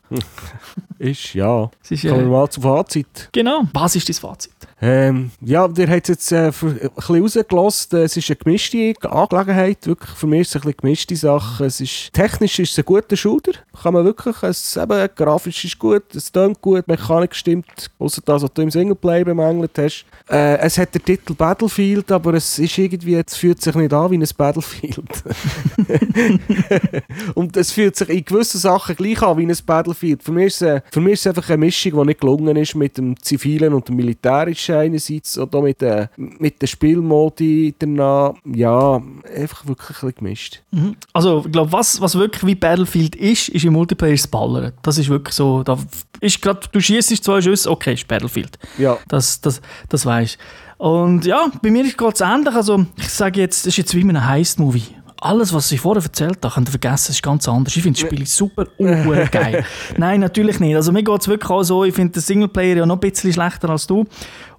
ist, 0.98 1.34
ja. 1.34 1.70
Ist, 1.88 2.02
Kommen 2.02 2.24
wir 2.24 2.26
mal 2.26 2.50
zum 2.50 2.64
Fazit. 2.64 3.28
Genau. 3.32 3.62
Was 3.72 3.94
ist 3.94 4.08
dein 4.08 4.14
Fazit? 4.14 4.51
Ähm, 4.84 5.30
ja, 5.40 5.68
der 5.68 5.88
hat 5.88 6.08
jetzt 6.08 6.32
äh, 6.32 6.50
für, 6.50 6.70
ein 6.70 6.90
bisschen 6.96 7.22
rausgelassen. 7.22 8.00
Es 8.00 8.16
ist 8.16 8.28
eine 8.30 8.36
gemischte 8.36 8.94
Angelegenheit. 9.08 9.86
Wirklich, 9.86 10.10
für 10.10 10.26
mich 10.26 10.40
ist 10.40 10.56
es 10.56 10.62
eine 10.62 10.74
gemischte 10.74 11.14
Sache. 11.14 11.66
Es 11.66 11.80
ist, 11.80 12.12
technisch 12.12 12.58
ist 12.58 12.72
es 12.72 12.78
ein 12.78 12.84
guter 12.84 13.16
Shooter. 13.16 13.52
Kann 13.80 13.94
man 13.94 14.04
wirklich. 14.04 14.42
Es, 14.42 14.76
eben, 14.76 15.08
grafisch 15.14 15.64
ist 15.64 15.78
gut, 15.78 16.12
es 16.16 16.32
tönt 16.32 16.60
gut, 16.60 16.88
Mechanik 16.88 17.32
stimmt. 17.36 17.92
Außer 18.00 18.22
das, 18.24 18.42
was 18.42 18.52
du 18.52 18.62
im 18.62 18.72
Singleplayer 18.72 19.24
bemängelt 19.24 19.70
hast. 19.78 20.04
Äh, 20.28 20.58
es 20.58 20.76
hat 20.78 20.92
den 20.96 21.04
Titel 21.04 21.34
Battlefield, 21.34 22.10
aber 22.10 22.34
es 22.34 22.58
ist 22.58 22.76
irgendwie, 22.76 23.14
es 23.14 23.36
fühlt 23.36 23.62
sich 23.62 23.76
nicht 23.76 23.92
an 23.92 24.10
wie 24.10 24.16
ein 24.16 24.28
Battlefield. 24.36 24.98
Und 27.34 27.56
es 27.56 27.70
fühlt 27.70 27.94
sich 27.94 28.08
in 28.08 28.24
gewissen 28.24 28.58
Sachen 28.58 28.96
gleich 28.96 29.22
an 29.22 29.38
wie 29.38 29.46
ein 29.46 29.56
Battlefield. 29.64 30.24
Für 30.24 30.32
mich 30.32 30.46
ist 30.46 30.62
es, 30.62 30.68
äh, 30.68 30.80
für 30.90 31.00
mich 31.00 31.12
ist 31.12 31.20
es 31.20 31.26
einfach 31.28 31.48
eine 31.50 31.58
Mischung, 31.58 31.92
die 31.92 32.06
nicht 32.06 32.20
gelungen 32.20 32.56
ist 32.56 32.74
mit 32.74 32.98
dem 32.98 33.16
zivilen 33.22 33.74
und 33.74 33.88
dem 33.88 33.94
militärischen 33.94 34.71
einerseits 34.72 35.38
oder 35.38 35.62
mit 35.62 35.80
den, 35.80 36.08
mit 36.16 36.60
den 36.60 36.68
Spielmodi 36.68 37.74
danach. 37.78 38.34
Ja, 38.44 39.00
einfach 39.36 39.66
wirklich 39.66 39.88
ein 39.88 39.94
bisschen 39.94 40.14
gemischt. 40.14 40.62
Mhm. 40.70 40.96
Also, 41.12 41.42
ich 41.46 41.52
glaube, 41.52 41.72
was, 41.72 42.00
was 42.00 42.14
wirklich 42.14 42.46
wie 42.46 42.54
Battlefield 42.54 43.16
ist, 43.16 43.48
ist 43.48 43.64
im 43.64 43.72
Multiplayer 43.74 44.12
das 44.12 44.26
Ballern. 44.26 44.72
Das 44.82 44.98
ist 44.98 45.08
wirklich 45.08 45.34
so, 45.34 45.62
da 45.62 45.78
ist 46.20 46.40
grad, 46.40 46.68
du 46.72 46.80
schießt 46.80 47.24
zwei 47.24 47.40
Schüsse, 47.40 47.70
okay, 47.70 47.94
ist 47.94 48.08
Battlefield. 48.08 48.58
Ja. 48.78 48.98
Das, 49.08 49.40
das, 49.40 49.60
das 49.88 50.06
weißt 50.06 50.38
Und 50.78 51.24
ja, 51.24 51.50
bei 51.62 51.70
mir 51.70 51.84
geht 51.84 52.14
es 52.14 52.20
ähnlich. 52.20 52.54
Also, 52.54 52.86
ich 52.96 53.08
sage 53.08 53.40
jetzt, 53.40 53.66
das 53.66 53.68
ist 53.68 53.78
jetzt 53.78 53.94
wie 53.94 54.00
in 54.00 54.10
einem 54.10 54.26
Heist-Movie 54.26 54.96
alles, 55.22 55.52
was 55.52 55.70
ich 55.70 55.80
vorher 55.80 56.02
erzählt 56.02 56.38
habe, 56.42 56.54
könnt 56.54 56.68
ihr 56.68 56.72
vergessen, 56.72 57.12
ist 57.12 57.22
ganz 57.22 57.48
anders. 57.48 57.76
Ich 57.76 57.82
finde 57.82 58.00
das 58.00 58.08
Spiel 58.08 58.26
super 58.26 58.66
uh, 58.78 59.14
geil. 59.30 59.64
Nein, 59.96 60.20
natürlich 60.20 60.58
nicht. 60.60 60.74
Also 60.74 60.92
mir 60.92 61.02
geht 61.02 61.20
es 61.20 61.28
wirklich 61.28 61.50
auch 61.50 61.62
so, 61.62 61.84
ich 61.84 61.94
finde 61.94 62.14
den 62.14 62.22
Singleplayer 62.22 62.78
ja 62.78 62.86
noch 62.86 62.96
ein 62.96 63.00
bisschen 63.00 63.32
schlechter 63.32 63.70
als 63.70 63.86
du. 63.86 64.04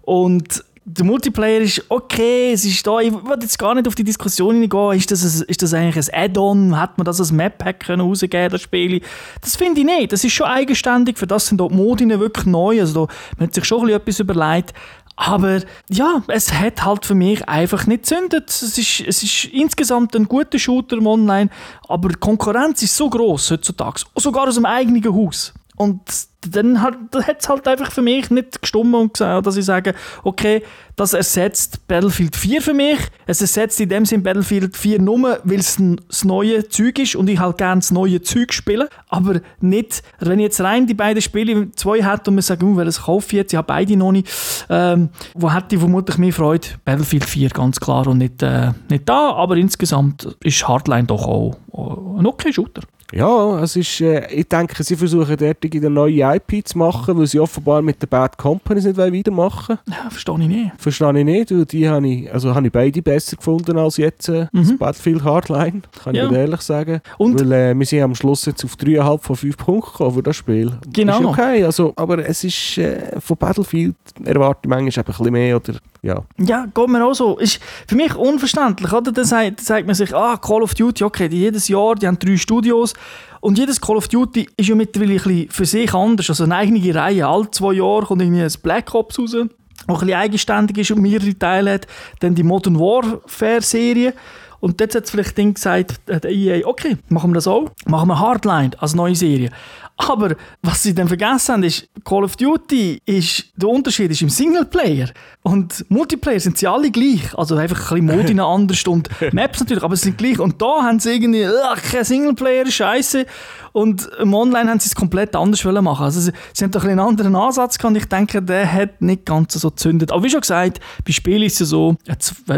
Und 0.04 0.64
der 0.86 1.06
Multiplayer 1.06 1.62
ist 1.62 1.82
okay, 1.90 2.52
es 2.52 2.66
ist 2.66 2.86
da, 2.86 3.00
ich 3.00 3.14
will 3.14 3.38
jetzt 3.42 3.58
gar 3.58 3.74
nicht 3.74 3.88
auf 3.88 3.96
die 3.96 4.04
Diskussion 4.04 4.56
hineingehen, 4.56 4.98
ist 4.98 5.12
das, 5.12 5.24
ist 5.24 5.62
das 5.62 5.74
eigentlich 5.74 6.10
ein 6.12 6.26
Add-on, 6.26 6.78
hat 6.78 6.98
man 6.98 7.06
das 7.06 7.22
als 7.22 7.32
Map-Pack 7.32 7.90
rausgeben 7.90 8.50
das 8.50 8.62
Spiel? 8.62 9.02
Das 9.40 9.56
finde 9.56 9.80
ich 9.80 9.86
nicht, 9.86 10.12
das 10.12 10.26
ist 10.26 10.34
schon 10.34 10.48
eigenständig, 10.48 11.18
für 11.18 11.26
das 11.26 11.48
sind 11.48 11.62
die 11.62 11.70
Modine 11.70 12.20
wirklich 12.20 12.46
neu, 12.46 12.82
also 12.82 13.06
da, 13.06 13.14
man 13.38 13.48
hat 13.48 13.56
sich 13.56 13.64
schon 13.64 13.88
etwas 13.88 14.20
überlegt, 14.20 14.74
aber 15.16 15.62
ja, 15.90 16.22
es 16.28 16.52
hat 16.52 16.84
halt 16.84 17.06
für 17.06 17.16
mich 17.16 17.48
einfach 17.48 17.86
nicht 17.86 18.06
zündet. 18.08 18.50
Es 18.50 18.78
ist, 18.78 19.00
es 19.02 19.22
ist 19.22 19.46
insgesamt 19.46 20.16
ein 20.16 20.28
guter 20.28 20.58
Shooter 20.58 20.98
im 20.98 21.06
Online, 21.06 21.50
aber 21.88 22.10
die 22.10 22.16
Konkurrenz 22.16 22.82
ist 22.82 22.98
so 22.98 23.10
groß 23.10 23.52
heutzutage, 23.52 24.02
sogar 24.16 24.48
aus 24.48 24.56
dem 24.56 24.66
eigenen 24.66 25.06
Haus. 25.14 25.54
Und 25.76 26.02
dann 26.50 26.82
hat 26.82 26.96
es 27.40 27.50
halt 27.50 27.68
einfach 27.68 27.92
für 27.92 28.02
mich 28.02 28.30
nicht 28.30 28.62
gestummt 28.62 28.94
und 28.96 29.14
gesagt, 29.14 29.46
dass 29.48 29.58
ich 29.58 29.66
sage, 29.66 29.94
okay, 30.24 30.64
das 30.96 31.14
ersetzt 31.14 31.88
Battlefield 31.88 32.36
4 32.36 32.62
für 32.62 32.74
mich. 32.74 33.00
Es 33.26 33.42
ersetzt 33.42 33.80
in 33.80 33.90
dem 33.90 34.06
Sinn 34.06 34.22
Battlefield 34.22 34.78
4 34.78 35.02
nur, 35.02 35.40
weil 35.44 35.60
es 35.60 35.78
das 36.08 36.24
neue 36.24 36.68
Zeug 36.70 37.00
ist 37.00 37.16
und 37.16 37.30
ich 37.30 37.40
halt 37.40 37.58
gerne 37.58 37.80
das 37.80 37.92
neue 37.92 38.22
Zeug 38.22 38.54
spiele. 38.54 38.90
Aber 39.08 39.42
nicht, 39.60 40.04
wenn 40.20 40.40
ich 40.40 40.44
jetzt 40.44 40.62
rein 40.62 40.86
die 40.86 40.94
beiden 40.94 41.22
Spiele 41.22 41.72
zwei 41.72 42.04
hätte 42.04 42.30
und 42.30 42.36
man 42.36 42.42
sagt, 42.44 42.62
uh, 42.62 42.78
welches 42.78 43.02
kaufe 43.02 43.28
ich 43.28 43.34
jetzt? 43.34 43.54
Ich 43.54 43.58
habe 43.58 43.68
beide 43.68 43.98
noch 43.98 44.12
nicht. 44.12 44.30
Ähm, 44.70 45.10
wo 45.34 45.52
hätte 45.52 45.76
ich 45.76 45.80
vermutlich 45.80 46.18
mehr 46.18 46.34
Freude? 46.34 46.68
Battlefield 46.86 47.26
4 47.26 47.50
ganz 47.50 47.80
klar 47.80 48.06
und 48.08 48.20
nicht, 48.20 48.44
äh, 48.44 48.72
nicht 48.90 49.10
da. 49.10 49.34
Aber 49.34 49.58
insgesamt 49.58 50.38
ist 50.44 50.68
Hardline 50.68 51.06
doch 51.06 51.26
auch, 51.26 51.58
auch 51.72 52.20
ein 52.20 52.26
okay 52.28 52.54
Shooter. 52.54 52.82
Ja, 53.16 53.62
es 53.62 53.76
ist, 53.76 54.02
äh, 54.02 54.28
ich 54.32 54.48
denke, 54.48 54.84
sie 54.84 54.96
versuchen 54.96 55.38
dort 55.38 55.58
eine 55.64 55.90
neue 55.90 56.36
IP 56.36 56.68
zu 56.68 56.78
machen, 56.78 57.18
weil 57.18 57.28
sie 57.28 57.40
offenbar 57.40 57.82
mit 57.82 58.02
den 58.02 58.10
Bad 58.10 58.38
Companies 58.38 58.86
nicht 58.86 58.98
weitermachen 58.98 59.78
wollen. 59.86 59.98
Ja, 60.04 60.10
verstehe 60.10 60.40
ich 60.40 60.48
nicht. 60.48 60.72
Verstehe 60.78 61.20
ich 61.20 61.26
nicht, 61.26 61.52
weil 61.52 61.66
die 61.66 61.88
habe 61.88 62.08
ich, 62.08 62.34
also 62.34 62.56
habe 62.56 62.68
ich 62.68 62.74
beide 62.74 63.02
besser 63.02 63.38
gefunden 63.38 63.78
als 63.78 63.98
jetzt 63.98 64.30
äh, 64.30 64.48
mhm. 64.52 64.68
das 64.68 64.78
Battlefield 64.78 65.24
Hardline, 65.24 65.82
kann 66.04 66.16
ja. 66.16 66.26
ich 66.26 66.32
ehrlich 66.32 66.62
sagen. 66.62 67.02
Und? 67.18 67.40
Weil 67.40 67.52
äh, 67.52 67.78
wir 67.78 67.86
sind 67.86 68.02
am 68.02 68.16
Schluss 68.16 68.46
jetzt 68.46 68.66
auf 68.66 68.76
3,5 68.76 69.20
von 69.22 69.36
5 69.36 69.58
Punkten 69.58 69.92
gekommen 69.92 70.16
für 70.16 70.24
das 70.24 70.36
Spiel. 70.36 70.72
Genau. 70.92 71.20
Ist 71.20 71.26
okay, 71.26 71.64
also, 71.64 71.94
aber 71.96 72.28
es 72.28 72.44
ist, 72.44 72.78
äh, 72.80 73.20
von 73.20 73.38
Battlefield 73.38 73.96
erwarte 74.24 74.62
ich 74.64 74.70
manchmal 74.70 75.04
ein 75.04 75.06
bisschen 75.06 75.32
mehr 75.32 75.56
oder 75.56 75.74
ja. 76.04 76.22
Ja, 76.38 76.66
geht 76.66 76.90
mir 76.90 77.04
auch 77.04 77.14
so. 77.14 77.38
Ist 77.38 77.60
für 77.88 77.96
mich 77.96 78.14
unverständlich, 78.14 78.92
oder? 78.92 79.12
Dann 79.12 79.26
sagt, 79.26 79.62
sagt 79.62 79.88
man 79.88 79.96
sich, 79.96 80.14
ah, 80.14 80.38
Call 80.38 80.62
of 80.62 80.76
Duty, 80.76 81.04
okay, 81.04 81.30
die 81.30 81.40
jedes 81.40 81.70
Jahr, 81.70 81.96
die 81.96 82.06
haben 82.06 82.20
drei 82.20 82.38
Studios 82.38 82.94
und 83.40 83.58
jedes 83.58 83.80
Call 83.80 83.98
of 83.98 84.10
Duty 84.10 84.48
ist 84.56 84.70
ja 84.70 84.76
mittlerweile 84.76 85.14
ein 85.14 85.18
bisschen 85.18 85.50
für 85.50 85.66
sich 85.66 85.94
anders, 85.94 86.30
also 86.30 86.44
eine 86.44 86.56
eigene 86.56 86.94
Reihe. 86.94 87.28
Alle 87.28 87.50
zwei 87.52 87.74
Jahre 87.74 88.06
kommt 88.06 88.22
irgendwie 88.22 88.42
ein 88.42 88.52
Black 88.62 88.94
Ops 88.94 89.18
raus, 89.18 89.36
auch 89.36 89.40
ein 89.40 89.48
bisschen 89.88 90.14
eigenständig 90.14 90.78
ist 90.78 90.92
und 90.92 91.02
mehrere 91.02 91.38
Teile 91.38 91.74
hat. 91.74 91.88
Dann 92.20 92.36
die 92.36 92.44
Modern 92.44 92.80
Warfare-Serie. 92.80 94.14
Und 94.62 94.80
dort 94.80 94.96
hat 94.96 95.10
vielleicht 95.10 95.38
Ding 95.38 95.56
gesagt, 95.56 96.00
der 96.08 96.24
EA, 96.24 96.66
okay, 96.66 96.96
machen 97.10 97.32
wir 97.32 97.36
das 97.36 97.48
auch. 97.48 97.70
Machen 97.86 98.08
wir 98.08 98.18
Hardline 98.18 98.72
als 98.80 98.96
neue 98.96 99.16
Serie. 99.16 99.50
Aber 99.96 100.36
was 100.62 100.84
sie 100.84 100.94
dann 100.94 101.08
vergessen 101.08 101.54
haben, 101.54 101.64
ist, 101.64 101.88
Call 102.04 102.24
of 102.24 102.36
Duty 102.36 103.00
ist, 103.06 103.46
der 103.56 103.70
Unterschied 103.70 104.10
ist 104.12 104.22
im 104.22 104.30
Singleplayer. 104.30 105.10
Und 105.44 105.86
Multiplayer 105.90 106.40
sind 106.40 106.58
sie 106.58 106.68
alle 106.68 106.90
gleich. 106.90 107.34
Also 107.38 107.56
einfach 107.56 107.92
ein 107.92 108.06
bisschen 108.08 108.18
Modi 108.18 108.40
anders 108.40 108.84
und 108.88 109.10
Maps 109.34 109.60
natürlich, 109.60 109.84
aber 109.84 109.96
sie 109.96 110.06
sind 110.06 110.18
gleich. 110.18 110.40
Und 110.40 110.62
da 110.62 110.84
haben 110.84 111.00
sie 111.00 111.14
irgendwie, 111.14 111.46
ach, 111.46 111.82
kein 111.82 112.04
Singleplayer, 112.04 112.66
scheiße. 112.66 113.26
Und 113.74 114.08
im 114.20 114.34
Online 114.34 114.70
haben 114.70 114.80
sie 114.80 114.88
es 114.88 114.96
komplett 114.96 115.36
anders 115.36 115.64
machen. 115.64 116.04
Also 116.04 116.22
sie, 116.22 116.32
sie 116.54 116.64
haben 116.64 116.72
doch 116.72 116.84
einen 116.84 117.00
anderen 117.00 117.36
Ansatz 117.36 117.78
gehabt 117.78 117.98
ich 117.98 118.06
denke, 118.06 118.42
der 118.42 118.72
hat 118.72 119.02
nicht 119.02 119.26
ganz 119.26 119.54
so 119.54 119.70
gezündet. 119.70 120.12
Aber 120.12 120.24
wie 120.24 120.30
schon 120.30 120.42
gesagt, 120.42 120.80
bei 121.06 121.12
Spielen 121.12 121.42
ist 121.42 121.54
es 121.54 121.60
ja 121.60 121.66
so, 121.66 121.96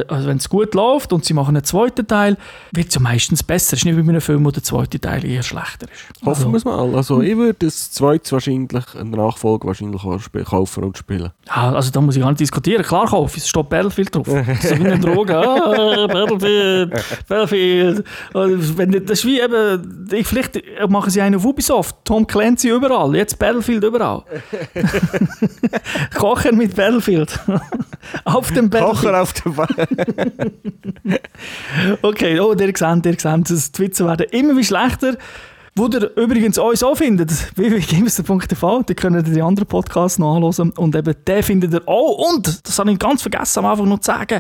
also 0.08 0.28
wenn 0.28 0.38
es 0.38 0.50
gut 0.50 0.76
läuft 0.76 1.14
und 1.14 1.26
sie 1.26 1.34
machen 1.34 1.56
einen 1.56 1.64
zweiten 1.64 2.06
Teil, 2.06 2.38
wird 2.72 2.90
es 2.90 2.96
ja 2.96 3.02
meistens 3.02 3.44
besser. 3.44 3.74
Es 3.74 3.80
ist 3.80 3.86
nicht 3.86 3.98
wie 3.98 4.02
bei 4.02 4.10
einem 4.10 4.22
Film, 4.22 4.46
wo 4.46 4.52
der 4.52 4.64
zweite 4.64 5.00
Teil 5.00 5.26
eher 5.26 5.42
schlechter 5.42 5.88
ist. 5.88 6.26
Hoffen 6.26 6.52
wir 6.52 6.58
es 6.58 6.66
mal. 6.66 6.94
Also 6.96 7.22
ich 7.22 7.36
würde 7.38 7.66
das 7.66 7.92
zweite 7.92 8.32
wahrscheinlich, 8.34 8.84
eine 8.96 9.10
Nachfolge 9.12 9.68
wahrscheinlich 9.68 10.04
auch 10.04 10.20
kaufen 10.46 10.84
und 10.84 10.98
spielen. 10.98 11.32
Ja, 11.48 11.74
also 11.74 11.92
da 11.92 12.02
muss 12.02 12.16
ich 12.16 12.22
gar 12.22 12.30
nicht 12.30 12.42
diskutieren. 12.42 12.84
Klar 12.84 13.08
kaufen, 13.08 13.38
es 13.38 13.48
steht 13.48 13.70
Battlefield 13.70 14.14
drauf. 14.14 14.28
so 14.28 14.36
wie 14.36 14.86
eine 14.86 15.00
Droge. 15.00 15.38
Ah, 15.38 16.08
Battlefield, 16.08 16.94
Battlefield. 17.28 18.04
Wenn 18.34 18.92
das 19.06 19.20
ist 19.20 19.26
wie 19.26 19.40
eben, 19.40 20.08
ich 20.12 20.28
vielleicht 20.28 20.62
mache 20.90 21.05
machen 21.06 21.12
sie 21.12 21.22
einen 21.22 21.36
auf 21.36 21.46
Ubisoft. 21.46 21.98
Tom 22.04 22.26
Clancy 22.26 22.70
überall. 22.70 23.16
Jetzt 23.16 23.38
Battlefield 23.38 23.84
überall. 23.84 24.24
Kochen 26.16 26.58
mit 26.58 26.76
Battlefield. 26.76 27.40
auf 28.24 28.52
dem 28.52 28.72
Battlefield. 28.72 29.02
Kochen 29.04 29.16
auf 29.16 29.34
dem 29.34 29.54
Battlefield. 29.54 30.54
okay, 32.02 32.40
oh, 32.40 32.56
der 32.56 32.74
seht, 32.76 33.06
der 33.06 33.16
seht, 33.20 33.78
die 33.78 33.84
Witze 33.84 34.08
werden 34.08 34.26
immer 34.32 34.58
wie 34.58 34.64
schlechter. 34.64 35.16
Wo 35.78 35.88
ihr 35.88 36.16
übrigens 36.16 36.58
uns 36.58 36.84
auch 36.84 36.96
findet, 36.96 37.32
www.gamester.tv, 37.58 38.84
da 38.84 38.94
könnt 38.94 39.18
ihr 39.18 39.24
die 39.24 39.42
anderen 39.42 39.68
Podcasts 39.68 40.18
noch 40.18 40.38
anhören. 40.38 40.72
Und 40.72 40.96
eben 40.96 41.14
den 41.28 41.44
findet 41.44 41.74
ihr 41.74 41.86
auch. 41.86 42.34
Und, 42.34 42.66
das 42.66 42.80
habe 42.80 42.94
ich 42.94 42.98
ganz 42.98 43.22
vergessen 43.22 43.60
am 43.60 43.66
Anfang 43.66 43.90
noch 43.90 44.00
zu 44.00 44.06
sagen, 44.06 44.40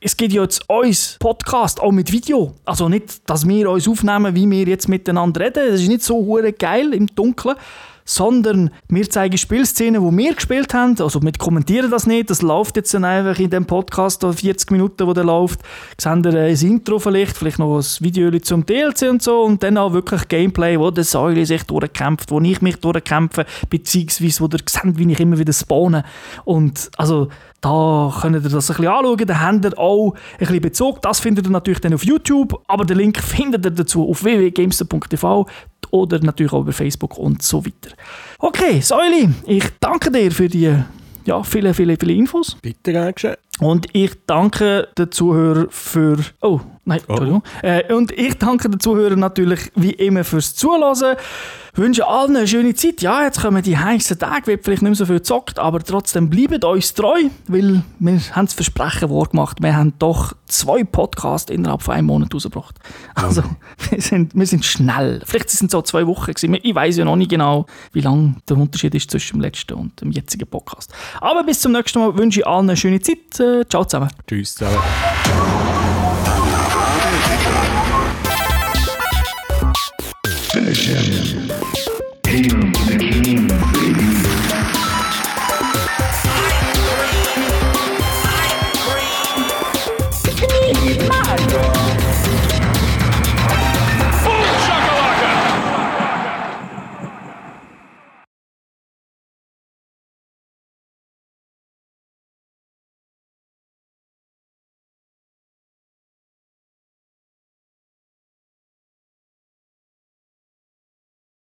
es 0.00 0.16
gibt 0.16 0.32
ja 0.32 0.40
jetzt 0.40 0.66
uns 0.66 1.16
Podcast 1.20 1.82
auch 1.82 1.92
mit 1.92 2.10
Video. 2.10 2.54
Also 2.64 2.88
nicht, 2.88 3.28
dass 3.28 3.46
wir 3.46 3.70
uns 3.70 3.86
aufnehmen, 3.86 4.34
wie 4.34 4.50
wir 4.50 4.64
jetzt 4.64 4.88
miteinander 4.88 5.42
reden. 5.42 5.68
Das 5.68 5.82
ist 5.82 5.88
nicht 5.88 6.02
so 6.02 6.40
geil 6.58 6.94
im 6.94 7.08
Dunkeln 7.08 7.56
sondern 8.04 8.70
wir 8.88 9.08
zeigen 9.08 9.38
Spielszenen, 9.38 10.08
die 10.08 10.16
wir 10.16 10.34
gespielt 10.34 10.74
haben. 10.74 11.00
Also 11.00 11.22
wir 11.22 11.32
kommentieren 11.32 11.90
das 11.90 12.06
nicht, 12.06 12.30
das 12.30 12.42
läuft 12.42 12.76
jetzt 12.76 12.92
dann 12.92 13.04
einfach 13.04 13.38
in 13.38 13.50
dem 13.50 13.64
Podcast, 13.64 14.24
40 14.24 14.70
Minuten, 14.70 15.06
wo 15.06 15.12
der 15.12 15.24
läuft. 15.24 15.60
Sehen 15.98 16.22
wir 16.24 16.34
ein 16.34 16.56
Intro 16.56 16.98
vielleicht, 16.98 17.36
vielleicht 17.36 17.58
noch 17.58 17.78
ein 17.78 17.84
Video 18.00 18.30
zum 18.40 18.66
DLC 18.66 19.10
und 19.10 19.22
so 19.22 19.42
und 19.42 19.62
dann 19.62 19.78
auch 19.78 19.92
wirklich 19.92 20.28
Gameplay, 20.28 20.78
wo 20.78 20.90
der 20.90 21.04
Säule 21.04 21.46
sich 21.46 21.62
durchkämpft, 21.64 22.30
wo 22.30 22.40
ich 22.40 22.60
mich 22.60 22.76
durchkämpfe, 22.76 23.46
beziehungsweise 23.70 24.40
wo 24.40 24.46
ihr 24.46 24.60
seht, 24.68 24.98
wie 24.98 25.10
ich 25.10 25.20
immer 25.20 25.38
wieder 25.38 25.52
spawne. 25.52 26.04
Und 26.44 26.90
also 26.96 27.28
da 27.64 28.14
könnt 28.20 28.36
ihr 28.36 28.40
das 28.42 28.52
ein 28.52 28.76
bisschen 28.76 28.92
anschauen, 28.92 29.26
da 29.26 29.40
habt 29.40 29.64
ihr 29.64 29.78
auch 29.78 30.12
ein 30.12 30.38
bisschen 30.38 30.60
Bezug. 30.60 31.00
Das 31.00 31.20
findet 31.20 31.46
ihr 31.46 31.50
natürlich 31.50 31.80
dann 31.80 31.94
auf 31.94 32.04
YouTube, 32.04 32.60
aber 32.68 32.84
den 32.84 32.98
Link 32.98 33.18
findet 33.22 33.64
ihr 33.64 33.70
dazu 33.70 34.06
auf 34.06 34.22
www.gamester.tv 34.22 35.46
oder 35.94 36.18
natürlich 36.18 36.52
auch 36.52 36.62
über 36.62 36.72
Facebook 36.72 37.16
und 37.18 37.40
so 37.42 37.64
weiter. 37.64 37.94
Okay, 38.38 38.80
Säuli, 38.80 39.28
ich 39.46 39.64
danke 39.78 40.10
dir 40.10 40.30
für 40.32 40.48
die 40.48 40.76
ja, 41.24 41.42
viele, 41.42 41.72
viele, 41.72 41.96
viele 41.96 42.12
Infos. 42.12 42.56
Bitte, 42.60 42.92
gern. 42.92 43.36
Und 43.60 43.86
ich 43.92 44.12
danke 44.26 44.88
den 44.98 45.12
Zuhörern 45.12 45.68
für. 45.70 46.18
Oh, 46.42 46.60
nein, 46.84 47.00
oh. 47.06 47.12
Entschuldigung. 47.12 47.42
Äh, 47.62 47.94
und 47.94 48.10
ich 48.10 48.36
danke 48.36 48.68
den 48.68 48.80
Zuhörern 48.80 49.20
natürlich 49.20 49.70
wie 49.76 49.92
immer 49.92 50.24
fürs 50.24 50.56
Zuhören. 50.56 51.16
Wünsche 51.76 52.06
allen 52.06 52.36
eine 52.36 52.46
schöne 52.46 52.74
Zeit. 52.74 53.02
Ja, 53.02 53.24
jetzt 53.24 53.40
kommen 53.40 53.62
die 53.62 53.76
heißen 53.76 54.18
Tage, 54.18 54.46
wird 54.46 54.64
vielleicht 54.64 54.82
nicht 54.82 54.90
mehr 54.90 54.96
so 54.96 55.06
viel 55.06 55.16
gezockt, 55.16 55.58
aber 55.58 55.80
trotzdem 55.80 56.30
bleibt 56.30 56.64
uns 56.64 56.94
treu, 56.94 57.24
weil 57.48 57.82
wir 57.98 58.20
haben 58.32 58.46
das 58.46 58.54
Versprechen 58.54 59.10
wahr 59.10 59.26
gemacht. 59.26 59.58
Wir 59.60 59.76
haben 59.76 59.92
doch 59.98 60.34
zwei 60.46 60.84
Podcasts 60.84 61.50
innerhalb 61.50 61.82
von 61.82 61.94
einem 61.94 62.06
Monat 62.06 62.32
rausgebracht. 62.32 62.78
Also, 63.16 63.42
wir 63.90 64.00
sind, 64.00 64.36
wir 64.36 64.46
sind 64.46 64.64
schnell. 64.64 65.20
Vielleicht 65.24 65.50
sind 65.50 65.66
es 65.66 65.72
so 65.72 65.82
zwei 65.82 66.06
Wochen 66.06 66.32
gewesen. 66.32 66.56
Ich 66.62 66.74
weiß 66.74 66.96
ja 66.96 67.04
noch 67.04 67.16
nicht 67.16 67.30
genau, 67.30 67.66
wie 67.92 68.00
lang 68.00 68.36
der 68.48 68.56
Unterschied 68.56 68.94
ist 68.94 69.10
zwischen 69.10 69.38
dem 69.38 69.40
letzten 69.42 69.74
und 69.74 70.00
dem 70.00 70.12
jetzigen 70.12 70.48
Podcast. 70.48 70.92
Aber 71.20 71.42
bis 71.42 71.60
zum 71.60 71.72
nächsten 71.72 71.98
Mal 71.98 72.16
wünsche 72.16 72.40
ich 72.40 72.46
allen 72.46 72.68
eine 72.68 72.76
schöne 72.76 73.00
Zeit. 73.00 73.40
Äh, 73.44 73.64
ciao 73.68 73.84
zusammen. 73.84 74.08
Tschüss 74.26 74.54
zusammen. 74.54 74.78
Finish 80.50 80.86
him. 80.86 81.33